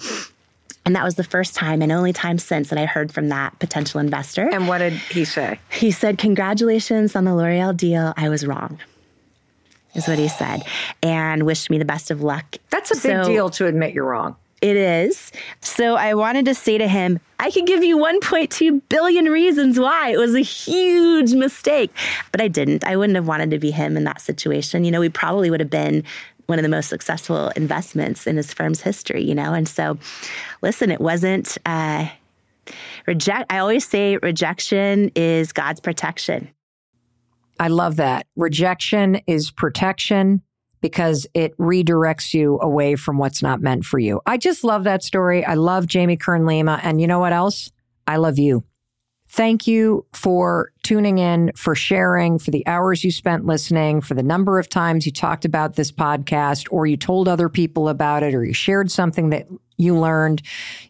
And 0.84 0.96
that 0.96 1.04
was 1.04 1.14
the 1.14 1.24
first 1.24 1.54
time 1.54 1.80
and 1.80 1.92
only 1.92 2.12
time 2.12 2.38
since 2.38 2.68
that 2.70 2.78
I 2.78 2.86
heard 2.86 3.12
from 3.12 3.28
that 3.28 3.58
potential 3.60 4.00
investor. 4.00 4.48
And 4.48 4.66
what 4.66 4.78
did 4.78 4.94
he 4.94 5.24
say? 5.24 5.60
He 5.70 5.90
said, 5.92 6.18
Congratulations 6.18 7.14
on 7.14 7.24
the 7.24 7.34
L'Oreal 7.34 7.76
deal. 7.76 8.12
I 8.16 8.28
was 8.28 8.44
wrong, 8.46 8.80
is 9.94 10.08
what 10.08 10.18
he 10.18 10.26
said, 10.28 10.64
and 11.02 11.44
wished 11.44 11.70
me 11.70 11.78
the 11.78 11.84
best 11.84 12.10
of 12.10 12.20
luck. 12.22 12.56
That's 12.70 12.90
a 12.90 12.94
big 12.94 13.02
So- 13.02 13.24
deal 13.24 13.50
to 13.50 13.66
admit 13.66 13.94
you're 13.94 14.06
wrong. 14.06 14.36
It 14.60 14.76
is. 14.76 15.32
So 15.60 15.96
I 15.96 16.14
wanted 16.14 16.44
to 16.44 16.54
say 16.54 16.78
to 16.78 16.86
him, 16.86 17.18
I 17.40 17.50
could 17.50 17.66
give 17.66 17.82
you 17.82 17.98
1.2 17.98 18.80
billion 18.88 19.24
reasons 19.24 19.76
why 19.76 20.10
it 20.12 20.18
was 20.18 20.36
a 20.36 20.40
huge 20.40 21.32
mistake. 21.34 21.90
But 22.30 22.40
I 22.40 22.46
didn't. 22.46 22.84
I 22.84 22.94
wouldn't 22.96 23.16
have 23.16 23.26
wanted 23.26 23.50
to 23.50 23.58
be 23.58 23.72
him 23.72 23.96
in 23.96 24.04
that 24.04 24.20
situation. 24.20 24.84
You 24.84 24.92
know, 24.92 25.00
we 25.00 25.08
probably 25.08 25.50
would 25.50 25.58
have 25.58 25.68
been 25.70 26.04
one 26.46 26.58
of 26.58 26.62
the 26.62 26.68
most 26.68 26.88
successful 26.88 27.48
investments 27.50 28.26
in 28.26 28.36
his 28.36 28.52
firm's 28.52 28.80
history, 28.80 29.22
you 29.22 29.34
know? 29.34 29.54
And 29.54 29.68
so, 29.68 29.98
listen, 30.62 30.90
it 30.90 31.00
wasn't, 31.00 31.56
uh, 31.66 32.08
reject. 33.06 33.52
I 33.52 33.58
always 33.58 33.86
say 33.86 34.16
rejection 34.18 35.10
is 35.14 35.52
God's 35.52 35.80
protection. 35.80 36.48
I 37.58 37.68
love 37.68 37.96
that. 37.96 38.26
Rejection 38.36 39.20
is 39.26 39.50
protection 39.50 40.42
because 40.80 41.26
it 41.32 41.56
redirects 41.58 42.34
you 42.34 42.58
away 42.60 42.96
from 42.96 43.18
what's 43.18 43.42
not 43.42 43.60
meant 43.60 43.84
for 43.84 43.98
you. 43.98 44.20
I 44.26 44.36
just 44.36 44.64
love 44.64 44.84
that 44.84 45.02
story. 45.02 45.44
I 45.44 45.54
love 45.54 45.86
Jamie 45.86 46.16
Kern 46.16 46.44
Lima. 46.44 46.80
And 46.82 47.00
you 47.00 47.06
know 47.06 47.20
what 47.20 47.32
else? 47.32 47.70
I 48.06 48.16
love 48.16 48.38
you. 48.38 48.64
Thank 49.32 49.66
you 49.66 50.04
for 50.12 50.72
tuning 50.82 51.16
in, 51.16 51.52
for 51.56 51.74
sharing, 51.74 52.38
for 52.38 52.50
the 52.50 52.66
hours 52.66 53.02
you 53.02 53.10
spent 53.10 53.46
listening, 53.46 54.02
for 54.02 54.12
the 54.12 54.22
number 54.22 54.58
of 54.58 54.68
times 54.68 55.06
you 55.06 55.12
talked 55.12 55.46
about 55.46 55.74
this 55.74 55.90
podcast 55.90 56.68
or 56.70 56.86
you 56.86 56.98
told 56.98 57.28
other 57.28 57.48
people 57.48 57.88
about 57.88 58.22
it 58.22 58.34
or 58.34 58.44
you 58.44 58.52
shared 58.52 58.90
something 58.90 59.30
that 59.30 59.46
you 59.78 59.96
learned. 59.96 60.42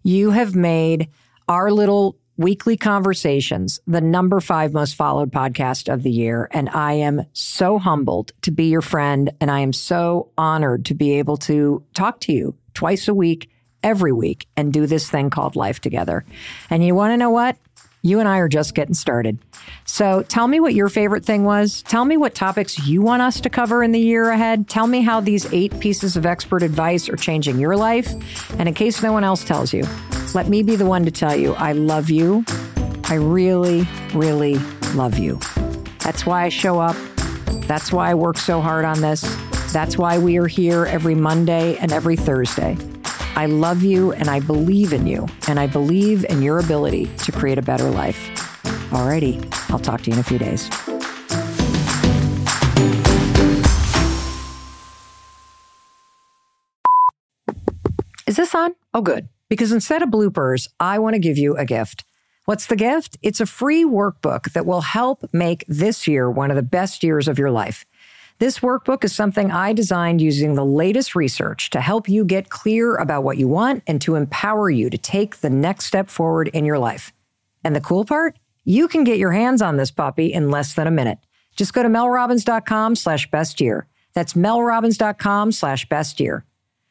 You 0.02 0.32
have 0.32 0.56
made 0.56 1.08
our 1.46 1.70
little 1.70 2.16
Weekly 2.36 2.76
Conversations, 2.76 3.78
the 3.86 4.00
number 4.00 4.40
five 4.40 4.72
most 4.72 4.96
followed 4.96 5.30
podcast 5.30 5.92
of 5.92 6.02
the 6.02 6.10
year. 6.10 6.48
And 6.50 6.68
I 6.70 6.94
am 6.94 7.24
so 7.34 7.78
humbled 7.78 8.32
to 8.42 8.50
be 8.50 8.64
your 8.64 8.82
friend. 8.82 9.30
And 9.40 9.52
I 9.52 9.60
am 9.60 9.72
so 9.72 10.30
honored 10.36 10.84
to 10.86 10.94
be 10.94 11.12
able 11.20 11.36
to 11.36 11.84
talk 11.94 12.18
to 12.22 12.32
you 12.32 12.56
twice 12.74 13.06
a 13.06 13.14
week, 13.14 13.50
every 13.84 14.12
week, 14.12 14.48
and 14.56 14.72
do 14.72 14.88
this 14.88 15.08
thing 15.08 15.30
called 15.30 15.54
life 15.54 15.80
together. 15.80 16.24
And 16.70 16.84
you 16.84 16.96
want 16.96 17.12
to 17.12 17.16
know 17.16 17.30
what? 17.30 17.56
You 18.02 18.18
and 18.18 18.28
I 18.28 18.38
are 18.38 18.48
just 18.48 18.74
getting 18.74 18.94
started. 18.94 19.38
So 19.84 20.22
tell 20.22 20.48
me 20.48 20.58
what 20.58 20.74
your 20.74 20.88
favorite 20.88 21.24
thing 21.24 21.44
was. 21.44 21.82
Tell 21.82 22.04
me 22.04 22.16
what 22.16 22.34
topics 22.34 22.84
you 22.86 23.00
want 23.00 23.22
us 23.22 23.40
to 23.40 23.48
cover 23.48 23.82
in 23.82 23.92
the 23.92 24.00
year 24.00 24.30
ahead. 24.30 24.68
Tell 24.68 24.88
me 24.88 25.02
how 25.02 25.20
these 25.20 25.50
eight 25.52 25.78
pieces 25.78 26.16
of 26.16 26.26
expert 26.26 26.64
advice 26.64 27.08
are 27.08 27.16
changing 27.16 27.58
your 27.58 27.76
life. 27.76 28.12
And 28.58 28.68
in 28.68 28.74
case 28.74 29.02
no 29.02 29.12
one 29.12 29.22
else 29.22 29.44
tells 29.44 29.72
you, 29.72 29.84
let 30.34 30.48
me 30.48 30.64
be 30.64 30.74
the 30.74 30.86
one 30.86 31.04
to 31.04 31.12
tell 31.12 31.36
you 31.36 31.54
I 31.54 31.72
love 31.72 32.10
you. 32.10 32.44
I 33.04 33.14
really, 33.14 33.86
really 34.14 34.56
love 34.94 35.18
you. 35.18 35.38
That's 36.00 36.26
why 36.26 36.44
I 36.44 36.48
show 36.48 36.80
up. 36.80 36.96
That's 37.66 37.92
why 37.92 38.10
I 38.10 38.14
work 38.14 38.36
so 38.36 38.60
hard 38.60 38.84
on 38.84 39.00
this. 39.00 39.20
That's 39.72 39.96
why 39.96 40.18
we 40.18 40.38
are 40.38 40.48
here 40.48 40.86
every 40.86 41.14
Monday 41.14 41.76
and 41.78 41.92
every 41.92 42.16
Thursday. 42.16 42.76
I 43.34 43.46
love 43.46 43.82
you 43.82 44.12
and 44.12 44.28
I 44.28 44.40
believe 44.40 44.92
in 44.92 45.06
you, 45.06 45.26
and 45.48 45.58
I 45.58 45.66
believe 45.66 46.24
in 46.26 46.42
your 46.42 46.58
ability 46.58 47.06
to 47.18 47.32
create 47.32 47.56
a 47.56 47.62
better 47.62 47.88
life. 47.88 48.30
Alrighty, 48.90 49.42
I'll 49.70 49.78
talk 49.78 50.02
to 50.02 50.10
you 50.10 50.14
in 50.14 50.20
a 50.20 50.22
few 50.22 50.38
days. 50.38 50.68
Is 58.26 58.36
this 58.36 58.54
on? 58.54 58.74
Oh, 58.92 59.00
good. 59.00 59.28
Because 59.48 59.72
instead 59.72 60.02
of 60.02 60.10
bloopers, 60.10 60.68
I 60.78 60.98
want 60.98 61.14
to 61.14 61.18
give 61.18 61.38
you 61.38 61.56
a 61.56 61.64
gift. 61.64 62.04
What's 62.44 62.66
the 62.66 62.76
gift? 62.76 63.16
It's 63.22 63.40
a 63.40 63.46
free 63.46 63.84
workbook 63.84 64.52
that 64.52 64.66
will 64.66 64.80
help 64.80 65.24
make 65.32 65.64
this 65.68 66.06
year 66.08 66.30
one 66.30 66.50
of 66.50 66.56
the 66.56 66.62
best 66.62 67.02
years 67.02 67.28
of 67.28 67.38
your 67.38 67.50
life. 67.50 67.84
This 68.42 68.58
workbook 68.58 69.04
is 69.04 69.14
something 69.14 69.52
I 69.52 69.72
designed 69.72 70.20
using 70.20 70.56
the 70.56 70.64
latest 70.64 71.14
research 71.14 71.70
to 71.70 71.80
help 71.80 72.08
you 72.08 72.24
get 72.24 72.50
clear 72.50 72.96
about 72.96 73.22
what 73.22 73.38
you 73.38 73.46
want 73.46 73.84
and 73.86 74.00
to 74.00 74.16
empower 74.16 74.68
you 74.68 74.90
to 74.90 74.98
take 74.98 75.36
the 75.36 75.48
next 75.48 75.84
step 75.84 76.10
forward 76.10 76.48
in 76.48 76.64
your 76.64 76.80
life. 76.80 77.12
And 77.62 77.76
the 77.76 77.80
cool 77.80 78.04
part? 78.04 78.36
You 78.64 78.88
can 78.88 79.04
get 79.04 79.20
your 79.20 79.30
hands 79.30 79.62
on 79.62 79.76
this 79.76 79.92
puppy 79.92 80.32
in 80.32 80.50
less 80.50 80.74
than 80.74 80.88
a 80.88 80.90
minute. 80.90 81.20
Just 81.54 81.72
go 81.72 81.84
to 81.84 81.88
melrobbins.com 81.88 82.96
slash 82.96 83.30
best 83.30 83.60
year. 83.60 83.86
That's 84.12 84.32
melrobbins.com 84.32 85.52
slash 85.52 85.88
best 85.88 86.18
year. 86.18 86.44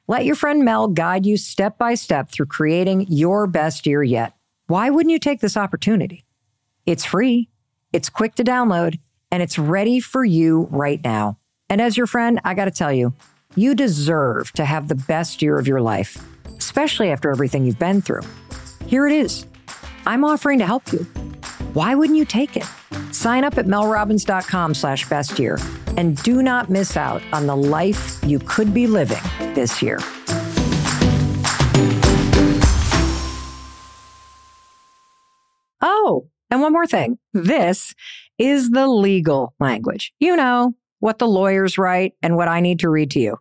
Let 0.07 0.23
your 0.23 0.35
friend 0.35 0.63
Mel 0.63 0.87
guide 0.87 1.25
you 1.25 1.35
step 1.35 1.77
by 1.77 1.95
step 1.95 2.29
through 2.29 2.45
creating 2.45 3.07
your 3.09 3.45
best 3.45 3.85
year 3.85 4.03
yet. 4.03 4.31
Why 4.67 4.89
wouldn't 4.89 5.11
you 5.11 5.19
take 5.19 5.41
this 5.41 5.57
opportunity? 5.57 6.23
It's 6.85 7.03
free, 7.03 7.49
it's 7.91 8.07
quick 8.07 8.35
to 8.35 8.43
download, 8.45 8.99
and 9.29 9.43
it's 9.43 9.59
ready 9.59 9.99
for 9.99 10.23
you 10.23 10.69
right 10.71 11.03
now. 11.03 11.39
And 11.71 11.79
as 11.79 11.95
your 11.95 12.05
friend, 12.05 12.41
I 12.43 12.53
got 12.53 12.65
to 12.65 12.71
tell 12.71 12.91
you, 12.91 13.13
you 13.55 13.73
deserve 13.75 14.51
to 14.53 14.65
have 14.65 14.89
the 14.89 14.95
best 14.95 15.41
year 15.41 15.57
of 15.57 15.69
your 15.69 15.79
life, 15.79 16.21
especially 16.57 17.09
after 17.09 17.31
everything 17.31 17.65
you've 17.65 17.79
been 17.79 18.01
through. 18.01 18.23
Here 18.87 19.07
it 19.07 19.13
is. 19.13 19.47
I'm 20.05 20.25
offering 20.25 20.59
to 20.59 20.65
help 20.65 20.91
you. 20.91 20.99
Why 21.71 21.95
wouldn't 21.95 22.17
you 22.17 22.25
take 22.25 22.57
it? 22.57 22.65
Sign 23.13 23.45
up 23.45 23.57
at 23.57 23.67
melrobbins.com 23.67 24.73
slash 24.73 25.07
best 25.07 25.39
year 25.39 25.57
and 25.95 26.21
do 26.23 26.43
not 26.43 26.69
miss 26.69 26.97
out 26.97 27.21
on 27.31 27.47
the 27.47 27.55
life 27.55 28.19
you 28.25 28.39
could 28.39 28.73
be 28.73 28.85
living 28.85 29.23
this 29.53 29.81
year. 29.81 29.99
Oh, 35.79 36.27
and 36.49 36.59
one 36.59 36.73
more 36.73 36.85
thing. 36.85 37.17
This 37.31 37.93
is 38.37 38.71
the 38.71 38.89
legal 38.89 39.53
language. 39.57 40.11
You 40.19 40.35
know, 40.35 40.75
what 41.01 41.19
the 41.19 41.27
lawyers 41.27 41.77
write 41.77 42.13
and 42.23 42.37
what 42.37 42.47
I 42.47 42.61
need 42.61 42.79
to 42.79 42.89
read 42.89 43.11
to 43.11 43.19
you. 43.19 43.37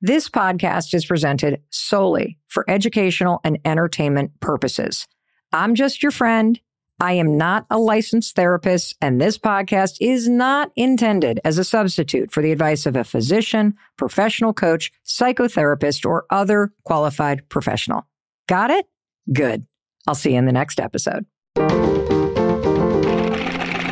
This 0.00 0.28
podcast 0.28 0.94
is 0.94 1.04
presented 1.04 1.60
solely 1.70 2.38
for 2.46 2.64
educational 2.68 3.40
and 3.42 3.58
entertainment 3.64 4.38
purposes. 4.40 5.08
I'm 5.52 5.74
just 5.74 6.02
your 6.02 6.12
friend. 6.12 6.60
I 7.00 7.14
am 7.14 7.38
not 7.38 7.64
a 7.70 7.78
licensed 7.78 8.36
therapist, 8.36 8.94
and 9.00 9.18
this 9.18 9.38
podcast 9.38 9.96
is 10.00 10.28
not 10.28 10.70
intended 10.76 11.40
as 11.44 11.56
a 11.56 11.64
substitute 11.64 12.30
for 12.30 12.42
the 12.42 12.52
advice 12.52 12.84
of 12.84 12.94
a 12.94 13.04
physician, 13.04 13.74
professional 13.96 14.52
coach, 14.52 14.92
psychotherapist, 15.06 16.04
or 16.04 16.26
other 16.30 16.72
qualified 16.84 17.48
professional. 17.48 18.06
Got 18.48 18.70
it? 18.70 18.86
Good. 19.32 19.66
I'll 20.06 20.14
see 20.14 20.32
you 20.32 20.38
in 20.38 20.44
the 20.44 20.52
next 20.52 20.78
episode. 20.78 21.24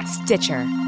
Stitcher. 0.06 0.88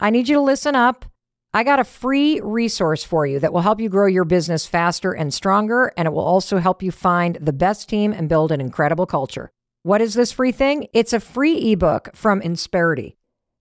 I 0.00 0.10
need 0.10 0.28
you 0.28 0.36
to 0.36 0.40
listen 0.40 0.74
up. 0.74 1.04
I 1.52 1.62
got 1.62 1.78
a 1.78 1.84
free 1.84 2.40
resource 2.40 3.04
for 3.04 3.26
you 3.26 3.38
that 3.38 3.52
will 3.52 3.60
help 3.60 3.80
you 3.80 3.88
grow 3.88 4.06
your 4.06 4.24
business 4.24 4.66
faster 4.66 5.12
and 5.12 5.32
stronger, 5.32 5.92
and 5.96 6.06
it 6.06 6.12
will 6.12 6.24
also 6.24 6.58
help 6.58 6.82
you 6.82 6.90
find 6.90 7.36
the 7.36 7.52
best 7.52 7.88
team 7.88 8.12
and 8.12 8.28
build 8.28 8.50
an 8.50 8.60
incredible 8.60 9.06
culture. 9.06 9.52
What 9.84 10.00
is 10.00 10.14
this 10.14 10.32
free 10.32 10.50
thing? 10.50 10.88
It's 10.92 11.12
a 11.12 11.20
free 11.20 11.72
ebook 11.72 12.10
from 12.12 12.40
Insperity, 12.40 13.14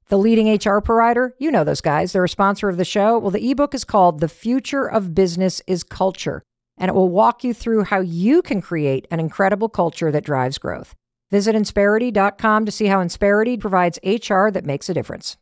the 0.08 0.18
leading 0.18 0.52
HR 0.52 0.80
provider. 0.80 1.36
You 1.38 1.52
know 1.52 1.64
those 1.64 1.82
guys, 1.82 2.14
they're 2.14 2.24
a 2.24 2.30
sponsor 2.30 2.68
of 2.68 2.78
the 2.78 2.86
show. 2.86 3.20
Well, 3.20 3.30
the 3.30 3.52
ebook 3.52 3.76
is 3.76 3.84
called 3.84 4.20
The 4.20 4.28
Future 4.28 4.88
of 4.90 5.14
Business 5.14 5.62
is 5.68 5.84
Culture, 5.84 6.42
and 6.80 6.90
it 6.90 6.96
will 6.96 7.10
walk 7.10 7.44
you 7.44 7.54
through 7.54 7.84
how 7.84 8.00
you 8.00 8.42
can 8.42 8.60
create 8.60 9.08
an 9.12 9.20
incredible 9.20 9.70
culture 9.70 10.12
that 10.12 10.26
drives 10.26 10.58
growth. 10.58 10.96
Visit 11.30 11.56
Insperity.com 11.56 12.66
to 12.66 12.72
see 12.72 12.88
how 12.88 13.04
Insperity 13.04 13.60
provides 13.60 14.00
HR 14.04 14.50
that 14.50 14.66
makes 14.66 14.90
a 14.90 14.96
difference. 14.96 15.32